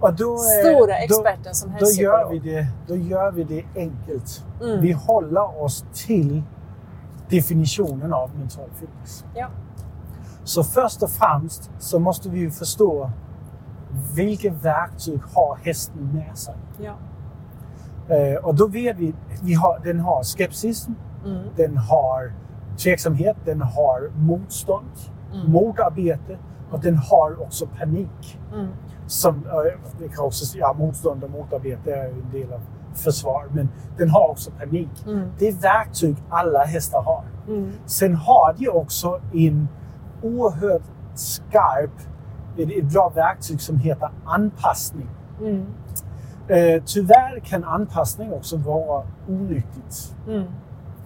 då, 0.00 0.36
stora 0.38 0.86
då, 0.86 0.92
experten 0.92 1.54
som 1.54 1.72
då 1.80 1.86
gör, 1.86 2.30
vi 2.30 2.38
det, 2.38 2.66
då 2.86 2.96
gör 2.96 3.32
vi 3.32 3.44
det 3.44 3.64
enkelt. 3.76 4.44
Mm. 4.62 4.80
Vi 4.80 4.92
håller 4.92 5.62
oss 5.62 5.84
till 5.92 6.42
definitionen 7.28 8.12
av 8.12 8.30
mental 8.38 8.68
fitness. 8.80 9.24
Ja. 9.34 9.46
Så 10.44 10.64
först 10.64 11.02
och 11.02 11.10
främst 11.10 11.70
så 11.78 11.98
måste 11.98 12.28
vi 12.28 12.38
ju 12.38 12.50
förstå 12.50 13.10
vilka 14.14 14.50
verktyg 14.52 15.20
har 15.34 15.56
hästen 15.64 16.10
med 16.14 16.38
sig? 16.38 16.54
Ja. 16.78 16.94
Eh, 18.16 18.44
och 18.44 18.54
då 18.54 18.66
vet 18.66 18.96
vi, 19.42 19.54
har, 19.54 19.80
den 19.84 20.00
har 20.00 20.22
skepsis, 20.22 20.88
Mm. 21.26 21.42
den 21.56 21.76
har 21.76 22.32
tveksamhet, 22.78 23.36
den 23.44 23.62
har 23.62 24.10
motstånd, 24.16 24.90
Mm. 25.34 25.50
motarbete 25.52 26.38
och 26.70 26.80
den 26.80 26.96
har 26.96 27.42
också 27.42 27.66
panik. 27.66 28.38
Mm. 28.54 28.68
Som, 29.10 29.46
också, 30.18 30.58
ja, 30.58 30.76
motstånd 30.78 31.24
och 31.24 31.30
motarbete 31.30 31.94
är 31.94 32.08
en 32.08 32.30
del 32.32 32.52
av 32.52 32.60
försvar, 32.94 33.46
men 33.52 33.68
den 33.98 34.10
har 34.10 34.28
också 34.28 34.50
panik. 34.50 35.06
Mm. 35.06 35.28
Det 35.38 35.48
är 35.48 35.52
verktyg 35.52 36.16
alla 36.28 36.64
hästar 36.64 37.02
har. 37.02 37.24
Mm. 37.48 37.72
Sen 37.86 38.14
har 38.14 38.54
de 38.58 38.68
också 38.68 39.20
en 39.32 39.68
oerhört 40.22 40.82
skarp, 41.14 41.90
ett 42.58 42.92
bra 42.92 43.08
verktyg 43.08 43.60
som 43.60 43.76
heter 43.76 44.10
anpassning. 44.24 45.08
Mm. 45.40 45.66
Eh, 46.48 46.82
tyvärr 46.86 47.40
kan 47.40 47.64
anpassning 47.64 48.32
också 48.32 48.56
vara 48.56 49.06
onyttigt. 49.28 50.16
Mm. 50.28 50.44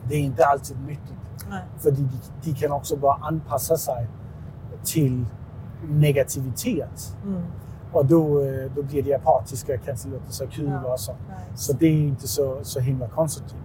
Det 0.08 0.14
är 0.14 0.20
inte 0.20 0.46
alltid 0.46 0.76
nyttigt. 0.86 1.46
Nej. 1.50 1.62
För 1.78 1.90
de, 1.90 2.08
de 2.44 2.54
kan 2.54 2.72
också 2.72 2.96
bara 2.96 3.14
anpassa 3.14 3.76
sig 3.76 4.06
till 4.84 5.24
negativitet. 5.88 7.16
Mm. 7.24 7.42
Och 7.94 8.06
då, 8.06 8.40
eh, 8.40 8.70
då 8.76 8.82
blir 8.82 9.02
de 9.02 9.14
apatiska, 9.14 9.78
kanske 9.78 10.08
låter 10.08 10.32
sig 10.32 10.46
kuva 10.46 10.92
och 10.92 11.00
så. 11.00 11.12
Så 11.54 11.72
det 11.72 11.86
är 11.86 11.92
inte 11.92 12.28
så, 12.28 12.58
så 12.62 12.80
himla 12.80 13.08
konstruktivt. 13.08 13.58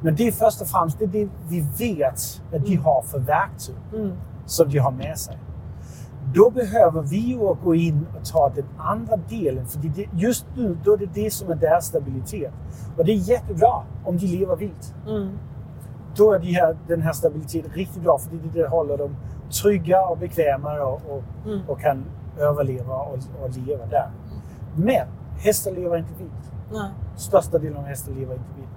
Men 0.00 0.14
det 0.16 0.28
är 0.28 0.32
först 0.32 0.60
och 0.60 0.66
främst 0.66 0.98
det, 0.98 1.06
det 1.06 1.28
vi 1.48 1.60
vet 1.78 2.14
att 2.54 2.64
de 2.66 2.72
Mm. 2.72 2.84
har 2.84 3.02
för 3.02 3.18
verktyg 3.18 3.74
Mm. 3.94 4.12
som 4.46 4.68
de 4.70 4.78
har 4.78 4.90
med 4.90 5.18
sig. 5.18 5.38
Då 6.34 6.50
behöver 6.50 7.02
vi 7.02 7.16
ju 7.16 7.38
gå 7.64 7.74
in 7.74 8.06
och 8.20 8.24
ta 8.24 8.48
den 8.48 8.64
andra 8.78 9.16
delen, 9.16 9.66
för 9.66 9.78
det, 9.78 10.08
just 10.14 10.46
nu 10.56 10.76
då 10.84 10.92
är 10.92 10.96
det 10.96 11.08
det 11.14 11.30
som 11.32 11.50
är 11.50 11.54
deras 11.54 11.86
stabilitet. 11.86 12.52
Och 12.96 13.04
det 13.04 13.12
är 13.12 13.16
jättebra 13.30 13.82
om 14.04 14.16
de 14.18 14.26
lever 14.26 14.56
vilt. 14.56 14.94
Mm. 15.08 15.38
Då 16.16 16.32
är 16.32 16.38
de 16.38 16.52
här, 16.52 16.76
den 16.88 17.02
här 17.02 17.12
stabiliteten 17.12 17.70
riktigt 17.72 18.02
bra, 18.02 18.18
för 18.18 18.30
det, 18.30 18.60
det 18.60 18.68
håller 18.68 18.98
dem 18.98 19.16
trygga 19.62 20.06
och 20.06 20.18
bekväma 20.18 20.80
och, 20.80 21.00
och, 21.10 21.22
Mm. 21.46 21.60
och 21.68 21.80
kan 21.80 22.04
överleva 22.38 22.94
och, 22.94 23.18
och 23.42 23.56
leva 23.66 23.86
där. 23.86 24.10
Men 24.76 25.06
hästar 25.38 25.70
lever 25.70 25.96
inte 25.98 26.12
vilt. 26.18 26.52
Nej. 26.72 26.90
Största 27.16 27.58
delen 27.58 27.76
av 27.78 27.84
hästar 27.84 28.12
lever 28.12 28.34
inte 28.34 28.50
vilt. 28.56 28.68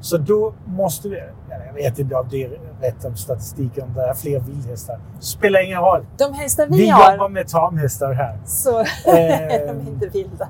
Så 0.00 0.18
då 0.18 0.54
måste 0.64 1.08
vi, 1.08 1.22
jag 1.66 1.74
vet 1.74 1.98
inte 1.98 2.14
om 2.14 2.26
det 2.30 2.44
är 2.44 2.60
rätt 2.80 3.04
om 3.04 3.16
statistiken, 3.16 3.84
om 3.84 3.94
det 3.94 4.02
är 4.02 4.14
fler 4.14 4.40
vildhästar. 4.40 5.00
Spelar 5.20 5.64
ingen 5.66 5.80
roll. 5.80 6.06
De 6.18 6.32
hästar 6.32 6.66
vi, 6.66 6.76
Vi 6.76 6.88
har, 6.88 7.12
jobbar 7.12 7.28
med 7.28 7.48
tamhästar 7.48 8.12
här. 8.12 8.38
så 8.44 8.80
Eh, 9.06 9.40
är 9.40 9.66
de 9.66 9.80
inte 9.80 10.08
vilda. 10.08 10.48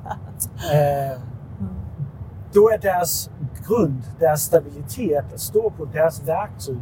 Eh, 0.72 1.18
då 2.52 2.70
är 2.70 2.78
deras 2.78 3.30
grund, 3.68 4.02
deras 4.18 4.42
stabilitet 4.42 5.32
att 5.34 5.40
stå 5.40 5.70
på, 5.70 5.84
deras 5.84 6.22
verktyg 6.22 6.78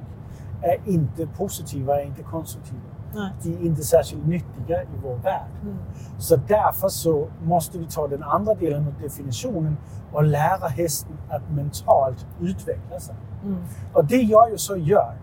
är 0.62 0.76
inte 0.84 1.26
positiva, 1.26 2.00
är 2.00 2.04
inte 2.04 2.22
konstruktiva. 2.22 2.80
Nej. 3.14 3.32
De 3.42 3.48
är 3.48 3.66
inte 3.66 3.82
särskilt 3.82 4.26
nyttiga 4.26 4.82
i 4.82 4.86
vår 5.02 5.16
värld. 5.16 5.50
Mm. 5.62 5.76
Så 6.18 6.36
därför 6.36 6.88
så 6.88 7.28
måste 7.42 7.78
vi 7.78 7.86
ta 7.86 8.08
den 8.08 8.22
andra 8.22 8.54
delen 8.54 8.86
av 8.86 9.02
definitionen 9.02 9.76
och 10.12 10.24
lära 10.24 10.68
hästen 10.68 11.18
att 11.28 11.42
mentalt 11.50 12.26
utveckla 12.40 13.00
sig. 13.00 13.14
Mm. 13.44 13.58
Och 13.92 14.04
det 14.04 14.16
jag 14.16 14.50
ju 14.50 14.58
så 14.58 14.76
gör, 14.76 15.14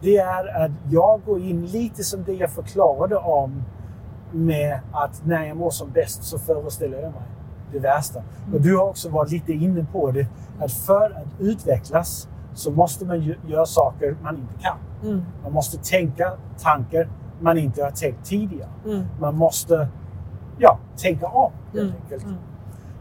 det 0.00 0.16
är 0.16 0.64
att 0.64 0.70
jag 0.90 1.20
går 1.26 1.40
in 1.40 1.66
lite 1.66 2.04
som 2.04 2.24
det 2.24 2.32
jag 2.32 2.50
förklarade 2.50 3.16
om 3.16 3.62
med 4.32 4.80
att 4.92 5.26
när 5.26 5.44
jag 5.46 5.56
mår 5.56 5.70
som 5.70 5.90
bäst 5.90 6.24
så 6.24 6.38
föreställer 6.38 6.98
jag 6.98 7.12
mig 7.12 7.22
det 7.72 7.78
värsta. 7.78 8.22
Och 8.54 8.60
du 8.60 8.76
har 8.76 8.84
också 8.84 9.08
varit 9.08 9.30
lite 9.30 9.52
inne 9.52 9.86
på 9.92 10.10
det, 10.10 10.26
att 10.60 10.72
för 10.72 11.10
att 11.10 11.40
utvecklas 11.40 12.28
så 12.54 12.70
måste 12.70 13.04
man 13.04 13.20
ju 13.20 13.36
göra 13.46 13.66
saker 13.66 14.16
man 14.22 14.36
inte 14.36 14.54
kan. 14.62 14.76
Mm. 15.04 15.22
Man 15.42 15.52
måste 15.52 15.78
tänka 15.78 16.32
tankar 16.58 17.08
man 17.40 17.58
inte 17.58 17.82
har 17.84 17.90
tänkt 17.90 18.24
tidigare. 18.26 18.68
Mm. 18.86 19.02
Man 19.20 19.36
måste 19.36 19.88
ja, 20.58 20.78
tänka 20.96 21.26
om 21.26 21.52
helt 21.72 21.84
Mm. 21.84 21.94
enkelt. 22.02 22.24
Mm. 22.24 22.36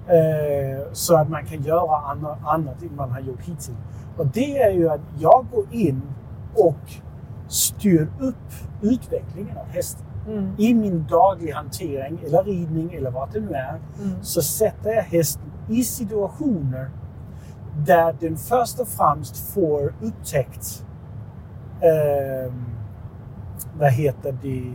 Eh, 0.08 0.82
så 0.94 1.18
att 1.18 1.30
man 1.30 1.46
kan 1.46 1.62
göra 1.64 1.98
annat, 1.98 2.38
annat 2.46 2.82
än 2.84 2.96
man 2.96 3.12
har 3.12 3.20
gjort 3.20 3.40
hittills. 3.42 3.72
Och 4.18 4.28
det 4.28 4.62
är 4.62 4.72
ju 4.72 4.90
att 4.90 5.02
jag 5.20 5.46
går 5.52 5.66
in 5.72 6.02
och 6.56 6.76
styr 7.48 8.08
upp 8.20 8.36
utvecklingen 8.82 9.58
av 9.58 9.66
hästen. 9.66 10.06
Mm. 10.28 10.52
I 10.58 10.74
min 10.74 11.06
dagliga 11.10 11.56
hantering 11.56 12.20
eller 12.26 12.44
ridning 12.44 12.94
eller 12.94 13.12
vad 13.12 13.32
det 13.34 13.40
nu 13.40 13.52
är 13.54 13.80
Mm. 14.04 14.24
så 14.24 14.42
sätter 14.42 14.90
jag 14.94 15.04
hästen 15.04 15.44
i 15.70 15.84
situationer 15.84 16.90
där 17.86 18.16
den 18.20 18.38
först 18.38 18.80
och 18.80 18.88
främst 18.88 19.54
får 19.54 19.94
upptäckt 20.02 20.86
eh, 21.84 22.54
vad 23.80 23.92
heter 23.92 24.38
det, 24.42 24.74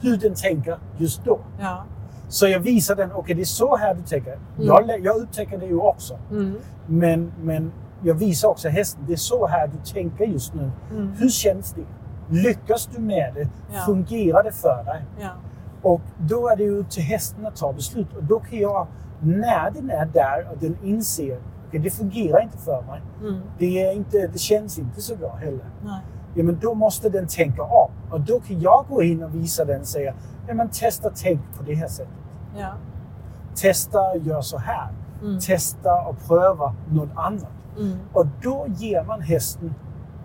hur 0.00 0.16
den 0.16 0.34
tänker 0.34 0.78
just 0.96 1.24
då. 1.24 1.38
Ja. 1.60 1.84
Så 2.28 2.48
jag 2.48 2.60
visar 2.60 2.94
den, 2.96 3.12
okej 3.12 3.34
det 3.34 3.42
är 3.42 3.44
så 3.44 3.76
här 3.76 3.94
du 3.94 4.02
tänker. 4.02 4.38
Jag, 4.58 4.86
lä- 4.86 4.96
jag 4.96 5.16
upptäcker 5.16 5.58
det 5.58 5.66
ju 5.66 5.78
också. 5.78 6.18
Mm. 6.30 6.54
Men, 6.86 7.32
men 7.42 7.72
jag 8.02 8.14
visar 8.14 8.48
också 8.48 8.68
hästen, 8.68 9.04
det 9.06 9.12
är 9.12 9.16
så 9.16 9.46
här 9.46 9.66
du 9.66 9.92
tänker 9.92 10.24
just 10.24 10.54
nu. 10.54 10.70
Mm. 10.90 11.12
Hur 11.18 11.28
känns 11.28 11.72
det? 11.72 11.84
Lyckas 12.34 12.86
du 12.94 13.00
med 13.02 13.34
det? 13.34 13.48
Ja. 13.74 13.80
Fungerar 13.86 14.42
det 14.42 14.52
för 14.52 14.84
dig? 14.84 15.02
Ja. 15.20 15.28
Och 15.82 16.00
då 16.18 16.48
är 16.48 16.56
det 16.56 16.62
ju 16.62 16.78
upp 16.78 16.90
till 16.90 17.02
hästen 17.02 17.46
att 17.46 17.56
ta 17.56 17.72
beslut. 17.72 18.16
Och 18.16 18.24
då 18.24 18.38
kan 18.40 18.58
jag, 18.58 18.86
när 19.20 19.70
den 19.70 19.90
är 19.90 20.06
där 20.06 20.48
och 20.52 20.58
den 20.60 20.76
inser 20.84 21.38
att 21.76 21.84
det 21.84 21.90
fungerar 21.90 22.42
inte 22.42 22.58
för 22.58 22.82
mig. 22.82 23.02
Mm. 23.20 23.40
Det, 23.58 23.82
är 23.82 23.92
inte, 23.92 24.26
det 24.26 24.38
känns 24.38 24.78
inte 24.78 25.02
så 25.02 25.16
bra 25.16 25.34
heller. 25.34 25.64
Nej. 25.84 26.00
Ja, 26.34 26.42
men 26.42 26.58
då 26.60 26.74
måste 26.74 27.08
den 27.08 27.26
tänka 27.26 27.62
om. 27.62 27.90
Och 28.10 28.20
då 28.20 28.40
kan 28.40 28.60
jag 28.60 28.86
gå 28.88 29.02
in 29.02 29.22
och 29.22 29.34
visa 29.34 29.64
den 29.64 29.80
och 29.80 29.86
säga, 29.86 30.14
ja, 30.46 30.54
men 30.54 30.68
testa 30.68 31.10
tänk 31.14 31.40
på 31.56 31.62
det 31.62 31.74
här 31.74 31.88
sättet. 31.88 32.14
Ja. 32.58 32.72
Testa 33.54 34.16
gör 34.16 34.40
så 34.40 34.58
här. 34.58 34.88
Mm. 35.22 35.40
Testa 35.40 36.06
och 36.08 36.16
pröva 36.28 36.74
något 36.90 37.10
annat. 37.14 37.52
Mm. 37.78 37.98
Och 38.12 38.26
då 38.42 38.66
ger 38.68 39.04
man 39.04 39.20
hästen 39.20 39.74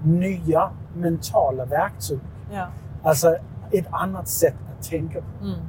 nya 0.04 0.70
mentala 0.96 1.66
verktyg. 1.66 2.20
Ja. 2.54 2.68
Alltså 3.04 3.36
ett 3.72 3.88
annat 3.92 4.28
sätt 4.28 4.56
att 4.78 4.90
tänka 4.90 5.22
på. 5.22 5.46
Mm. 5.46 5.60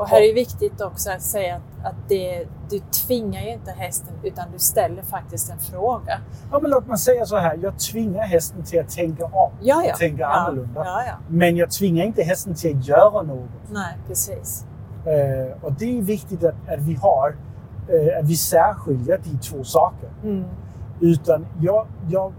Och 0.00 0.08
här 0.08 0.20
är 0.22 0.26
det 0.26 0.34
viktigt 0.34 0.80
också 0.80 1.10
att 1.10 1.22
säga 1.22 1.56
att, 1.56 1.86
att 1.86 2.08
det, 2.08 2.46
du 2.70 2.80
tvingar 3.06 3.42
ju 3.42 3.52
inte 3.52 3.70
hästen 3.70 4.14
utan 4.22 4.44
du 4.52 4.58
ställer 4.58 5.02
faktiskt 5.02 5.50
en 5.50 5.58
fråga. 5.58 6.20
Ja, 6.52 6.58
men 6.62 6.70
låt 6.70 6.86
mig 6.86 6.98
säga 6.98 7.26
så 7.26 7.36
här, 7.36 7.58
jag 7.62 7.78
tvingar 7.78 8.22
hästen 8.22 8.64
till 8.64 8.80
att 8.80 8.90
tänka 8.90 9.24
om. 9.24 9.52
Ja, 9.60 9.84
ja. 9.86 9.96
Tänka 9.96 10.22
ja. 10.22 10.26
annorlunda. 10.26 10.84
Ja, 10.84 11.02
ja. 11.06 11.12
Men 11.28 11.56
jag 11.56 11.70
tvingar 11.70 12.04
inte 12.04 12.22
hästen 12.22 12.54
till 12.54 12.78
att 12.78 12.86
göra 12.86 13.22
något. 13.22 13.48
Nej, 13.70 13.96
precis. 14.06 14.64
Eh, 15.04 15.64
och 15.64 15.72
det 15.72 15.98
är 15.98 16.02
viktigt 16.02 16.44
att, 16.44 16.54
att 16.68 16.80
vi 16.80 16.94
har, 16.94 17.36
eh, 17.88 18.18
att 18.18 18.24
vi 18.24 18.36
särskiljer 18.36 19.20
de 19.24 19.38
två 19.38 19.64
saker. 19.64 20.08
Mm. 20.22 20.44
Utan 21.00 21.46
jag, 21.60 21.86
jag, 22.10 22.32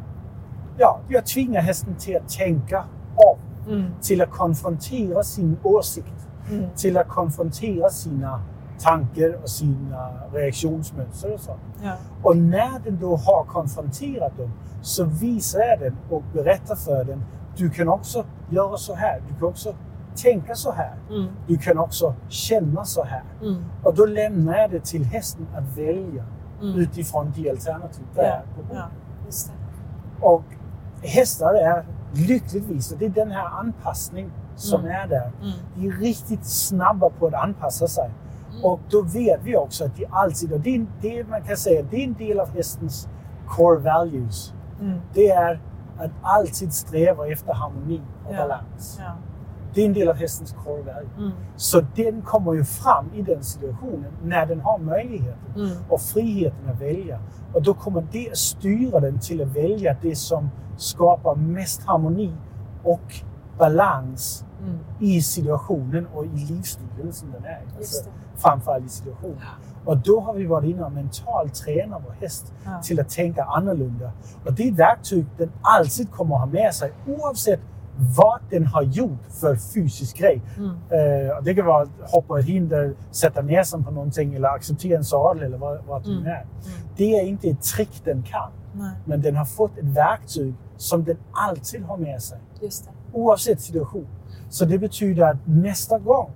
ja, 0.77 0.99
jag 1.09 1.25
tvingar 1.25 1.61
hästen 1.61 1.95
till 1.99 2.17
att 2.17 2.29
tänka 2.29 2.83
om. 3.15 3.37
Mm. 3.67 3.91
Till 4.01 4.21
att 4.21 4.31
konfrontera 4.31 5.23
sin 5.23 5.57
åsikt. 5.63 6.27
Mm. 6.49 6.65
Till 6.75 6.97
att 6.97 7.07
konfrontera 7.07 7.89
sina 7.89 8.41
tankar 8.79 9.39
och 9.43 9.49
sina 9.49 10.09
reaktionsmönster 10.33 11.33
och 11.33 11.39
så. 11.39 11.55
Ja. 11.83 11.93
Och 12.23 12.37
när 12.37 12.79
den 12.83 12.99
då 13.01 13.15
har 13.15 13.43
konfronterat 13.43 14.37
dem 14.37 14.51
så 14.81 15.03
visar 15.03 15.59
jag 15.59 15.79
den 15.79 15.97
och 16.09 16.23
berättar 16.33 16.75
för 16.75 17.03
den. 17.03 17.23
du 17.57 17.69
kan 17.69 17.87
också 17.89 18.25
göra 18.49 18.77
så 18.77 18.95
här. 18.95 19.21
Du 19.29 19.35
kan 19.39 19.47
också 19.47 19.73
tänka 20.15 20.55
så 20.55 20.71
här. 20.71 20.95
Mm. 21.09 21.27
Du 21.47 21.57
kan 21.57 21.77
också 21.77 22.13
känna 22.29 22.85
så 22.85 23.03
här. 23.03 23.23
Mm. 23.41 23.63
Och 23.83 23.95
då 23.95 24.05
lämnar 24.05 24.57
jag 24.57 24.71
det 24.71 24.85
till 24.85 25.03
hästen 25.05 25.47
att 25.55 25.77
välja 25.77 26.23
Mm. 26.61 26.79
utifrån 26.79 27.33
de 27.35 27.49
alternativ 27.49 28.05
där 28.15 28.23
Ja. 28.23 28.41
på 28.55 28.61
bordet. 28.61 28.83
Ja. 30.21 30.27
Och 30.27 30.43
hästar 31.03 31.53
är 31.53 31.85
lyckligtvis, 32.13 32.91
och 32.91 32.97
det 32.97 33.05
är 33.05 33.09
den 33.09 33.31
här 33.31 33.45
anpassning 33.59 34.29
som 34.61 34.79
Mm. 34.81 34.91
är 34.91 35.07
där. 35.07 35.31
Mm. 35.41 35.51
De 35.75 35.87
är 35.87 35.91
riktigt 35.91 36.45
snabba 36.45 37.09
på 37.09 37.27
att 37.27 37.33
anpassa 37.33 37.87
sig. 37.87 38.09
Mm. 38.51 38.63
Och 38.65 38.79
då 38.89 39.01
vet 39.01 39.39
vi 39.43 39.55
också 39.57 39.85
att 39.85 39.95
de 39.95 40.05
alltid, 40.11 40.53
och 40.53 40.59
det, 40.59 40.75
är- 40.75 40.85
det 41.01 41.29
man 41.29 41.41
kan 41.41 41.57
säga, 41.57 41.85
det 41.91 41.97
är 41.97 42.03
en 42.03 42.13
del 42.13 42.39
av 42.39 42.49
hästens 42.55 43.07
core 43.47 43.79
values. 43.79 44.53
Det 45.13 45.29
är 45.31 45.59
att 45.97 46.11
alltid 46.21 46.73
sträva 46.73 47.27
efter 47.27 47.53
harmoni 47.53 48.01
och 48.27 48.33
Ja. 48.33 48.37
balans. 48.37 48.97
Ja. 48.99 49.11
Det 49.73 49.81
är 49.81 49.85
en 49.85 49.93
del 49.93 50.09
av 50.09 50.15
hästens 50.15 50.55
core 50.63 50.81
value. 50.81 51.09
Mm. 51.17 51.31
Så 51.55 51.81
den 51.95 52.21
kommer 52.21 52.53
ju 52.53 52.63
fram 52.63 53.05
i 53.15 53.21
den 53.21 53.43
situationen 53.43 54.11
när 54.23 54.45
den 54.45 54.61
har 54.61 54.77
möjligheten 54.79 55.51
Mm. 55.55 55.69
och 55.89 56.01
friheten 56.01 56.69
att 56.69 56.81
välja. 56.81 57.19
Och 57.53 57.61
då 57.61 57.73
kommer 57.73 58.07
det 58.11 58.37
styra 58.37 58.99
den 58.99 59.19
till 59.19 59.41
att 59.41 59.47
välja 59.55 59.95
det 60.01 60.15
som 60.15 60.49
skapar 60.77 61.35
mest 61.35 61.83
harmoni 61.85 62.33
och 62.83 63.13
balans 63.57 64.45
Mm. 64.63 64.77
i 64.99 65.21
situationen 65.21 66.07
och 66.13 66.25
i 66.25 66.29
livsstilen 66.29 67.13
som 67.13 67.31
den 67.31 67.45
är. 67.45 67.61
Alltså, 67.77 68.09
framförallt 68.35 68.85
i 68.85 68.89
situationen. 68.89 69.37
Och 69.85 69.97
då 69.97 70.19
har 70.19 70.33
vi 70.33 70.45
varit 70.45 70.69
inne 70.69 70.83
och 70.83 70.91
mentalt 70.91 71.53
tränat 71.55 72.01
vår 72.05 72.11
häst 72.19 72.53
Ja. 72.65 72.81
till 72.83 72.99
att 72.99 73.09
tänka 73.09 73.43
annorlunda. 73.43 74.11
Och 74.45 74.53
det 74.53 74.67
är 74.67 74.71
verktyg 74.71 75.25
den 75.37 75.51
alltid 75.61 76.11
kommer 76.11 76.35
att 76.35 76.41
ha 76.41 76.45
med 76.47 76.73
sig 76.73 76.91
oavsett 77.07 77.59
vad 78.17 78.39
den 78.49 78.65
har 78.65 78.81
gjort 78.81 79.25
för 79.41 79.55
fysisk 79.55 80.17
grej. 80.17 80.41
Mm. 80.57 80.69
Eh, 80.69 81.37
och 81.37 81.43
det 81.43 81.55
kan 81.55 81.65
vara 81.65 81.81
att 81.83 82.11
hoppa 82.11 82.39
ett 82.39 82.45
hinder, 82.45 82.93
sätta 83.11 83.41
näsan 83.41 83.83
på 83.83 83.91
någonting 83.91 84.33
eller 84.33 84.47
acceptera 84.47 84.97
en 84.97 85.03
sadel 85.03 85.43
eller 85.43 85.57
vad, 85.57 85.85
vad 85.87 86.03
det 86.03 86.11
Mm. 86.11 86.25
är. 86.27 86.45
Det 86.97 87.19
är 87.19 87.25
inte 87.27 87.47
ett 87.49 87.61
trick 87.61 88.01
den 88.03 88.23
kan, 88.23 88.49
Nej, 88.73 88.91
men 89.05 89.21
den 89.21 89.35
har 89.35 89.45
fått 89.45 89.77
ett 89.77 89.85
verktyg 89.85 90.53
som 90.77 91.03
den 91.03 91.17
alltid 91.31 91.83
har 91.83 91.97
med 91.97 92.21
sig 92.21 92.39
oavsett 93.13 93.61
situation. 93.61 94.07
Så 94.51 94.65
det 94.65 94.77
betyder 94.79 95.23
att 95.31 95.37
nästa 95.47 95.99
gång 95.99 96.29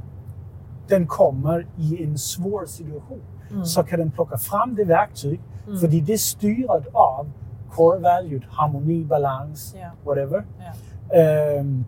den 0.88 1.08
kommer 1.08 1.68
i 1.78 2.04
en 2.04 2.18
svår 2.18 2.66
situation 2.66 3.22
Mm. 3.52 3.66
så 3.66 3.84
kan 3.84 4.00
den 4.00 4.12
plocka 4.12 4.38
fram 4.38 4.76
det 4.76 4.84
verktyg, 4.84 5.42
Mm. 5.68 5.80
för 5.80 5.88
det 5.88 6.14
är 6.14 6.18
styrt 6.18 6.88
av 6.94 7.32
core 7.72 8.00
value, 8.00 8.42
harmoni, 8.50 9.06
balans, 9.06 9.76
Ja. 9.82 9.90
whatever. 10.06 10.46
Ja. 10.60 11.18
Ehm, 11.18 11.86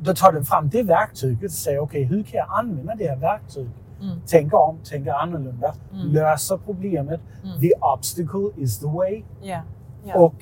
då 0.00 0.14
tar 0.14 0.32
den 0.32 0.44
fram 0.44 0.68
det 0.68 0.82
verktyget 0.82 1.44
och 1.44 1.50
säger 1.50 1.78
okej, 1.78 2.04
hur 2.04 2.22
kan 2.22 2.38
jag 2.38 2.46
använda 2.50 2.94
det 2.94 3.08
här 3.08 3.16
verktyget? 3.16 3.72
Mm. 4.02 4.18
Tänka 4.26 4.56
om, 4.56 4.76
tänka 4.84 5.14
annorlunda, 5.14 5.74
Mm. 5.92 6.06
lösa 6.12 6.58
problemet. 6.58 7.20
Mm. 7.44 7.60
The 7.60 7.72
obstacle 7.94 8.50
is 8.56 8.78
the 8.78 8.86
way. 8.86 9.22
Ja. 9.42 9.60
Och 10.14 10.34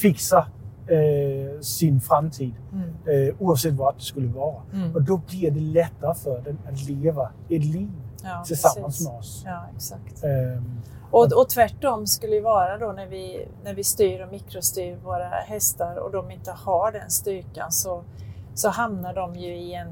fixa 0.00 0.46
eh, 0.86 1.60
sin 1.60 2.00
framtid. 2.00 2.54
Mm. 2.72 3.28
Eh, 3.28 3.34
oavsett 3.38 3.74
vad 3.74 3.94
det 3.94 4.00
skulle 4.00 4.28
vara. 4.28 4.62
Mm. 4.72 4.94
Och 4.94 5.02
då 5.02 5.20
blir 5.28 5.50
det 5.50 5.60
lättare 5.60 6.14
för 6.14 6.40
den 6.44 6.58
att 6.72 6.88
leva 6.88 7.30
ett 7.48 7.64
liv 7.64 7.90
Ja, 8.24 8.44
tillsammans 8.46 8.84
precis. 8.86 9.08
med 9.08 9.18
oss. 9.18 9.42
Ja, 9.46 9.64
exakt. 9.76 10.24
Ehm, 10.24 10.80
Och, 11.10 11.32
och 11.32 11.48
tvärtom 11.48 12.06
skulle 12.06 12.34
ju 12.34 12.40
vara 12.40 12.78
då 12.78 12.92
när 12.92 13.06
vi, 13.06 13.48
när 13.64 13.74
vi 13.74 13.84
styr 13.84 14.20
och 14.20 14.32
mikrostyr 14.32 14.96
våra 15.04 15.28
hästar 15.28 15.96
och 15.96 16.10
de 16.12 16.30
inte 16.30 16.50
har 16.52 16.92
den 16.92 17.10
styrkan 17.10 17.72
så, 17.72 18.02
så 18.54 18.68
hamnar 18.68 19.14
de 19.14 19.34
ju 19.36 19.56
i 19.56 19.74
en 19.74 19.88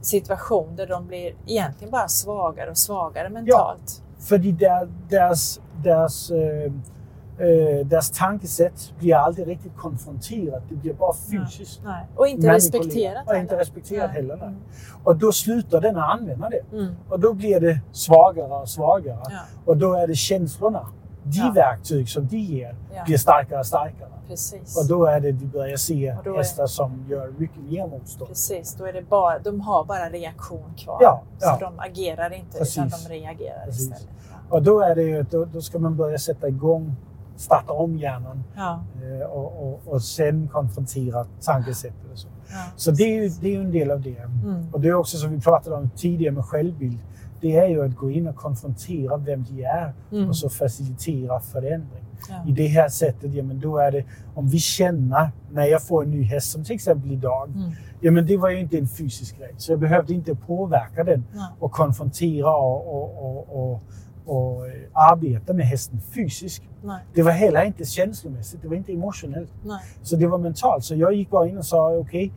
situation 0.00 0.76
där 0.76 0.86
de 0.86 1.06
blir 1.06 1.34
egentligen 1.46 1.90
bara 1.90 2.08
svagare 2.08 2.70
och 2.70 2.78
svagare 2.78 3.28
mentalt. 3.30 4.02
för 4.18 4.38
där, 4.38 4.88
deras, 5.10 5.60
deras, 5.84 6.30
eh, 6.30 6.72
eh, 7.38 7.86
deras 7.86 8.10
tankesätt 8.10 8.92
blir 8.98 9.14
aldrig 9.14 9.48
riktigt 9.48 9.76
konfronterat. 9.76 10.62
Det 10.68 10.74
blir 10.74 10.94
bara 10.94 11.12
fysiskt. 11.30 11.80
Nej. 11.84 12.06
Och 12.16 12.26
inte 12.26 12.52
respekterat 12.54 13.28
Och 13.28 13.34
inte 13.36 13.50
heller. 13.50 13.56
respekterat 13.56 14.10
Nej. 14.12 14.22
heller. 14.22 14.36
nej. 14.36 14.46
Mm. 14.48 14.60
Och 15.04 15.16
då 15.16 15.32
slutar 15.32 15.80
den 15.80 15.96
att 15.96 16.10
använda 16.20 16.48
det. 16.48 16.76
Mm. 16.76 16.94
Och 17.08 17.20
då 17.20 17.32
blir 17.32 17.60
det 17.60 17.80
svagare 17.92 18.52
och 18.62 18.68
svagare. 18.68 19.18
Ja, 19.24 19.38
Och 19.64 19.76
då 19.76 19.94
är 19.94 20.06
det 20.06 20.14
känslorna, 20.14 20.86
de 21.22 21.38
Ja. 21.38 21.52
verktyg 21.54 22.08
som 22.08 22.26
de 22.26 22.36
ger, 22.36 22.76
Ja. 22.94 23.04
blir 23.06 23.16
starkare 23.18 23.58
och 23.60 23.66
starkare. 23.66 24.08
precis. 24.28 24.78
Och 24.78 24.88
då 24.88 25.04
är 25.06 25.20
det 25.20 25.32
vi 25.32 25.46
börjar 25.46 25.76
se 25.76 26.16
hästar 26.36 26.66
som 26.66 27.04
gör 27.08 27.32
mycket 27.38 27.62
mer 27.70 27.86
motstånd. 27.86 28.28
Precis, 28.28 28.74
då 28.74 28.84
är 28.86 28.92
det 28.92 29.02
bara, 29.08 29.38
de 29.38 29.60
har 29.60 29.84
bara 29.84 30.08
reaktion 30.10 30.74
kvar. 30.76 30.98
Ja, 31.00 31.22
Så 31.38 31.46
ja. 31.46 31.58
de 31.60 31.78
agerar 31.78 32.32
inte 32.32 32.58
Precis. 32.58 32.78
utan 32.78 32.90
de 33.08 33.14
reagerar 33.14 33.64
Precis. 33.64 33.82
istället. 33.82 34.08
Och 34.50 34.62
då, 34.62 34.80
är 34.80 34.94
det 34.94 35.30
då, 35.30 35.44
då 35.44 35.60
ska 35.60 35.78
man 35.78 35.96
börja 35.96 36.18
sätta 36.18 36.48
igång, 36.48 36.96
starta 37.38 37.72
om 37.72 37.98
hjärnan 37.98 38.44
Ja, 38.56 38.84
eh, 39.02 39.26
och, 39.26 39.68
och, 39.68 39.80
och 39.86 40.02
sen 40.02 40.48
konfrontera 40.48 41.24
tankesättet. 41.40 42.12
Och 42.12 42.18
så 42.18 42.28
ja, 42.50 42.64
så 42.76 42.90
det 42.90 43.02
är 43.02 43.22
ju 43.22 43.28
det 43.28 43.48
är 43.48 43.52
ju 43.52 43.60
en 43.60 43.72
del 43.72 43.90
av 43.90 44.00
det. 44.00 44.18
Mm. 44.18 44.66
Och 44.72 44.80
det 44.80 44.88
är 44.88 44.94
också 44.94 45.16
som 45.16 45.30
vi 45.30 45.40
pratade 45.40 45.76
om 45.76 45.90
tidigare 45.96 46.34
med 46.34 46.44
självbild. 46.44 46.98
Det 47.40 47.56
är 47.56 47.68
ju 47.68 47.84
att 47.84 47.96
gå 47.96 48.10
in 48.10 48.28
och 48.28 48.36
konfrontera 48.36 49.16
vem 49.16 49.44
de 49.50 49.64
är 49.64 49.92
Mm. 50.12 50.28
och 50.28 50.36
så 50.36 50.48
facilitera 50.48 51.40
förändring. 51.40 52.04
Ja. 52.28 52.34
I 52.48 52.52
det 52.52 52.66
här 52.66 52.88
sättet, 52.88 53.34
ja, 53.34 53.42
men 53.42 53.60
då 53.60 53.78
är 53.78 53.92
det 53.92 54.04
om 54.34 54.48
vi 54.48 54.58
känner 54.58 55.30
när 55.52 55.64
jag 55.64 55.82
får 55.82 56.02
en 56.04 56.10
ny 56.10 56.22
häst, 56.22 56.50
som 56.50 56.64
till 56.64 56.74
exempel 56.74 57.12
idag. 57.12 57.48
Mm. 57.48 57.70
Ja, 58.00 58.10
men 58.10 58.26
det 58.26 58.36
var 58.36 58.50
ju 58.50 58.60
inte 58.60 58.78
en 58.78 58.88
fysisk 58.88 59.38
grej, 59.38 59.54
så 59.56 59.72
jag 59.72 59.78
behövde 59.78 60.14
inte 60.14 60.34
påverka 60.34 61.04
den 61.04 61.24
och 61.58 61.72
konfrontera 61.72 62.56
och, 62.56 62.94
och, 62.94 63.24
och, 63.24 63.72
och, 63.72 63.82
och 64.28 64.66
eh, 64.66 64.72
arbeta 64.92 65.52
med 65.52 65.66
hästen 65.66 66.00
fysiskt. 66.00 66.62
Nej, 66.82 67.00
Det 67.14 67.22
var 67.22 67.32
heller 67.32 67.64
inte 67.64 67.84
känslomässigt, 67.84 68.62
det 68.62 68.68
var 68.68 68.76
inte 68.76 68.92
emotionellt. 68.92 69.50
nej. 69.64 69.80
Så 70.02 70.16
det 70.16 70.26
var 70.26 70.38
mentalt. 70.38 70.84
Så 70.84 70.94
jag 70.94 71.12
gick 71.14 71.30
bara 71.30 71.48
in 71.48 71.58
och 71.58 71.66
sa, 71.66 71.96
okej, 71.96 72.32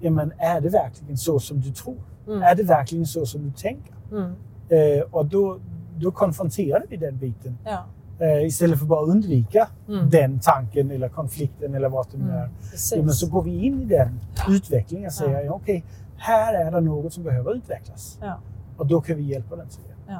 ja, 0.00 0.10
men 0.10 0.32
är 0.38 0.60
det 0.60 0.68
verkligen 0.68 1.16
så 1.16 1.38
som 1.38 1.60
du 1.60 1.70
tror? 1.72 1.96
Mm. 2.26 2.42
Är 2.42 2.54
det 2.54 2.62
verkligen 2.62 3.06
så 3.06 3.26
som 3.26 3.42
du 3.44 3.50
tänker? 3.52 3.94
Mm. 4.12 4.32
Eh, 4.68 5.02
och 5.10 5.26
då, 5.26 5.58
då 5.96 6.10
konfronterade 6.10 6.86
vi 6.88 6.96
den 6.96 7.18
biten. 7.18 7.58
Ja. 7.64 7.84
Eh, 8.18 8.46
istället 8.46 8.78
för 8.78 8.86
bara 8.86 9.02
att 9.02 9.08
undvika 9.08 9.68
Mm. 9.88 10.10
den 10.10 10.40
tanken 10.40 10.90
eller 10.90 11.08
konflikten 11.08 11.74
eller 11.74 11.88
vad 11.88 12.06
det 12.12 12.18
nu 12.18 12.30
är. 12.30 12.38
Mm. 12.44 12.50
Precis. 12.70 12.92
Ja, 12.96 13.02
men 13.02 13.14
så 13.14 13.26
går 13.30 13.42
vi 13.42 13.64
in 13.66 13.82
i 13.82 13.84
den 13.84 14.20
utvecklingen 14.48 15.06
och 15.06 15.12
säger, 15.12 15.44
Ja. 15.44 15.52
okej, 15.52 15.84
här 16.16 16.54
är 16.54 16.70
det 16.72 16.80
något 16.80 17.12
som 17.12 17.22
behöver 17.24 17.54
utvecklas. 17.54 18.18
Ja. 18.22 18.38
Och 18.76 18.86
då 18.86 19.00
kan 19.00 19.16
vi 19.16 19.22
hjälpa 19.22 19.56
den 19.56 19.68
till 19.68 19.80
det. 20.06 20.12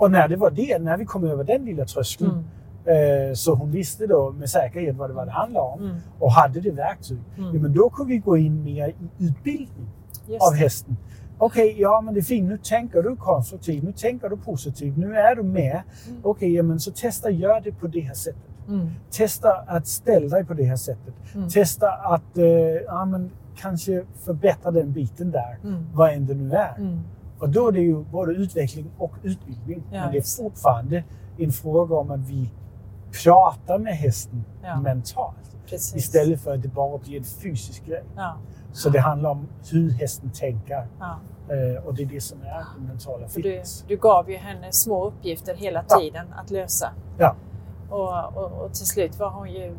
Och 0.00 0.10
när 0.10 0.28
det 0.28 0.36
var 0.36 0.50
det, 0.50 0.78
när 0.78 0.96
vi 0.96 1.04
kom 1.04 1.24
över 1.24 1.44
den 1.44 1.64
lilla 1.64 1.84
tröskeln, 1.84 2.44
Mm. 2.86 3.28
eh, 3.30 3.34
så 3.34 3.54
hon 3.54 3.70
visste 3.70 4.06
då 4.06 4.30
med 4.30 4.50
säkerhet 4.50 4.96
vad 4.96 5.10
det 5.10 5.14
var 5.14 5.26
det 5.26 5.32
handlade 5.32 5.66
om 5.66 5.80
Mm. 5.84 5.96
och 6.18 6.32
hade 6.32 6.60
det 6.60 6.70
verktyg. 6.70 7.18
Mm. 7.38 7.54
Ja, 7.54 7.60
men 7.60 7.72
då 7.72 7.90
kunde 7.90 8.12
vi 8.12 8.18
gå 8.18 8.36
in 8.36 8.64
mer 8.64 8.88
i 8.88 8.94
utbildning 9.18 9.88
Just 10.26 10.42
av 10.42 10.54
hästen. 10.54 10.96
Okej, 11.38 11.76
ja 11.78 12.00
men 12.00 12.14
det 12.14 12.20
är 12.20 12.22
fint. 12.22 12.48
Nu 12.48 12.58
tänker 12.58 13.02
du 13.02 13.16
konstruktivt, 13.16 13.82
nu 13.82 13.92
tänker 13.92 14.28
du 14.28 14.36
positivt, 14.36 14.96
nu 14.96 15.14
är 15.16 15.34
du 15.36 15.42
med. 15.42 15.82
Mm. 16.08 16.20
Okej, 16.22 16.54
ja, 16.54 16.62
men 16.62 16.80
så 16.80 16.90
testa 16.90 17.30
gör 17.30 17.60
det 17.60 17.72
på 17.72 17.86
det 17.86 18.00
här 18.00 18.14
sättet. 18.14 18.42
Mm. 18.68 18.88
Testa 19.10 19.52
att 19.66 19.86
ställa 19.86 20.28
dig 20.28 20.44
på 20.44 20.54
det 20.54 20.64
här 20.64 20.76
sättet. 20.76 21.14
Mm. 21.34 21.48
Testa 21.48 21.90
att 21.90 22.38
eh, 22.38 22.44
ja, 22.86 23.04
men 23.04 23.30
kanske 23.56 24.04
förbättra 24.24 24.70
den 24.70 24.92
biten 24.92 25.30
där, 25.30 25.58
vad 25.94 26.12
än 26.12 26.26
det 26.26 26.34
nu 26.34 26.52
är. 26.52 26.74
Och 27.40 27.48
då 27.48 27.68
är 27.68 27.72
det 27.72 27.80
ju 27.80 28.04
både 28.04 28.32
utveckling 28.32 28.90
och 28.98 29.12
utbildning. 29.22 29.82
Ja, 29.92 30.00
men 30.02 30.12
det 30.12 30.18
är 30.18 30.42
fortfarande 30.42 31.04
en 31.38 31.52
fråga 31.52 31.96
om 31.96 32.10
att 32.10 32.20
vi 32.20 32.50
pratar 33.24 33.78
med 33.78 33.96
hästen 33.96 34.44
Ja. 34.62 34.80
mentalt. 34.80 35.36
Precis. 35.66 35.94
Istället 35.96 36.40
för 36.40 36.54
att 36.54 36.62
det 36.62 36.68
bara 36.68 36.98
blir 36.98 37.18
en 37.18 37.24
fysisk 37.24 37.86
grej. 37.86 38.02
Ja. 38.16 38.36
Så 38.72 38.88
det 38.90 39.00
handlar 39.00 39.30
om 39.30 39.48
hur 39.70 39.90
hästen 39.90 40.30
tänker. 40.30 40.86
Ja. 41.00 41.18
Eh, 41.48 41.86
och 41.86 41.94
det 41.94 42.02
är 42.02 42.06
det 42.06 42.20
som 42.20 42.42
är 42.42 42.64
den 42.78 42.86
mentala 42.86 43.28
För 43.28 43.42
du, 43.42 43.50
fitness. 43.50 43.84
du 43.88 43.96
gav 43.96 44.30
ju 44.30 44.36
henne 44.36 44.72
små 44.72 45.04
uppgifter 45.06 45.54
hela 45.54 45.84
Ja. 45.88 45.98
tiden 45.98 46.26
att 46.32 46.50
lösa. 46.50 46.90
Ja. 47.18 47.34
Och, 47.90 48.36
och, 48.36 48.52
och 48.64 48.72
till 48.74 48.86
slut 48.86 49.18
var 49.18 49.30
hon 49.30 49.50
ju 49.52 49.76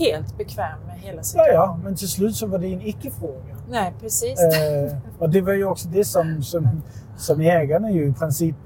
helt 0.00 0.38
bekväm 0.38 0.78
med 0.86 0.98
hela 1.00 1.16
Ja, 1.16 1.22
situationen. 1.22 1.54
ja, 1.54 1.78
men 1.84 1.96
till 1.96 2.08
slut 2.08 2.36
så 2.36 2.46
var 2.46 2.58
det 2.58 2.66
en 2.72 2.82
icke-fråga. 2.82 3.56
Nej, 3.70 3.92
precis. 4.00 4.40
Eh, 4.40 4.96
och 5.18 5.30
det 5.30 5.40
var 5.40 5.52
ju 5.52 5.64
också 5.64 5.88
det 5.88 6.04
som, 6.04 6.42
som, 6.42 6.82
som 7.16 7.40
ägarna 7.40 7.90
ju 7.90 8.08
i 8.08 8.12
princip 8.12 8.56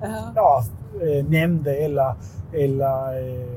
Ja. 0.00 0.32
ja, 0.34 0.64
eh, 1.02 1.24
nämnde 1.26 1.76
eller, 1.76 2.14
eller 2.52 3.28
eh, 3.40 3.48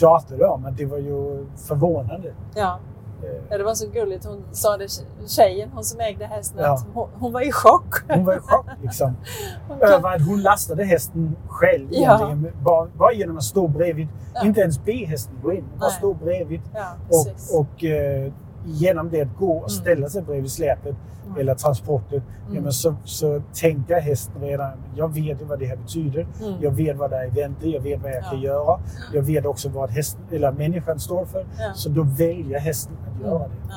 pratade 0.00 0.46
om. 0.46 0.66
Att 0.66 0.76
det 0.76 0.84
var 0.86 0.98
ju 0.98 1.46
förvånande. 1.56 2.32
Ja. 2.54 2.78
Eh, 3.22 3.28
ja, 3.50 3.58
det 3.58 3.64
var 3.64 3.74
så 3.74 3.88
gulligt. 3.90 4.24
Hon 4.24 4.42
sa 4.52 4.76
det, 4.76 4.88
tjejen, 5.26 5.70
hon 5.74 5.84
som 5.84 6.00
ägde 6.00 6.26
hästen, 6.26 6.60
Ja. 6.62 6.74
att 6.74 6.86
hon, 6.94 7.08
hon 7.18 7.32
var 7.32 7.40
i 7.48 7.52
chock. 7.52 7.94
hon 8.08 8.24
var 8.24 8.36
i 8.36 8.40
chock 8.40 8.66
liksom. 8.82 9.16
Hon 9.68 9.78
kan- 9.78 9.88
över 9.88 10.14
att 10.16 10.26
hon 10.26 10.42
lastade 10.42 10.84
hästen 10.84 11.36
själv 11.48 11.88
Ja. 11.90 12.36
Bara, 12.62 12.88
bara 12.98 13.12
genom 13.12 13.36
att 13.36 13.42
stå 13.42 13.68
bredvid. 13.68 14.08
Ja. 14.34 14.44
Inte 14.46 14.60
ens 14.60 14.84
be 14.84 14.92
hästen 14.92 15.34
gå 15.42 15.52
in. 15.52 15.64
Bara 15.80 15.90
stå 15.90 16.14
bredvid 16.14 16.60
Ja, 16.74 16.86
och, 17.08 17.60
och 17.60 17.84
eh, 17.84 18.32
genom 18.64 19.10
det 19.10 19.20
att 19.22 19.36
gå 19.38 19.52
och 19.52 19.70
ställa 19.72 20.08
sig 20.08 20.22
bredvid 20.22 20.50
släpet 20.52 20.96
Mm. 21.26 21.40
eller 21.40 21.54
transporten, 21.54 22.22
Mm. 22.50 22.72
så, 22.72 22.94
så 23.04 23.42
tänker 23.54 24.00
hästen 24.00 24.42
redan, 24.42 24.70
jag 24.96 25.14
vet 25.14 25.42
vad 25.42 25.58
det 25.58 25.66
här 25.66 25.76
betyder. 25.76 26.26
Mm. 26.42 26.54
Jag 26.60 26.70
vet 26.70 26.96
vad 26.96 27.10
det 27.10 27.16
är 27.16 27.26
i 27.26 27.30
väntan, 27.40 27.70
jag 27.70 27.80
vet 27.80 28.02
vad 28.02 28.10
jag 28.12 28.22
kan 28.24 28.40
Ja. 28.40 28.44
göra. 28.44 28.80
Jag 29.14 29.22
vet 29.22 29.46
också 29.46 29.68
vad 29.68 29.90
hästen, 29.90 30.20
eller 30.30 30.52
människan 30.52 30.98
står 31.00 31.24
för. 31.24 31.38
Ja. 31.58 31.72
Så 31.74 31.88
då 31.88 32.02
väljer 32.02 32.58
hästen 32.58 32.96
att 33.14 33.20
göra 33.26 33.44
Mm. 33.44 33.50
det. 33.50 33.74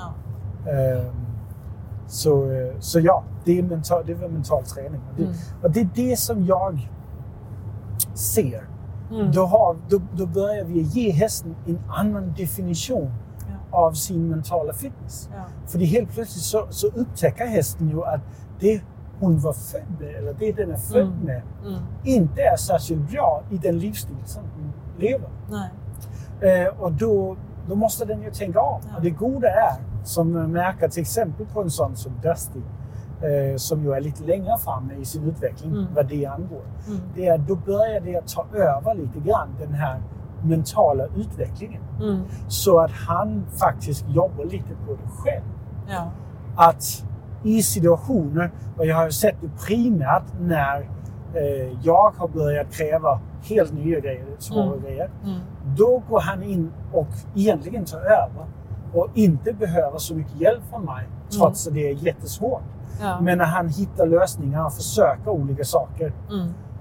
Ja. 0.66 0.72
Ehm, 0.72 1.16
så, 2.08 2.48
så 2.80 3.00
ja, 3.00 3.24
det 3.46 3.60
är, 3.60 3.64
mental, 3.64 4.04
det 4.06 4.12
är 4.14 4.28
mental 4.30 4.64
träning. 4.64 5.02
Och 5.10 5.16
det, 5.18 5.24
Mm. 5.24 5.36
och 5.64 5.72
det 5.72 5.80
är 5.80 5.90
det 5.96 6.20
som 6.20 6.46
jag 6.46 6.90
ser. 8.14 8.64
Mm. 9.12 9.32
Då, 9.32 9.46
har, 9.46 9.76
då, 9.90 10.02
då 10.18 10.26
börjar 10.26 10.64
vi 10.66 10.82
ge 10.82 11.12
hästen 11.12 11.56
en 11.68 11.80
annan 11.88 12.34
definition. 12.38 13.12
Av 13.74 13.92
sin 13.94 14.28
mentala 14.30 14.74
fitness. 14.74 15.30
Ja. 15.36 15.44
För 15.68 15.80
helt 15.80 16.14
plötsligt 16.14 16.44
så, 16.44 16.68
så 16.70 16.88
upptäcker 16.88 17.46
hästen 17.46 17.90
ju 17.90 18.04
att 18.04 18.22
det 18.60 18.82
hon 19.20 19.40
var 19.40 19.54
född 19.54 19.82
med, 20.00 20.10
eller 20.16 20.34
det 20.40 20.52
den 20.52 20.72
är 20.72 20.78
född 20.78 21.02
Mm. 21.02 21.20
med, 21.20 21.42
Mm. 21.66 21.80
inte 22.04 22.42
är 22.42 22.56
särskilt 22.58 23.12
bra 23.12 23.44
i 23.52 23.58
den 23.58 23.80
livsstil 23.80 24.16
som 24.26 24.44
hon 24.44 24.74
lever. 25.00 25.30
Eh, 26.42 26.82
och 26.82 26.92
då, 26.92 27.36
då 27.68 27.76
måste 27.76 28.06
den 28.06 28.22
ju 28.22 28.32
tänka 28.32 28.62
om. 28.62 28.82
Ja. 28.90 28.96
Och 28.98 29.02
det 29.04 29.10
goda 29.10 29.48
är, 29.50 29.76
som 30.04 30.34
man 30.34 30.52
märker 30.52 30.88
till 30.88 31.02
exempel 31.02 31.46
på 31.46 31.62
en 31.62 31.70
sån 31.72 31.96
som 31.96 32.12
Dusty, 32.22 32.60
eh, 33.22 33.56
som 33.58 33.84
ju 33.84 33.94
är 33.94 34.02
lite 34.02 34.24
längre 34.24 34.58
framme 34.58 34.94
i 34.94 35.06
sin 35.06 35.24
utveckling 35.24 35.72
Mm. 35.72 35.86
vad 35.96 36.08
det 36.10 36.26
angår. 36.26 36.62
Mm. 36.88 37.00
Det 37.16 37.28
är, 37.28 37.38
då 37.38 37.56
börjar 37.56 38.02
det 38.02 38.16
att 38.18 38.28
ta 38.28 38.46
över 38.54 38.96
lite 38.96 39.20
grann 39.20 39.48
den 39.60 39.74
här 39.74 40.02
mentala 40.44 41.04
utvecklingen. 41.18 41.82
Mm. 42.02 42.22
Så 42.48 42.80
att 42.80 42.92
han 42.92 43.46
faktiskt 43.60 44.06
jobbar 44.10 44.44
lite 44.46 44.70
på 44.88 44.92
det 44.94 45.10
själv. 45.24 45.44
Ja. 45.90 46.08
Att 46.56 47.04
i 47.44 47.64
situationer, 47.64 48.52
och 48.78 48.86
jag 48.86 48.96
har 48.96 49.06
ju 49.06 49.12
sett 49.12 49.36
det 49.42 49.50
primärt 49.68 50.24
när 50.42 50.80
eh, 51.34 51.78
jag 51.84 52.14
har 52.18 52.28
börjat 52.28 52.72
kräva 52.74 53.20
helt 53.44 53.74
nya 53.74 54.00
grejer, 54.00 54.26
svåra 54.40 54.64
Mm. 54.64 54.82
grejer. 54.82 55.10
Mm. 55.24 55.40
Då 55.78 56.04
går 56.10 56.20
han 56.20 56.44
in 56.44 56.72
och 56.94 57.08
egentligen 57.36 57.86
tar 57.86 58.00
över 58.00 58.46
och 58.94 59.08
inte 59.14 59.54
behöver 59.54 59.98
så 59.98 60.16
mycket 60.16 60.42
hjälp 60.42 60.62
från 60.70 60.86
mig, 60.86 61.08
trots 61.38 61.68
att 61.68 61.74
det 61.74 61.90
är 61.90 61.94
jättesvårt. 61.94 62.62
Ja. 63.02 63.20
Men 63.22 63.38
när 63.38 63.46
han 63.46 63.68
hittar 63.70 64.08
lösningar 64.08 64.66
och 64.66 64.74
försöker 64.74 65.30
olika 65.32 65.64
saker. 65.64 66.14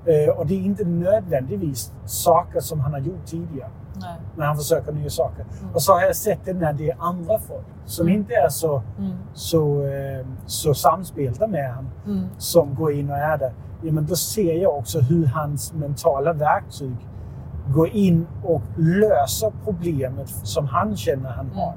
Mm. 0.06 0.28
Eh, 0.30 0.34
och 0.36 0.46
det 0.46 0.54
är 0.54 0.60
inte 0.62 0.84
nödvändigtvis 0.84 1.92
saker 2.06 2.60
som 2.60 2.80
han 2.80 2.92
har 2.92 3.00
gjort 3.00 3.26
tidigare, 3.26 3.70
Nej. 3.94 4.16
när 4.36 4.46
han 4.46 4.56
försöker 4.56 4.92
nya 4.92 5.10
saker. 5.10 5.44
Mm. 5.62 5.74
Och 5.74 5.82
så 5.82 5.92
har 5.92 6.02
jag 6.02 6.16
sett 6.16 6.38
det 6.44 6.52
när 6.52 6.72
det 6.72 6.90
är 6.90 6.96
andra 7.00 7.38
folk 7.38 7.64
som 7.84 8.06
Mm. 8.06 8.18
inte 8.20 8.34
är 8.34 8.48
så, 8.48 8.82
Mm. 8.98 9.12
så, 9.34 9.82
eh, 9.86 10.26
så 10.46 10.74
samspelta 10.74 11.46
med 11.46 11.74
honom, 11.74 11.90
Mm. 12.06 12.26
som 12.38 12.74
går 12.74 12.92
in 12.92 13.10
och 13.10 13.16
är 13.16 13.38
där. 13.38 13.52
Ja, 13.82 13.92
men 13.92 14.06
då 14.06 14.16
ser 14.16 14.54
jag 14.62 14.78
också 14.78 15.00
hur 15.00 15.26
hans 15.26 15.72
mentala 15.72 16.32
verktyg 16.32 16.96
går 17.74 17.88
in 17.88 18.26
och 18.44 18.62
löser 18.76 19.52
problemet 19.64 20.28
som 20.28 20.66
han 20.66 20.96
känner 20.96 21.30
han 21.30 21.50
har. 21.54 21.74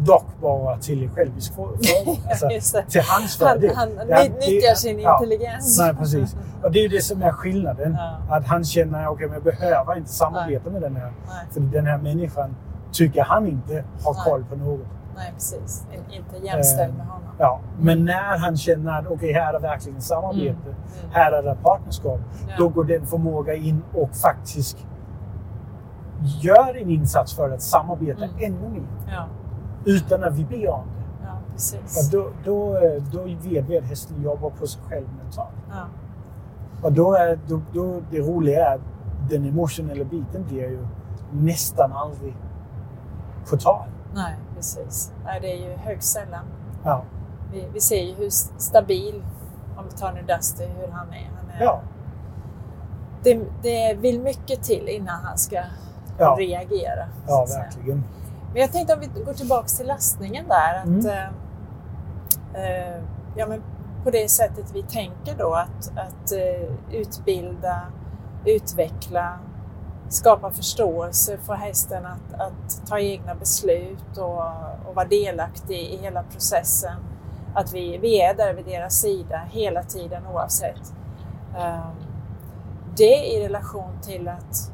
Mm. 0.00 0.04
Mm. 0.04 0.04
Dock 0.04 0.24
bara 0.40 0.76
till 0.78 1.10
självisk 1.10 1.54
fråga. 1.54 1.78
Alltså, 2.30 2.48
till 2.88 3.00
hans 3.04 3.40
Han, 3.40 3.48
fördel. 3.48 3.74
han 3.76 3.88
Ja, 4.08 4.18
ny- 4.22 4.28
det- 4.28 4.46
nyttjar 4.46 4.74
sin 4.74 5.00
ja. 5.00 5.16
intelligens. 5.22 5.78
Nej, 5.78 5.94
precis. 5.94 6.36
Och 6.62 6.72
det 6.72 6.78
är 6.78 6.82
ju 6.82 6.88
det 6.88 7.02
som 7.02 7.22
är 7.22 7.32
skillnaden. 7.32 7.96
Ja. 7.98 8.36
Att 8.36 8.46
han 8.46 8.64
känner 8.64 9.02
att 9.06 9.10
okay, 9.12 9.26
men 9.26 9.34
jag 9.34 9.42
behöver 9.42 9.96
inte 9.96 10.10
samarbeta 10.12 10.70
med 10.70 10.82
den 10.82 10.96
här. 10.96 11.04
Nej. 11.26 11.46
För 11.52 11.60
den 11.60 11.86
här 11.86 11.98
människan 11.98 12.56
tycker 12.92 13.22
han 13.24 13.46
inte 13.46 13.84
har 14.04 14.14
Nej. 14.14 14.22
koll 14.24 14.44
på 14.44 14.56
något. 14.56 14.86
Nej, 15.16 15.32
precis. 15.34 15.86
In- 15.92 16.00
Inte 16.16 16.46
jämställd 16.46 16.96
med 16.96 17.06
honom. 17.06 17.28
Ja. 17.38 17.60
Men 17.80 18.04
när 18.04 18.38
han 18.38 18.56
känner 18.56 18.98
att 18.98 19.06
okay, 19.06 19.32
här 19.32 19.48
är 19.48 19.52
det 19.52 19.58
verkligen 19.58 20.00
samarbete, 20.02 20.58
Mm. 20.64 21.10
här 21.12 21.32
är 21.32 21.42
det 21.42 21.56
partnerskap. 21.62 22.20
Ja. 22.48 22.54
Då 22.58 22.68
går 22.68 22.84
den 22.84 23.06
förmåga 23.06 23.54
in 23.54 23.82
och 23.94 24.10
faktiskt 24.16 24.76
gör 26.40 26.76
en 26.82 26.90
insats 26.90 27.34
för 27.36 27.50
att 27.50 27.62
samarbeta 27.62 28.24
Mm. 28.24 28.36
ännu 28.38 28.68
mer. 28.68 28.82
Ja. 29.12 29.26
Utan 29.84 30.24
att 30.24 30.34
vi 30.34 30.44
ber 30.44 30.68
om 30.70 30.84
det. 30.86 31.26
ja, 31.26 31.38
Och 31.80 32.10
då, 32.12 32.30
då, 32.44 32.78
då 33.12 33.22
vet 33.22 33.64
vi 33.68 33.78
att 33.78 33.84
hästen 33.84 34.22
jobbar 34.22 34.50
på 34.50 34.66
sig 34.66 34.82
själv 34.88 35.06
mentalt. 35.22 35.48
Ja. 35.70 35.84
Och 36.82 36.92
då 36.92 37.14
är, 37.14 37.38
då, 37.48 37.60
då, 37.72 38.00
det 38.10 38.18
roliga 38.20 38.66
är 38.70 38.74
att 38.74 38.80
den 39.30 39.44
emotionella 39.44 40.04
biten 40.04 40.44
blir 40.48 40.62
ju 40.62 40.86
nästan 41.32 41.92
aldrig 41.92 42.36
på 43.50 43.56
tal. 43.56 43.86
Nej, 44.14 44.34
precis. 44.56 45.12
Nej, 45.24 45.38
det 45.40 45.52
är 45.52 45.70
ju 45.70 45.76
högst 45.76 46.12
sällan. 46.12 46.44
Ja. 46.84 47.02
Vi, 47.52 47.68
vi 47.74 47.80
ser 47.80 48.02
ju 48.02 48.14
hur 48.14 48.30
stabil, 48.60 49.22
om 49.76 49.84
vi 49.84 49.90
tar 49.96 50.12
nu 50.12 50.22
Dusty, 50.34 50.64
hur 50.64 50.88
han 50.92 51.08
är. 51.08 51.30
Han 51.40 51.50
är 51.50 51.64
Ja. 51.64 51.80
det, 53.22 53.40
det 53.62 53.94
vill 53.94 54.20
mycket 54.20 54.62
till 54.62 54.88
innan 54.88 55.24
han 55.24 55.38
ska 55.38 55.62
Ja. 56.18 56.36
reagera. 56.38 57.06
ja, 57.28 57.42
att 57.42 57.48
säga. 57.48 58.02
Men 58.52 58.62
jag 58.62 58.72
tänkte 58.72 58.94
om 58.94 59.00
vi 59.00 59.06
går 59.24 59.32
tillbaka 59.32 59.68
till 59.68 59.86
lastningen 59.86 60.48
där. 60.48 60.74
Att, 60.78 60.84
Mm. 60.86 61.06
eh, 61.06 61.28
eh, 62.54 63.02
ja, 63.36 63.46
men 63.46 63.62
på 64.04 64.10
det 64.10 64.30
sättet 64.30 64.74
vi 64.74 64.82
tänker 64.82 65.34
då 65.38 65.54
att, 65.54 65.92
att 65.98 66.32
eh, 66.32 66.96
utbilda, 67.00 67.80
utveckla, 68.44 69.38
skapa 70.08 70.50
förståelse 70.50 71.38
för 71.38 71.54
hästen 71.54 72.06
att, 72.06 72.40
att 72.40 72.86
ta 72.86 72.98
egna 72.98 73.34
beslut 73.34 74.18
och, 74.18 74.42
och 74.88 74.94
vara 74.94 75.08
delaktig 75.08 75.78
i 75.80 75.96
hela 75.96 76.22
processen. 76.22 76.96
Att 77.54 77.72
vi, 77.72 77.98
vi 77.98 78.20
är 78.22 78.34
där 78.34 78.54
vid 78.54 78.64
deras 78.64 79.00
sida 79.00 79.40
hela 79.50 79.82
tiden 79.82 80.22
oavsett. 80.34 80.92
Eh, 81.56 81.88
det 82.96 83.26
i 83.26 83.44
relation 83.44 83.98
till 84.02 84.28
att 84.28 84.72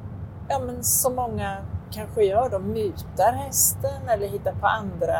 ja, 0.48 0.58
men 0.58 0.84
så 0.84 1.10
många 1.10 1.56
kanske 1.90 2.24
gör, 2.24 2.50
de 2.50 2.62
mutar 2.62 3.32
hästen 3.32 4.08
eller 4.08 4.28
hittar 4.28 4.52
på 4.52 4.66
andra 4.66 5.16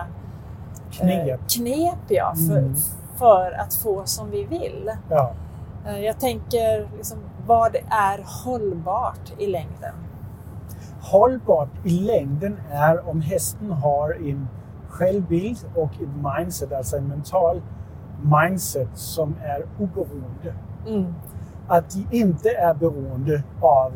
Knep. 0.90 1.28
eh, 1.28 1.46
knep 1.48 1.98
ja, 2.08 2.34
för, 2.48 2.58
Mm. 2.58 2.74
för 3.16 3.52
att 3.60 3.74
få 3.74 4.02
som 4.04 4.30
vi 4.30 4.44
vill. 4.44 4.90
Ja. 5.10 5.32
Eh, 5.86 5.98
jag 5.98 6.20
tänker 6.20 6.88
liksom, 6.96 7.18
vad 7.46 7.76
är 7.90 8.44
hållbart 8.44 9.32
i 9.38 9.46
längden? 9.46 9.94
Hållbart 11.00 11.68
i 11.84 11.90
längden 12.00 12.56
är 12.72 13.08
om 13.08 13.20
hästen 13.20 13.70
har 13.70 14.10
en 14.28 14.48
självbild 14.88 15.58
och 15.74 15.90
ett 15.92 16.36
mindset, 16.38 16.72
alltså 16.72 16.96
en 16.96 17.08
mental 17.08 17.62
mindset 18.40 18.88
som 18.94 19.34
är 19.42 19.66
oberoende. 19.78 20.54
Mm. 20.88 21.14
Att 21.68 21.90
de 21.90 22.06
inte 22.10 22.48
är 22.50 22.74
beroende 22.74 23.42
av 23.60 23.92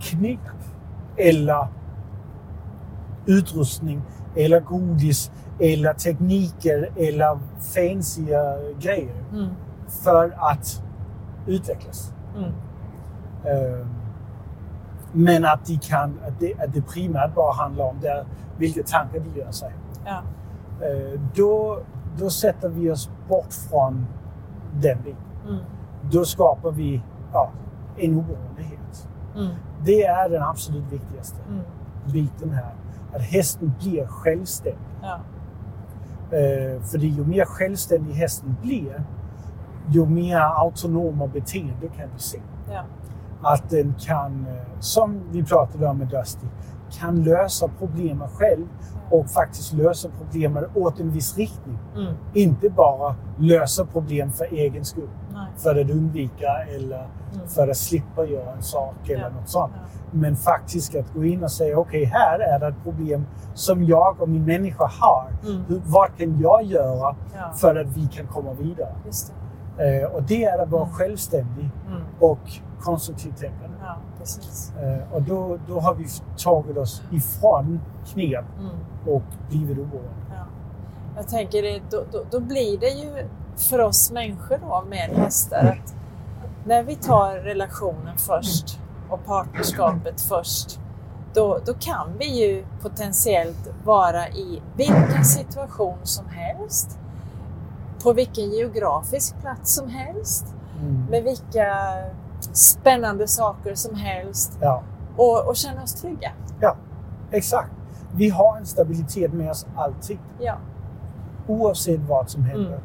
knep 0.00 0.38
eller 1.16 1.66
utrustning 3.26 4.02
eller 4.36 4.60
godis 4.60 5.30
eller 5.60 5.92
tekniker 5.92 6.90
eller 6.96 7.38
fancy 7.74 8.22
grejer 8.78 9.14
Mm. 9.32 9.48
för 10.04 10.34
att 10.38 10.82
utvecklas. 11.46 12.12
Mm. 12.36 12.50
Eh, 13.44 13.86
Men 15.12 15.44
att, 15.44 15.66
de 15.66 15.78
kan, 15.78 16.18
att, 16.26 16.40
det, 16.40 16.54
att 16.54 16.74
det 16.74 16.82
primärt 16.82 17.34
bara 17.34 17.52
handlar 17.52 17.84
om 17.84 18.00
där, 18.00 18.24
vilka 18.58 18.82
tankar 18.82 19.20
de 19.20 19.40
gör 19.40 19.50
sig. 19.50 19.72
Ja. 20.04 20.22
Eh, 20.86 21.20
Då, 21.34 21.78
då 22.18 22.30
sätter 22.30 22.68
vi 22.68 22.90
oss 22.90 23.10
bort 23.28 23.52
från 23.70 24.06
den 24.74 24.98
biten. 25.02 25.20
Mm. 25.48 25.60
Då 26.12 26.24
skapar 26.24 26.70
vi 26.70 27.02
ja, 27.32 27.50
en 27.96 28.14
oberoendehet. 28.18 29.08
Mm. 29.36 29.48
Det 29.84 30.04
är 30.04 30.28
den 30.28 30.42
absolut 30.42 30.92
viktigaste 30.92 31.36
Mm. 31.48 31.62
biten 32.12 32.50
här. 32.50 32.74
Att 33.14 33.22
hästen 33.22 33.72
blir 33.80 34.06
självständig. 34.06 34.80
Ja. 35.02 35.18
Eh, 36.36 36.82
för 36.82 36.98
ju 36.98 37.24
mer 37.24 37.44
självständig 37.44 38.14
hästen 38.14 38.56
blir, 38.62 39.04
ju 39.88 40.06
mer 40.06 40.38
autonoma 40.40 41.26
beteende 41.26 41.88
kan 41.96 42.08
vi 42.14 42.18
se. 42.22 42.40
Ja. 42.72 42.82
Att 43.42 43.70
den 43.70 43.94
kan, 44.00 44.46
eh, 44.48 44.78
som 44.80 45.20
vi 45.30 45.44
pratade 45.44 45.86
om 45.86 45.98
med 45.98 46.08
Dusty, 46.08 46.46
kan 46.90 47.22
lösa 47.24 47.68
problemen 47.78 48.28
själv 48.28 48.66
och 49.12 49.26
faktiskt 49.30 49.72
lösa 49.72 50.08
problemen 50.18 50.64
åt 50.74 51.00
en 51.00 51.10
viss 51.10 51.36
riktning. 51.36 51.78
Mm. 51.96 52.14
Inte 52.34 52.70
bara 52.70 53.14
lösa 53.38 53.84
problem 53.84 54.32
för 54.32 54.44
egen 54.44 54.84
skull. 54.84 55.08
Nej. 55.32 55.46
För 55.56 55.80
att 55.80 55.90
undvika 55.90 56.48
eller 56.76 57.08
Mm. 57.34 57.48
för 57.48 57.68
att 57.68 57.76
slippa 57.76 58.24
göra 58.26 58.52
en 58.52 58.62
sak 58.62 58.94
eller 59.08 59.22
Ja. 59.22 59.28
något 59.28 59.48
sånt. 59.48 59.72
Ja. 59.74 59.80
Men 60.10 60.36
faktiskt 60.36 60.94
att 60.96 61.14
gå 61.14 61.24
in 61.24 61.44
och 61.44 61.50
säga 61.52 61.78
okej, 61.78 62.04
här 62.04 62.38
är 62.38 62.58
det 62.58 62.66
ett 62.66 62.82
problem 62.84 63.26
som 63.54 63.84
jag 63.84 64.22
och 64.22 64.28
min 64.28 64.44
människa 64.44 64.90
har. 65.00 65.30
Mm. 65.46 65.62
Hur, 65.68 65.82
vad 65.86 66.16
kan 66.18 66.40
jag 66.40 66.62
göra 66.62 67.16
Ja. 67.34 67.52
för 67.56 67.76
att 67.76 67.96
vi 67.96 68.06
kan 68.06 68.26
komma 68.26 68.52
vidare? 68.52 68.94
Det. 69.76 70.00
Eh, 70.02 70.10
och 70.10 70.22
det 70.22 70.44
är 70.44 70.62
att 70.62 70.68
vara 70.70 70.82
Mm. 70.82 70.94
självständig 70.94 71.70
Mm. 71.86 72.02
och 72.20 72.38
konstruktivt 72.80 73.36
tänkande. 73.40 73.76
Precis. 74.22 74.72
Eh, 74.82 75.12
och 75.14 75.22
då, 75.22 75.58
då 75.68 75.80
har 75.80 75.94
vi 75.94 76.06
tagit 76.44 76.76
oss 76.76 77.02
ifrån 77.12 77.80
knep 78.12 78.44
Mm. 78.58 78.76
och 79.06 79.22
blivit 79.48 79.78
oberoende. 79.78 80.10
Ja. 80.30 80.44
Jag 81.16 81.28
tänker, 81.28 81.62
det, 81.62 81.80
då, 81.90 82.02
då, 82.12 82.22
då 82.30 82.40
blir 82.40 82.78
det 82.78 82.88
ju 82.90 83.28
för 83.56 83.78
oss 83.78 84.12
människor 84.12 84.58
då 84.68 84.84
med 84.88 85.10
hästar 85.16 85.78
att 85.82 85.94
när 86.64 86.82
vi 86.82 86.96
tar 86.96 87.34
relationen 87.34 88.18
först 88.18 88.78
och 89.08 89.24
partnerskapet 89.26 90.20
först, 90.20 90.80
då, 91.34 91.58
då 91.66 91.74
kan 91.74 92.08
vi 92.18 92.46
ju 92.46 92.64
potentiellt 92.82 93.70
vara 93.84 94.28
i 94.28 94.62
vilken 94.76 95.24
situation 95.24 95.98
som 96.02 96.26
helst, 96.28 96.98
på 98.02 98.12
vilken 98.12 98.50
geografisk 98.50 99.40
plats 99.40 99.74
som 99.74 99.88
helst, 99.88 100.54
Mm. 100.80 101.04
med 101.10 101.22
vilka 101.22 101.76
spännande 102.52 103.28
saker 103.28 103.74
som 103.74 103.94
helst 103.94 104.58
Ja, 104.60 104.82
och, 105.16 105.48
och 105.48 105.56
känna 105.56 105.82
oss 105.82 105.94
trygga. 105.94 106.30
ja, 106.60 106.76
exakt. 107.30 107.70
Vi 108.14 108.28
har 108.28 108.56
en 108.56 108.66
stabilitet 108.66 109.32
med 109.32 109.50
oss 109.50 109.66
alltid, 109.76 110.18
Ja. 110.38 110.54
oavsett 111.46 112.00
vad 112.08 112.30
som 112.30 112.42
händer. 112.44 112.66
Mm. 112.66 112.80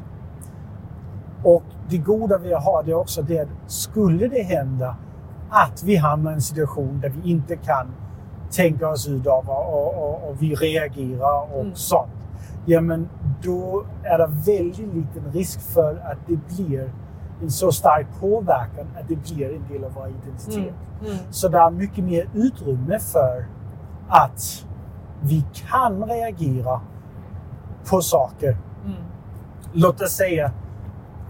Och 1.44 1.62
det 1.88 1.98
goda 1.98 2.38
vi 2.38 2.52
har 2.52 2.82
det 2.82 2.90
är 2.90 2.94
också 2.94 3.22
det 3.22 3.40
att 3.40 3.48
skulle 3.66 4.28
det 4.28 4.42
hända 4.42 4.96
att 5.50 5.82
vi 5.82 5.96
hamnar 5.96 6.30
i 6.30 6.34
en 6.34 6.42
situation 6.42 7.00
där 7.00 7.08
vi 7.08 7.30
inte 7.30 7.56
kan 7.56 7.86
tänka 8.50 8.88
oss 8.88 9.08
ut 9.08 9.26
av 9.26 9.48
och, 9.48 9.74
och, 9.74 9.94
och, 10.04 10.28
och 10.30 10.42
vi 10.42 10.54
reagerar 10.54 11.54
och 11.54 11.60
Mm. 11.60 11.74
sånt. 11.74 12.10
Ja, 12.66 12.80
men 12.80 13.08
då 13.42 13.84
är 14.02 14.18
det 14.18 14.26
väldigt 14.26 14.94
liten 14.94 15.32
risk 15.32 15.60
för 15.60 15.96
att 15.96 16.18
det 16.26 16.36
blir 16.56 16.92
en 17.42 17.50
så 17.50 17.72
stark 17.72 18.06
påverkan 18.20 18.86
att 19.00 19.08
det 19.08 19.16
blir 19.16 19.54
en 19.54 19.68
del 19.68 19.84
av 19.84 19.92
vår 19.92 20.08
identitet. 20.08 20.74
Mm. 21.00 21.12
Mm. 21.12 21.18
Så 21.30 21.48
det 21.48 21.58
är 21.58 21.70
mycket 21.70 22.04
mer 22.04 22.28
utrymme 22.34 22.98
för 22.98 23.46
att 24.08 24.64
vi 25.20 25.44
kan 25.52 26.04
reagera 26.04 26.80
på 27.90 28.00
saker. 28.00 28.56
Mm. 28.84 28.96
Låt 29.72 30.00
oss 30.00 30.12
säga 30.12 30.52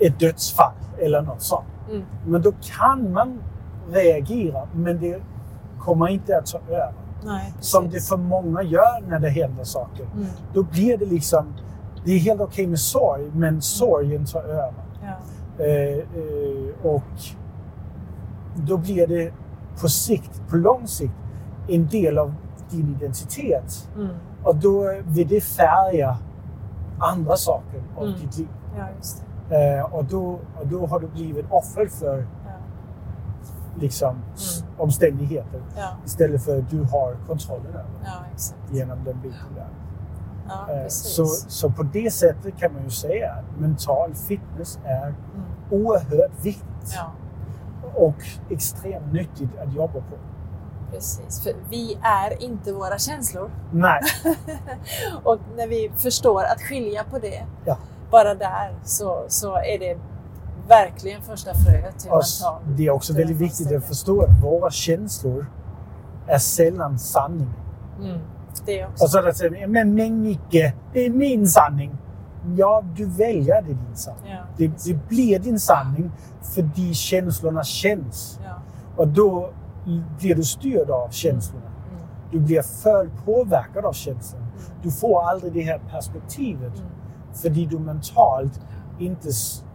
ett 0.00 0.20
dödsfall 0.20 0.72
eller 0.98 1.22
något 1.22 1.42
sånt. 1.42 1.66
Mm. 1.90 2.02
Men 2.26 2.42
då 2.42 2.52
kan 2.78 3.12
man 3.12 3.42
reagera, 3.90 4.68
men 4.72 5.00
det 5.00 5.22
kommer 5.78 6.08
inte 6.08 6.38
att 6.38 6.46
ta 6.46 6.58
över. 6.68 6.92
Nej, 7.24 7.54
Som 7.60 7.90
det 7.90 8.00
för 8.00 8.16
många 8.16 8.62
gör 8.62 9.08
när 9.08 9.20
det 9.20 9.28
händer 9.28 9.64
saker. 9.64 10.02
Mm. 10.02 10.26
Då 10.54 10.62
blir 10.62 10.98
det 10.98 11.06
liksom, 11.06 11.54
det 12.04 12.12
är 12.12 12.18
helt 12.18 12.40
okej 12.40 12.66
med 12.66 12.80
sorg, 12.80 13.30
men 13.34 13.62
sorgen 13.62 14.24
tar 14.24 14.42
över. 14.42 14.87
Eh, 15.58 15.98
eh, 15.98 16.86
och 16.86 17.02
då 18.54 18.76
blir 18.76 19.06
det 19.06 19.32
på 19.80 19.88
sikt, 19.88 20.42
på 20.48 20.56
lång 20.56 20.86
sikt, 20.86 21.14
en 21.68 21.86
del 21.86 22.18
av 22.18 22.34
din 22.70 22.96
identitet. 23.00 23.88
Mm. 23.96 24.08
Och 24.42 24.56
då 24.56 24.94
vill 25.06 25.28
det 25.28 25.40
färga 25.40 26.18
andra 26.98 27.36
saker 27.36 27.82
av 27.96 28.04
Mm. 28.06 28.20
ditt 28.20 28.38
liv. 28.38 28.48
ja. 28.78 28.88
Eh, 29.56 29.84
och, 29.94 30.04
då, 30.04 30.38
och 30.60 30.66
då 30.66 30.86
har 30.86 31.00
du 31.00 31.06
blivit 31.06 31.46
offer 31.50 31.86
för 31.86 32.18
Ja. 32.18 32.50
liksom, 33.80 34.16
s- 34.34 34.64
omständigheter 34.78 35.60
Ja. 35.76 35.88
istället 36.06 36.44
för 36.44 36.58
att 36.58 36.70
du 36.70 36.82
har 36.82 37.16
kontrollen 37.26 37.66
över 37.74 37.88
genom 38.70 39.04
den 39.04 39.20
biten 39.20 39.54
där. 39.54 39.66
Ja, 40.48 40.74
Eh, 40.74 40.88
så, 40.88 41.24
så 41.26 41.70
på 41.70 41.82
det 41.82 42.10
sättet 42.10 42.58
kan 42.58 42.72
man 42.72 42.82
ju 42.84 42.90
säga 42.90 43.32
att 43.32 43.60
mental 43.60 44.14
fitness 44.14 44.78
är 44.84 45.06
Mm. 45.06 45.14
oerhört 45.86 46.44
viktigt 46.44 46.94
Ja, 46.96 47.12
och 47.94 48.14
extremt 48.50 49.12
nyttigt 49.12 49.58
att 49.66 49.74
jobba 49.74 49.92
på. 49.92 50.16
precis. 50.92 51.42
För 51.42 51.52
vi 51.70 51.98
är 52.02 52.42
inte 52.42 52.72
våra 52.72 52.98
känslor. 52.98 53.50
Nej, 53.72 54.00
Och 55.24 55.38
när 55.56 55.66
vi 55.68 55.90
förstår 55.96 56.44
att 56.44 56.60
skilja 56.60 57.04
på 57.04 57.18
det, 57.18 57.46
Ja. 57.64 57.76
bara 58.10 58.34
där, 58.34 58.74
så, 58.84 59.24
så 59.28 59.56
är 59.56 59.78
det 59.78 59.98
verkligen 60.68 61.22
första 61.22 61.54
fröet 61.54 61.98
till 61.98 62.10
mental. 62.10 62.62
det 62.76 62.86
är 62.86 62.90
också 62.90 63.12
väldigt 63.14 63.36
viktigt 63.36 63.72
att 63.76 63.84
förstå 63.84 64.22
att 64.22 64.42
våra 64.42 64.70
känslor 64.70 65.46
är 66.26 66.38
sällan 66.38 66.98
sanning. 66.98 67.50
Mm. 68.00 68.20
Det 68.66 68.84
också. 68.86 69.04
Och 69.04 69.10
så 69.10 69.32
säger 69.34 69.66
men, 69.66 69.94
men 69.94 70.22
Micke, 70.22 70.72
det 70.92 71.06
är 71.06 71.10
min 71.10 71.48
sanning. 71.48 71.96
Ja, 72.56 72.82
du 72.96 73.06
väljer 73.06 73.62
det 73.62 73.68
din 73.68 73.96
sanning. 73.96 74.30
ja, 74.32 74.38
Det, 74.56 74.84
det 74.84 75.08
blir 75.08 75.38
din 75.38 75.60
sanning 75.60 76.10
för 76.54 76.62
de 76.62 76.94
känslorna 76.94 77.64
känns. 77.64 78.40
ja. 78.44 78.54
Och 78.96 79.08
då 79.08 79.50
blir 80.18 80.34
du 80.34 80.42
styrd 80.42 80.90
av 80.90 81.10
känslorna. 81.10 81.66
Mm. 81.66 82.06
Du 82.30 82.40
blir 82.40 82.62
för 82.62 83.10
påverkad 83.24 83.84
av 83.84 83.92
känslorna. 83.92 84.44
Mm. 84.46 84.80
Du 84.82 84.90
får 84.90 85.22
aldrig 85.22 85.52
det 85.52 85.62
här 85.62 85.80
perspektivet. 85.90 86.76
Mm. 86.78 86.88
För 87.34 87.50
du 87.50 87.78
mentalt 87.78 88.60
inte 88.98 89.28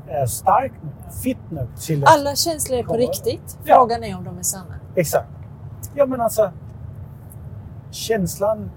är 0.07 0.25
stark 0.25 0.71
nog, 0.83 1.13
fit 1.23 1.51
nog 1.51 1.67
till 1.79 2.03
att... 2.03 2.09
Alla 2.17 2.35
känslor 2.35 2.79
är 2.79 2.83
på 2.83 2.93
riktigt. 2.93 3.57
Ja. 3.63 3.75
Frågan 3.75 4.03
är 4.03 4.17
om 4.17 4.23
de 4.23 4.37
är 4.37 4.43
sanna. 4.43 4.75
Exakt. 4.95 5.29
Ja, 5.95 6.05
men 6.05 6.21
alltså. 6.21 6.51
Känslan 7.93 8.71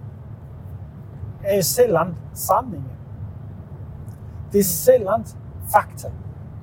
är 1.42 1.62
sällan 1.62 2.16
sanningen. 2.34 2.88
Det 4.52 4.58
är 4.58 4.62
sällan 4.62 5.24
fakta. 5.72 6.08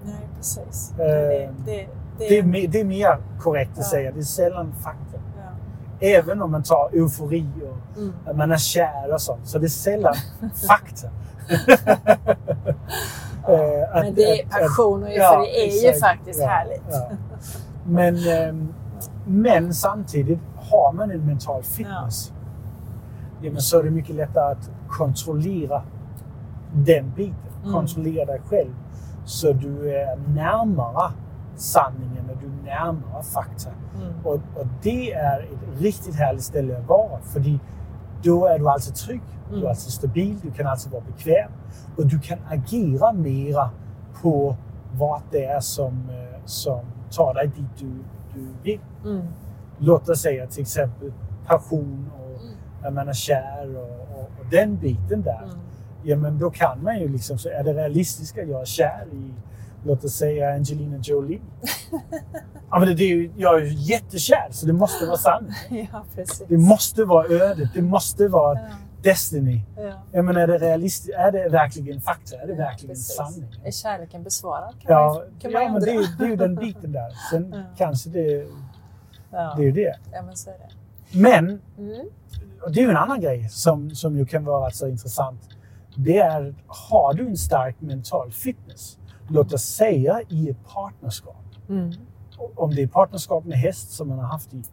Nej, 0.05 0.27
precis. 0.37 0.91
Eh, 0.91 0.97
det, 1.05 1.49
det, 1.65 1.71
det, 1.75 1.87
Det 2.29 2.37
är, 2.39 2.43
me- 2.43 2.67
det 2.69 2.79
är 2.79 2.85
mer 2.85 3.17
korrekt 3.39 3.71
att 3.71 3.77
Ja. 3.77 3.83
säga. 3.83 4.11
Det 4.11 4.19
är 4.19 4.23
sällan 4.23 4.73
fakta. 4.83 5.17
ja. 5.37 6.07
Även 6.07 6.41
om 6.41 6.51
man 6.51 6.63
tar 6.63 6.89
eufori 6.93 7.45
och 7.63 7.97
Mm. 8.01 8.37
man 8.37 8.51
är 8.51 8.57
kär 8.57 9.13
och 9.13 9.21
sånt. 9.21 9.47
Så 9.47 9.59
det 9.59 9.65
är 9.65 9.69
sällan 9.69 10.15
fakta. 10.67 11.07
Eh, 13.47 13.95
att- 13.97 14.03
Men 14.05 14.13
det 14.15 14.41
är 14.41 14.47
passion 14.47 15.03
och 15.03 15.09
att- 15.09 15.15
ja, 15.15 15.33
eufori 15.45 15.67
är 15.79 15.83
ju 15.83 15.89
exakt. 15.89 16.17
faktiskt 16.17 16.39
Ja, 16.41 16.47
härligt. 16.47 16.81
ja. 16.91 17.09
Men, 17.85 18.15
ehm, 18.27 18.73
men 19.25 19.73
samtidigt, 19.73 20.39
har 20.55 20.93
man 20.93 21.11
en 21.11 21.25
mental 21.25 21.63
fitness, 21.63 22.32
ja. 23.43 23.51
men 23.51 23.61
så 23.61 23.79
är 23.79 23.83
det 23.83 23.91
mycket 23.91 24.15
lättare 24.15 24.51
att 24.51 24.69
kontrollera 24.89 25.81
den 26.73 27.11
biten. 27.15 27.35
Mm. 27.63 27.73
Kontrollera 27.73 28.25
dig 28.25 28.41
själv. 28.49 28.71
Så 29.25 29.53
du 29.53 29.95
är 29.95 30.17
närmare 30.27 31.11
sanningen 31.55 32.29
och 32.29 32.37
du 32.41 32.45
är 32.47 32.75
närmare 32.75 33.23
fakta. 33.23 33.69
Mm. 33.95 34.13
Och, 34.23 34.33
och 34.33 34.67
det 34.81 35.13
är 35.13 35.39
ett 35.39 35.81
riktigt 35.81 36.15
härligt 36.15 36.43
ställe 36.43 36.77
att 36.77 36.87
vara. 36.87 37.19
För 37.21 37.59
då 38.23 38.45
är 38.45 38.59
du 38.59 38.69
alltid 38.69 38.95
trygg, 38.95 39.21
du 39.49 39.55
Mm. 39.55 39.65
är 39.65 39.69
alltid 39.69 39.93
stabil, 39.93 40.39
du 40.41 40.51
kan 40.51 40.67
alltid 40.67 40.91
vara 40.91 41.03
bekväm. 41.03 41.51
Och 41.97 42.05
du 42.05 42.19
kan 42.19 42.37
agera 42.49 43.13
mera 43.13 43.69
på 44.21 44.55
vad 44.93 45.21
det 45.31 45.45
är 45.45 45.59
som, 45.59 46.09
eh, 46.09 46.39
som 46.45 46.79
tar 47.11 47.33
dig 47.33 47.47
dit 47.47 47.65
du, 47.79 47.91
du 48.33 48.47
vill. 48.63 48.79
Mm. 49.05 49.27
Låt 49.77 50.09
oss 50.09 50.21
säga 50.21 50.47
till 50.47 50.61
exempel 50.61 51.13
passion 51.47 52.09
att 52.85 52.93
man 52.93 53.09
är 53.09 53.13
kär 53.13 53.75
och, 53.77 54.17
och, 54.19 54.31
och 54.39 54.45
den 54.51 54.77
biten 54.77 55.21
där. 55.21 55.43
Mm. 55.43 55.57
Ja, 56.03 56.15
men 56.17 56.39
då 56.39 56.49
kan 56.51 56.83
man 56.83 56.99
ju 56.99 57.07
liksom, 57.07 57.37
så 57.37 57.49
är 57.49 57.63
det 57.63 57.73
realistiskt 57.73 58.37
att 58.39 58.47
jag 58.49 58.61
är 58.61 58.65
kär 58.65 59.05
i, 59.13 59.33
låt 59.85 60.03
oss 60.03 60.13
säga 60.15 60.53
Angelina 60.53 60.97
Jolie? 61.03 61.41
ja, 62.71 62.79
men 62.79 62.95
det 62.97 63.03
är 63.03 63.07
ju, 63.07 63.31
jag 63.37 63.61
är 63.61 63.65
ju 63.65 63.73
jättekär, 63.73 64.47
så 64.51 64.65
det 64.65 64.73
måste 64.73 65.05
vara 65.05 65.17
sant. 65.17 65.49
Ja, 65.69 66.03
precis. 66.15 66.43
Det 66.47 66.57
måste 66.57 67.05
vara 67.05 67.25
ödet, 67.27 67.69
det 67.73 67.81
måste 67.81 68.27
vara 68.27 68.59
Ja, 68.59 68.65
destiny. 69.01 69.61
ja. 69.77 69.93
Jag 70.11 70.25
menar, 70.25 70.41
är 70.41 70.47
det 70.47 70.57
realistiskt? 70.57 71.13
Är 71.17 71.31
det 71.31 71.49
verkligen 71.49 72.01
fakta? 72.01 72.35
Är 72.37 72.47
det 72.47 72.53
verkligen 72.53 72.95
Precis. 72.95 73.15
sanning? 73.15 73.55
Är 73.63 73.71
kärleken 73.71 74.23
besvarad? 74.23 74.69
Kan 74.79 74.91
Ja, 74.95 75.13
man, 75.13 75.39
kan 75.39 75.51
man 75.51 75.61
ja 75.61 75.67
men 75.69 75.75
undra. 75.75 75.85
det 75.91 75.97
är, 75.97 76.17
det 76.17 76.23
är 76.25 76.29
ju 76.29 76.35
den 76.35 76.55
biten 76.55 76.91
där. 76.91 77.09
Sen 77.31 77.51
Ja. 77.55 77.63
kanske 77.77 78.09
det, 78.09 78.47
ja. 79.31 79.53
det 79.57 79.61
är 79.61 79.65
ju 79.65 79.71
det. 79.71 79.95
ja, 80.13 80.21
men 80.21 80.35
så 80.35 80.49
är 80.49 80.53
det. 80.53 80.69
Men 81.19 81.61
Mm. 81.77 82.07
Och 82.65 82.71
det 82.71 82.79
är 82.79 82.83
ju 82.83 82.89
en 82.89 82.97
annan 82.97 83.21
grej 83.21 83.49
som, 83.49 83.89
som 83.89 84.17
ju 84.17 84.25
kan 84.25 84.45
vara 84.45 84.71
så 84.71 84.87
intressant. 84.87 85.49
Det 85.95 86.17
är, 86.17 86.55
har 86.67 87.13
du 87.13 87.27
en 87.27 87.37
stark 87.37 87.81
mental 87.81 88.31
fitness, 88.31 88.97
låt 89.29 89.53
oss 89.53 89.63
säga 89.63 90.21
i 90.29 90.49
ett 90.49 90.57
partnerskap. 90.73 91.45
Mm. 91.69 91.91
Om 92.55 92.75
det 92.75 92.81
är 92.83 92.87
partnerskap 92.87 93.45
med 93.45 93.57
häst 93.57 93.91
som 93.91 94.07
man 94.07 94.19
har 94.19 94.25
haft 94.27 94.53
i 94.53 94.63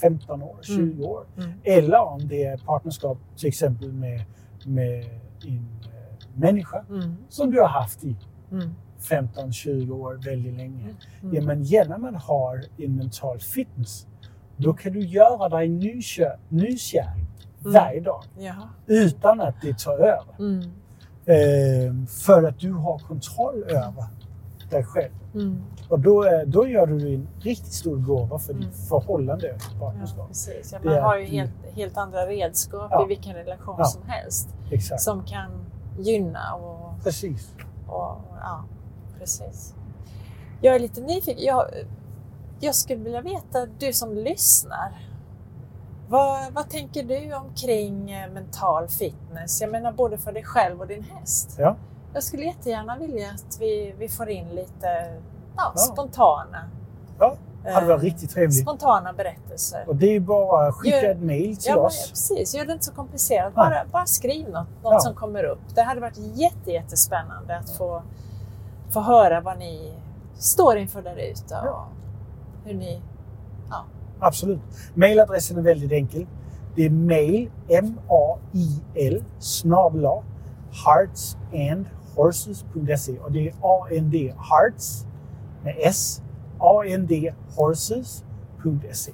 15 0.00 0.42
år, 0.42 0.58
20 0.62 1.04
år. 1.04 1.26
Mm. 1.36 1.50
Eller 1.64 2.00
om 2.02 2.28
det 2.28 2.44
är 2.44 2.56
partnerskap 2.56 3.18
till 3.36 3.48
exempel 3.48 3.92
med, 3.92 4.24
med 4.66 5.04
en 5.46 5.68
eh, 5.84 6.28
människa 6.34 6.84
Mm. 6.90 7.16
som 7.28 7.50
du 7.50 7.60
har 7.60 7.68
haft 7.68 8.04
i 8.04 8.16
Mm. 8.52 8.70
15-20 9.00 9.90
år 9.90 10.14
väldigt 10.24 10.54
länge. 10.54 10.82
Mm. 11.22 11.34
Ja, 11.34 11.42
men 11.42 11.62
genom 11.62 12.04
att 12.04 12.22
ha 12.22 12.54
en 12.78 12.96
mental 12.96 13.38
fitness, 13.38 14.06
då 14.56 14.72
kan 14.74 14.92
du 14.92 15.00
göra 15.00 15.48
dig 15.48 15.68
nykär, 15.68 16.38
nykär 16.48 17.12
Mm. 17.14 17.21
Varje 17.64 18.00
dag 18.00 18.22
Ja. 18.38 18.54
utan 18.86 19.40
att 19.40 19.54
det 19.62 19.78
tar 19.78 19.98
över. 19.98 20.24
Mm. 20.38 20.62
Eh, 21.24 22.06
för 22.08 22.42
att 22.42 22.58
du 22.60 22.72
har 22.72 22.98
kontroll 22.98 23.62
över 23.68 24.04
dig 24.70 24.84
själv. 24.84 25.12
Mm. 25.34 25.62
Och 25.88 26.00
då, 26.00 26.22
är, 26.22 26.46
då 26.46 26.68
gör 26.68 26.86
du 26.86 27.14
en 27.14 27.28
riktigt 27.40 27.72
stor 27.72 27.96
gåva 27.96 28.38
för 28.38 28.52
ditt 28.54 28.62
Mm. 28.62 28.74
förhållande 28.88 29.52
och 29.52 29.58
Ja, 29.80 29.86
partnerskap. 29.86 30.28
precis. 30.28 30.72
Ja, 30.72 30.78
man 30.84 31.02
har 31.02 31.18
ju 31.18 31.24
helt, 31.24 31.50
helt 31.74 31.96
andra 31.96 32.26
redskap 32.26 32.88
Ja. 32.90 33.04
i 33.04 33.08
vilken 33.08 33.34
relation 33.34 33.74
Ja. 33.78 33.84
som 33.84 34.02
helst 34.06 34.48
Exakt. 34.70 35.02
som 35.02 35.24
kan 35.24 35.50
gynna 35.98 36.54
och, 36.54 37.02
Precis. 37.04 37.50
och 37.86 38.16
ja, 38.40 38.64
precis. 39.18 39.74
Jag 40.60 40.74
är 40.74 40.78
lite 40.80 41.00
nyfiken. 41.00 41.44
Jag, 41.44 41.64
jag 42.60 42.74
skulle 42.74 43.02
vilja 43.04 43.20
veta, 43.20 43.66
du 43.78 43.92
som 43.92 44.14
lyssnar, 44.14 44.92
vad, 46.12 46.52
vad 46.52 46.68
tänker 46.70 47.02
du 47.02 47.34
omkring 47.34 48.10
eh, 48.10 48.30
mental 48.30 48.88
fitness? 48.88 49.60
Jag 49.60 49.70
menar 49.70 49.92
både 49.92 50.18
för 50.18 50.32
dig 50.32 50.44
själv 50.44 50.80
och 50.80 50.86
din 50.86 51.02
häst. 51.02 51.56
Ja. 51.58 51.76
Jag 52.14 52.22
skulle 52.22 52.42
jättegärna 52.44 52.96
vilja 52.96 53.30
att 53.30 53.56
vi, 53.60 53.94
vi 53.98 54.08
får 54.08 54.28
in 54.30 54.48
lite 54.48 55.14
ja, 55.56 55.72
Ja. 55.74 55.80
spontana, 55.80 56.68
Ja, 57.18 57.36
det 57.64 57.70
hade 57.70 57.86
varit 57.86 57.98
eh, 58.00 58.04
riktigt 58.04 58.30
trevligt. 58.30 58.62
spontana 58.62 59.12
berättelser. 59.12 59.84
Och 59.88 59.96
det 59.96 60.16
är 60.16 60.20
bara 60.20 60.68
att 60.68 60.74
skicka 60.74 61.10
ett 61.10 61.22
mail 61.22 61.56
till 61.56 61.70
Ja, 61.70 61.76
oss. 61.76 62.10
precis. 62.10 62.54
Gör 62.54 62.64
det 62.66 62.72
inte 62.72 62.84
så 62.84 62.92
komplicerat. 62.92 63.52
Nej. 63.56 63.68
Bara, 63.70 63.84
bara 63.92 64.06
skriv 64.06 64.48
något, 64.48 64.66
något 64.82 64.92
Ja. 64.92 65.00
som 65.00 65.14
kommer 65.14 65.44
upp. 65.44 65.60
Det 65.74 65.82
hade 65.82 66.00
varit 66.00 66.18
jätte, 66.18 66.70
jättespännande 66.70 67.56
att 67.58 67.70
få, 67.70 68.02
få 68.90 69.00
höra 69.00 69.40
vad 69.40 69.58
ni 69.58 69.92
står 70.38 70.76
inför 70.78 71.02
där 71.02 71.16
ute 71.16 71.54
och 71.54 71.66
Ja. 71.66 71.86
hur 72.64 72.74
ni... 72.74 73.02
Absolut. 74.22 74.60
Mailadressen 74.94 75.58
är 75.58 75.62
väldigt 75.62 75.92
enkel. 75.92 76.26
Det 76.76 76.84
är 76.86 76.90
mail, 76.90 77.50
M-A-I-L, 77.68 79.24
snabla, 79.38 80.22
heartsandhorses.se. 80.86 83.18
Och 83.18 83.32
det 83.32 83.48
är 83.48 83.54
A-N-D, 83.62 84.34
hearts, 84.50 85.06
med 85.64 85.74
S, 85.78 86.22
A-N-D, 86.58 87.34
horses.se. 87.56 89.12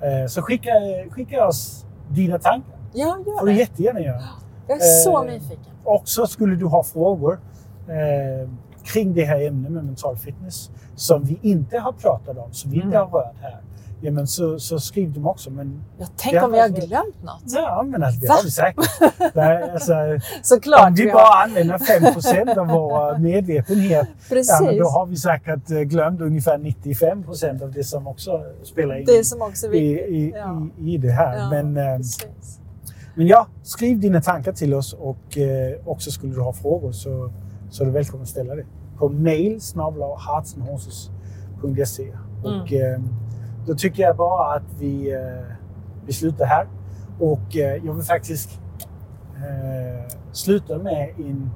Eh, 0.00 0.26
Så 0.28 0.42
skicka, 0.42 0.70
skicka 1.10 1.46
oss 1.46 1.86
dina 2.10 2.38
tankar. 2.38 2.76
Ja, 2.92 3.18
får 3.24 3.32
gör 3.34 3.40
du 3.40 3.46
det. 3.52 3.58
jättegärna 3.58 4.00
göra. 4.00 4.22
Jag 4.68 4.76
är 4.76 4.80
så 5.04 5.24
Eh, 5.24 5.30
nyfiken. 5.32 5.72
Och 5.84 6.08
så 6.08 6.26
skulle 6.26 6.56
du 6.56 6.66
ha 6.66 6.82
frågor 6.84 7.40
eh, 7.88 8.48
kring 8.84 9.14
det 9.14 9.24
här 9.24 9.46
ämnet 9.46 9.72
med 9.72 9.84
mental 9.84 10.16
fitness 10.16 10.70
som 10.94 11.22
vi 11.24 11.38
inte 11.42 11.78
har 11.78 11.92
pratat 11.92 12.38
om, 12.38 12.52
som 12.52 12.70
vi 12.70 12.76
inte 12.76 12.96
Mm. 12.96 13.10
har 13.10 13.20
rört 13.20 13.36
här. 13.40 13.60
Ja, 14.04 14.10
men 14.10 14.26
så, 14.26 14.58
så 14.58 14.78
skriv 14.80 15.12
dem 15.12 15.26
också. 15.26 15.50
Men, 15.50 15.82
Jag 15.98 16.08
tänk 16.16 16.34
ja, 16.34 16.44
om 16.44 16.52
vi 16.52 16.58
har 16.60 16.68
glömt 16.68 17.22
något. 17.22 17.42
ja, 17.46 17.82
men 17.88 18.02
alltså, 18.02 18.20
det 18.20 18.26
Va? 18.28 18.34
har 18.34 18.42
vi 18.44 18.50
säkert. 18.50 19.34
Nej, 19.34 19.70
alltså, 19.70 19.94
Såklart 20.42 20.88
om 20.88 20.94
vi 20.94 21.06
bara 21.12 21.22
har. 21.22 21.44
använder 21.44 21.78
5% 21.78 22.58
av 22.58 22.66
vår 22.66 23.18
medvetenhet, 23.18 24.08
Precis. 24.28 24.56
ja, 24.60 24.66
men 24.66 24.78
då 24.78 24.84
har 24.88 25.06
vi 25.06 25.16
säkert 25.16 25.70
eh, 25.70 25.78
glömt 25.80 26.20
ungefär 26.20 26.58
95% 26.58 27.62
av 27.62 27.72
det 27.72 27.84
som 27.84 28.06
också 28.06 28.42
spelar 28.62 28.98
in 28.98 29.04
Det 29.06 29.24
som 29.24 29.42
också 29.42 29.66
i, 29.72 29.78
i, 29.92 30.32
Ja. 30.36 30.66
i, 30.80 30.94
i 30.94 30.98
det 30.98 31.10
här. 31.10 31.36
Ja, 31.38 31.50
Men, 31.50 31.76
eh, 31.76 31.96
precis. 31.96 32.60
men 33.14 33.26
ja, 33.26 33.46
skriv 33.62 34.00
dina 34.00 34.20
tankar 34.20 34.52
till 34.52 34.74
oss 34.74 34.92
och 34.92 35.38
eh, 35.38 35.74
också 35.84 36.10
skulle 36.10 36.34
du 36.34 36.40
ha 36.40 36.52
frågor 36.52 36.92
så, 36.92 37.32
så 37.70 37.82
är 37.82 37.86
du 37.86 37.92
välkommen 37.92 38.22
att 38.22 38.28
ställa 38.28 38.54
det 38.54 38.64
på 38.98 39.08
mail 39.08 39.60
heartsandhorses.se. 40.28 42.12
Och 42.42 42.72
eh, 42.72 43.00
då 43.66 43.74
tycker 43.74 44.02
jag 44.02 44.16
bara 44.16 44.54
att 44.54 44.72
vi, 44.78 45.12
eh, 45.12 45.54
vi 46.06 46.12
slutar 46.12 46.44
här. 46.46 46.66
Och 47.20 47.56
eh, 47.56 47.84
jag 47.84 47.94
vill 47.94 48.04
faktiskt 48.04 48.60
eh, 49.36 50.16
sluta 50.32 50.78
med 50.78 51.14
en, 51.18 51.50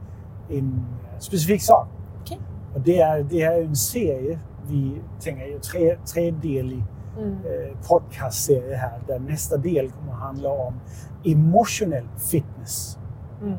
en 0.51 0.87
specifik 1.19 1.63
sak. 1.63 1.89
Okej. 2.21 2.41
Och 2.75 2.81
det 2.81 3.01
är, 3.01 3.23
det 3.23 3.43
är 3.43 3.63
en 3.63 3.77
serie 3.77 4.39
vi 4.69 5.01
tänker 5.21 5.47
göra, 5.47 5.61
tre, 5.61 5.97
tredelig 6.15 6.85
Mm. 7.19 7.33
eh, 7.33 7.89
podcastserie 7.89 8.77
här 8.77 9.01
där 9.07 9.19
nästa 9.19 9.57
del 9.57 9.91
kommer 9.91 10.13
att 10.13 10.19
handla 10.19 10.51
om 10.51 10.75
emotionell 11.25 12.09
fitness. 12.31 12.99
Mm. 13.43 13.55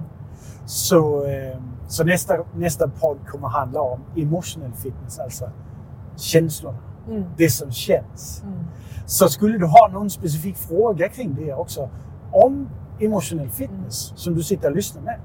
Så, 0.66 1.26
eh, 1.26 1.58
så 1.88 2.04
nästa, 2.04 2.38
nästa 2.56 2.88
podd 2.88 3.18
kommer 3.28 3.48
att 3.48 3.54
handla 3.54 3.82
om 3.82 4.00
emotionell 4.16 4.74
fitness, 4.74 5.20
alltså 5.20 5.50
känslorna, 6.16 6.78
Mm. 7.08 7.24
det 7.38 7.50
som 7.50 7.72
känns. 7.72 8.42
Mm. 8.46 8.60
Så 9.06 9.30
skulle 9.30 9.58
du 9.58 9.66
ha 9.66 9.90
någon 9.94 10.10
specifik 10.10 10.58
fråga 10.58 11.10
kring 11.10 11.36
det 11.36 11.54
också, 11.54 11.90
om 12.32 12.70
emotionell 13.00 13.50
fitness 13.50 14.14
som 14.16 14.36
du 14.36 14.44
sitter 14.44 14.70
och 14.70 14.76
lyssnar 14.76 15.02
med, 15.02 15.20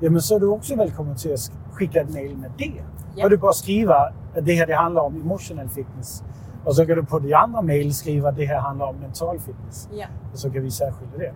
ja, 0.00 0.10
men 0.10 0.22
så 0.22 0.36
är 0.36 0.40
du 0.40 0.46
också 0.48 0.74
välkommen 0.76 1.16
till 1.16 1.32
att 1.34 1.50
skicka 1.72 2.00
ett 2.00 2.10
mail 2.14 2.36
med 2.36 2.50
det. 2.58 2.72
Ja. 3.16 3.24
Och 3.24 3.30
du 3.30 3.36
bara 3.36 3.52
skriva 3.52 3.94
att 3.96 4.12
det 4.46 4.54
här 4.54 4.66
det 4.66 4.74
handlar 4.76 5.02
om 5.02 5.20
emotionell 5.20 5.68
fitness. 5.68 6.22
Och 6.64 6.76
så 6.76 6.86
kan 6.86 6.96
du 6.96 7.04
på 7.04 7.18
det 7.18 7.34
andra 7.34 7.62
mail 7.62 7.94
skriva 7.94 8.28
att 8.28 8.36
det 8.36 8.46
här 8.46 8.58
handlar 8.60 8.86
om 8.86 8.96
mental 8.96 9.38
fitness. 9.38 9.88
Ja. 9.92 10.06
Och 10.32 10.38
så 10.38 10.50
kan 10.50 10.62
vi 10.62 10.70
särskilja 10.70 11.18
det. 11.18 11.32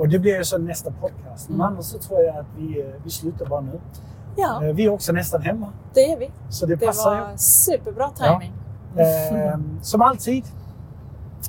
Och 0.00 0.08
det 0.08 0.18
blir 0.18 0.36
ju 0.36 0.44
så 0.44 0.58
nästa 0.58 0.90
podcast. 0.90 1.48
Men 1.48 1.54
Mm. 1.60 1.66
annars 1.72 1.84
så 1.84 1.98
tror 1.98 2.20
jag 2.20 2.36
att 2.36 2.46
vi, 2.56 2.80
eh, 2.80 2.86
vi 3.04 3.10
slutar 3.10 3.46
bara 3.46 3.60
nu. 3.60 3.80
ja, 4.36 4.64
Eh, 4.64 4.74
Vi 4.74 4.84
är 4.84 4.88
också 4.92 5.12
nästan 5.12 5.42
hemma. 5.42 5.72
det 5.94 6.12
är 6.12 6.18
vi. 6.18 6.30
Så 6.48 6.66
det 6.66 6.76
Det 6.76 6.86
passar 6.86 7.20
var 7.20 7.36
superbra 7.36 8.10
timing. 8.10 8.52
ju. 8.54 8.57
Eh, 8.98 9.58
som 9.82 10.02
alltid. 10.02 10.44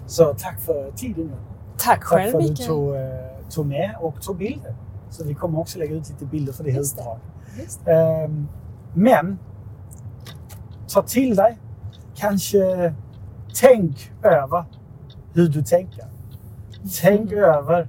Så 0.07 0.33
tack 0.37 0.61
för 0.61 0.91
tiden. 0.91 1.31
Tack 1.77 1.85
Tack 1.99 2.03
själv 2.03 2.31
för 2.31 2.39
att 2.39 2.47
du 2.47 2.55
tog, 2.55 2.95
eh, 2.95 3.01
tog 3.49 3.65
med 3.65 3.95
och 4.01 4.21
tog 4.21 4.37
bilder. 4.37 4.75
Så 5.09 5.23
vi 5.23 5.33
kommer 5.33 5.59
också 5.59 5.79
lägga 5.79 5.95
ut 5.95 6.09
lite 6.09 6.25
bilder 6.25 6.53
för 6.53 6.63
det 6.63 6.71
här 6.71 6.79
uppdraget. 6.79 7.87
Ehm, 7.87 8.47
men 8.93 9.39
ta 10.87 11.01
till 11.01 11.35
dig, 11.35 11.57
kanske 12.15 12.93
tänk 13.61 14.11
över 14.23 14.65
hur 15.33 15.49
du 15.49 15.63
tänker. 15.63 16.05
Tänk 17.01 17.31
Mm. 17.31 17.43
över 17.43 17.87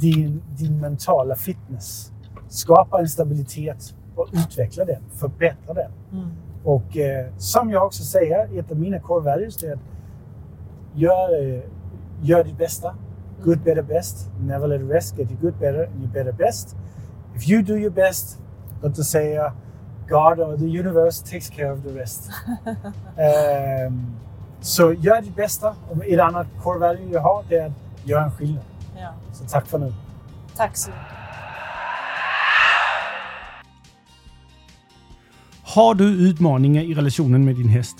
din, 0.00 0.42
din 0.58 0.80
mentala 0.80 1.36
fitness. 1.36 2.12
Skapa 2.48 3.00
en 3.00 3.08
stabilitet 3.08 3.94
och 4.16 4.28
utveckla 4.32 4.84
den, 4.84 5.02
förbättra 5.16 5.74
den. 5.74 5.90
Mm. 6.12 6.30
Och 6.64 6.96
eh, 6.96 7.26
som 7.38 7.70
jag 7.70 7.86
också 7.86 8.02
säger, 8.02 8.58
ett 8.58 8.70
av 8.70 8.78
mina 8.78 9.00
core 9.00 9.24
values 9.24 9.62
är 9.62 9.72
att 9.72 9.78
gör, 10.94 11.54
eh, 11.54 11.60
gör 12.20 12.44
ditt 12.44 12.58
bästa. 12.58 12.94
Good, 13.44 13.58
better, 13.58 13.82
best. 13.82 14.30
Never 14.40 14.68
let 14.68 14.80
it 14.80 14.90
rest. 14.90 15.18
Get 15.18 15.30
you 15.30 15.40
good, 15.40 15.54
better, 15.54 15.84
and 15.86 16.02
you 16.02 16.12
better 16.12 16.32
best. 16.32 16.76
If 17.34 17.48
you 17.48 17.62
do 17.62 17.76
your 17.76 17.90
best, 17.90 18.38
låt 18.82 18.98
oss 18.98 19.08
säga 19.08 19.52
God 20.08 20.40
or 20.40 20.56
the 20.56 20.78
universe 20.78 21.24
takes 21.24 21.50
care 21.50 21.72
of 21.72 21.82
the 21.82 21.90
rest. 21.90 22.30
Ehm, 23.16 24.14
så 24.60 24.92
gör 24.92 25.22
ditt 25.22 25.36
bästa. 25.36 25.74
Och 25.90 26.06
ett 26.06 26.20
annat 26.20 26.46
core 26.62 26.78
value 26.78 27.12
jag 27.12 27.20
har 27.20 27.44
det 27.48 27.56
är 27.56 27.66
att 27.66 27.72
göra 28.04 28.24
en 28.24 28.30
skillnad. 28.30 28.64
Ja. 28.96 29.08
Så 29.32 29.44
tack 29.44 29.66
för 29.66 29.78
nu. 29.78 29.92
Tack 30.56 30.76
så 30.76 30.90
mycket. 30.90 31.21
Har 35.74 35.94
du 35.94 36.04
utmaningar 36.04 36.82
i 36.82 36.94
relationen 36.94 37.44
med 37.44 37.56
din 37.56 37.68
häst? 37.68 37.96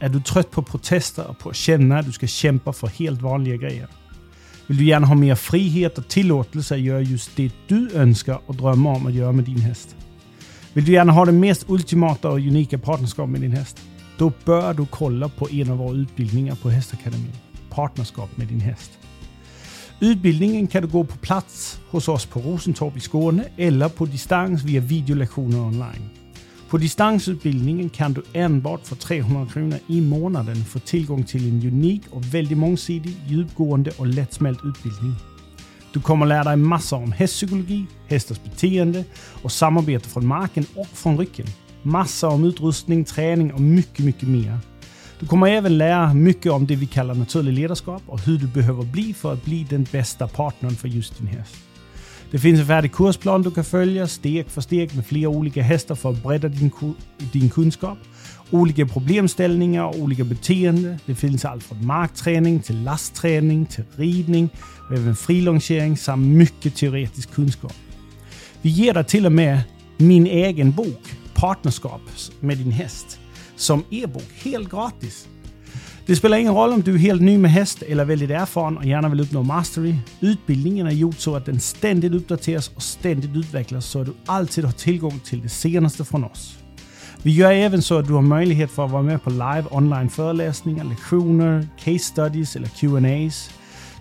Är 0.00 0.08
du 0.08 0.20
trött 0.20 0.50
på 0.50 0.62
protester 0.62 1.26
och 1.26 1.38
på 1.38 1.48
att 1.48 1.56
känna 1.56 1.98
att 1.98 2.06
du 2.06 2.12
ska 2.12 2.26
kämpa 2.26 2.72
för 2.72 2.86
helt 2.86 3.22
vanliga 3.22 3.56
grejer? 3.56 3.88
Vill 4.66 4.76
du 4.76 4.84
gärna 4.84 5.06
ha 5.06 5.14
mer 5.14 5.34
frihet 5.34 5.98
och 5.98 6.08
tillåtelse 6.08 6.74
att 6.74 6.80
göra 6.80 7.00
just 7.00 7.36
det 7.36 7.52
du 7.66 7.90
önskar 7.94 8.40
och 8.46 8.54
drömmer 8.54 8.90
om 8.90 9.06
att 9.06 9.14
göra 9.14 9.32
med 9.32 9.44
din 9.44 9.60
häst? 9.60 9.96
Vill 10.72 10.84
du 10.84 10.92
gärna 10.92 11.12
ha 11.12 11.24
det 11.24 11.32
mest 11.32 11.64
ultimata 11.68 12.30
och 12.30 12.38
unika 12.38 12.78
partnerskap 12.78 13.28
med 13.28 13.40
din 13.40 13.52
häst? 13.52 13.78
Då 14.18 14.32
bör 14.44 14.74
du 14.74 14.86
kolla 14.86 15.28
på 15.28 15.48
en 15.50 15.70
av 15.70 15.78
våra 15.78 15.96
utbildningar 15.96 16.54
på 16.54 16.70
Hästakademin. 16.70 17.36
Partnerskap 17.70 18.36
med 18.36 18.46
din 18.46 18.60
häst. 18.60 18.90
Utbildningen 20.00 20.66
kan 20.66 20.82
du 20.82 20.88
gå 20.88 21.04
på 21.04 21.16
plats 21.16 21.80
hos 21.90 22.08
oss 22.08 22.26
på 22.26 22.40
Rosentorp 22.40 22.96
i 22.96 23.00
Skåne 23.00 23.44
eller 23.56 23.88
på 23.88 24.06
distans 24.06 24.62
via 24.62 24.80
videolektioner 24.80 25.60
online. 25.60 26.17
På 26.70 26.78
distansutbildningen 26.78 27.88
kan 27.88 28.12
du 28.12 28.22
enbart 28.32 28.86
för 28.86 28.96
300 28.96 29.46
kronor 29.52 29.78
i 29.86 30.00
månaden 30.00 30.64
få 30.64 30.78
tillgång 30.78 31.24
till 31.24 31.48
en 31.48 31.66
unik 31.66 32.02
och 32.10 32.34
väldigt 32.34 32.58
mångsidig, 32.58 33.16
djupgående 33.26 33.90
och 33.98 34.06
lättsmält 34.06 34.58
utbildning. 34.64 35.14
Du 35.92 36.00
kommer 36.00 36.26
lära 36.26 36.44
dig 36.44 36.56
massor 36.56 36.96
om 36.96 37.12
hästpsykologi, 37.12 37.86
hästars 38.08 38.42
beteende 38.44 39.04
och 39.42 39.52
samarbete 39.52 40.08
från 40.08 40.26
marken 40.26 40.66
och 40.74 40.86
från 40.86 41.18
rycken. 41.18 41.46
Massor 41.82 42.32
om 42.32 42.44
utrustning, 42.44 43.04
träning 43.04 43.52
och 43.52 43.60
mycket, 43.60 44.04
mycket 44.04 44.28
mer. 44.28 44.58
Du 45.20 45.26
kommer 45.26 45.46
även 45.46 45.78
lära 45.78 46.14
mycket 46.14 46.52
om 46.52 46.66
det 46.66 46.76
vi 46.76 46.86
kallar 46.86 47.14
naturlig 47.14 47.52
ledarskap 47.52 48.02
och 48.06 48.20
hur 48.20 48.38
du 48.38 48.46
behöver 48.46 48.84
bli 48.84 49.14
för 49.14 49.32
att 49.32 49.44
bli 49.44 49.66
den 49.70 49.86
bästa 49.92 50.28
partnern 50.28 50.74
för 50.74 50.88
just 50.88 51.18
din 51.18 51.26
häst. 51.26 51.67
Det 52.30 52.38
finns 52.38 52.60
en 52.60 52.66
färdig 52.66 52.92
kursplan 52.92 53.42
du 53.42 53.50
kan 53.50 53.64
följa 53.64 54.06
steg 54.06 54.50
för 54.50 54.60
steg 54.60 54.96
med 54.96 55.06
flera 55.06 55.28
olika 55.28 55.62
hästar 55.62 55.94
för 55.94 56.10
att 56.10 56.22
bredda 56.22 56.48
din, 56.48 56.70
din 57.32 57.50
kunskap. 57.50 57.98
Olika 58.50 58.86
problemställningar 58.86 59.84
och 59.84 59.98
olika 59.98 60.24
beteende. 60.24 60.98
Det 61.06 61.14
finns 61.14 61.44
allt 61.44 61.62
från 61.62 61.86
markträning 61.86 62.60
till 62.60 62.82
lastträning 62.82 63.66
till 63.66 63.84
ridning 63.96 64.50
och 64.88 64.96
även 64.96 65.16
frilongering 65.16 65.96
samt 65.96 66.26
mycket 66.26 66.76
teoretisk 66.76 67.32
kunskap. 67.32 67.74
Vi 68.62 68.70
ger 68.70 68.94
dig 68.94 69.04
till 69.04 69.26
och 69.26 69.32
med 69.32 69.60
min 69.96 70.26
egen 70.26 70.72
bok 70.72 71.02
Partnerskap 71.34 72.00
med 72.40 72.58
din 72.58 72.70
häst 72.70 73.18
som 73.56 73.84
e-bok 73.90 74.30
helt 74.42 74.70
gratis. 74.70 75.28
Det 76.08 76.16
spelar 76.16 76.38
ingen 76.38 76.54
roll 76.54 76.72
om 76.72 76.82
du 76.82 76.94
är 76.94 76.98
helt 76.98 77.22
ny 77.22 77.38
med 77.38 77.50
häst 77.50 77.82
eller 77.82 78.04
väldigt 78.04 78.30
erfaren 78.30 78.76
och 78.76 78.84
gärna 78.84 79.08
vill 79.08 79.20
uppnå 79.20 79.42
mastery. 79.42 79.94
Utbildningen 80.20 80.86
är 80.86 80.90
gjord 80.90 81.14
så 81.18 81.36
att 81.36 81.46
den 81.46 81.60
ständigt 81.60 82.12
uppdateras 82.12 82.70
och 82.74 82.82
ständigt 82.82 83.36
utvecklas 83.36 83.86
så 83.86 84.00
att 84.00 84.06
du 84.06 84.12
alltid 84.26 84.64
har 84.64 84.72
tillgång 84.72 85.20
till 85.24 85.42
det 85.42 85.48
senaste 85.48 86.04
från 86.04 86.24
oss. 86.24 86.58
Vi 87.22 87.32
gör 87.32 87.52
även 87.52 87.82
så 87.82 87.98
att 87.98 88.06
du 88.06 88.12
har 88.12 88.22
möjlighet 88.22 88.70
för 88.70 88.84
att 88.84 88.90
vara 88.90 89.02
med 89.02 89.22
på 89.22 89.30
live 89.30 89.64
online 89.70 90.08
föreläsningar, 90.08 90.84
lektioner, 90.84 91.68
case 91.78 91.98
studies 91.98 92.56
eller 92.56 92.68
Q&As. 92.68 93.50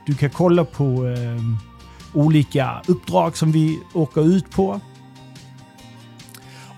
Du 0.05 0.15
kan 0.15 0.29
kolla 0.29 0.65
på 0.65 1.07
eh, 1.07 1.41
olika 2.13 2.81
uppdrag 2.87 3.37
som 3.37 3.51
vi 3.51 3.79
åker 3.93 4.27
ut 4.27 4.51
på. 4.51 4.81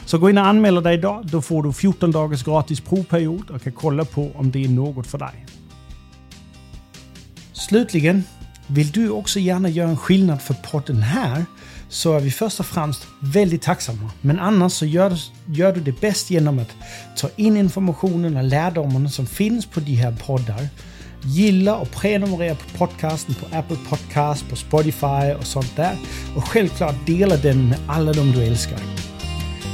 Så 0.04 0.18
gå 0.18 0.30
in 0.30 0.38
och 0.38 0.46
anmäl 0.46 0.82
dig 0.82 0.94
idag. 0.94 1.26
Då 1.26 1.42
får 1.42 1.62
du 1.62 1.72
14 1.72 2.10
dagars 2.10 2.44
gratis 2.44 2.80
provperiod 2.80 3.50
och 3.50 3.62
kan 3.62 3.72
kolla 3.72 4.04
på 4.04 4.30
om 4.34 4.50
det 4.50 4.64
är 4.64 4.68
något 4.68 5.06
för 5.06 5.18
dig. 5.18 5.46
Slutligen, 7.58 8.24
vill 8.66 8.90
du 8.90 9.10
också 9.10 9.38
gärna 9.38 9.68
göra 9.68 9.88
en 9.88 9.96
skillnad 9.96 10.42
för 10.42 10.54
podden 10.54 11.02
här 11.02 11.44
så 11.88 12.16
är 12.16 12.20
vi 12.20 12.30
först 12.30 12.60
och 12.60 12.66
främst 12.66 13.06
väldigt 13.20 13.62
tacksamma. 13.62 14.10
Men 14.20 14.38
annars 14.38 14.72
så 14.72 14.86
gör, 14.86 15.18
gör 15.46 15.72
du 15.72 15.80
det 15.80 16.00
bäst 16.00 16.30
genom 16.30 16.58
att 16.58 16.68
ta 17.16 17.28
in 17.36 17.56
informationen 17.56 18.36
och 18.36 18.44
lärdomarna 18.44 19.08
som 19.08 19.26
finns 19.26 19.66
på 19.66 19.80
de 19.80 19.94
här 19.94 20.16
poddar. 20.26 20.68
Gilla 21.22 21.76
och 21.76 21.90
prenumerera 21.90 22.54
på 22.54 22.78
podcasten 22.78 23.34
på 23.34 23.56
Apple 23.56 23.76
Podcast, 23.88 24.48
på 24.50 24.56
Spotify 24.56 25.34
och 25.38 25.46
sånt 25.46 25.76
där. 25.76 25.96
Och 26.36 26.44
självklart 26.48 27.06
dela 27.06 27.36
den 27.36 27.68
med 27.68 27.78
alla 27.86 28.12
de 28.12 28.32
du 28.32 28.44
älskar. 28.44 28.78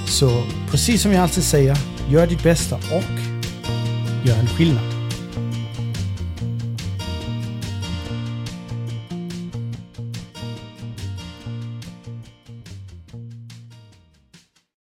Så 0.06 0.43
precis 0.70 1.02
som 1.02 1.12
jag 1.12 1.23
alltid 1.23 1.44
säger, 1.44 1.78
gör 2.11 2.27
ditt 2.27 2.43
bästa 2.43 2.77
och 2.77 3.20
gör 4.24 4.39
en 4.39 4.48
skillnad. 4.48 5.03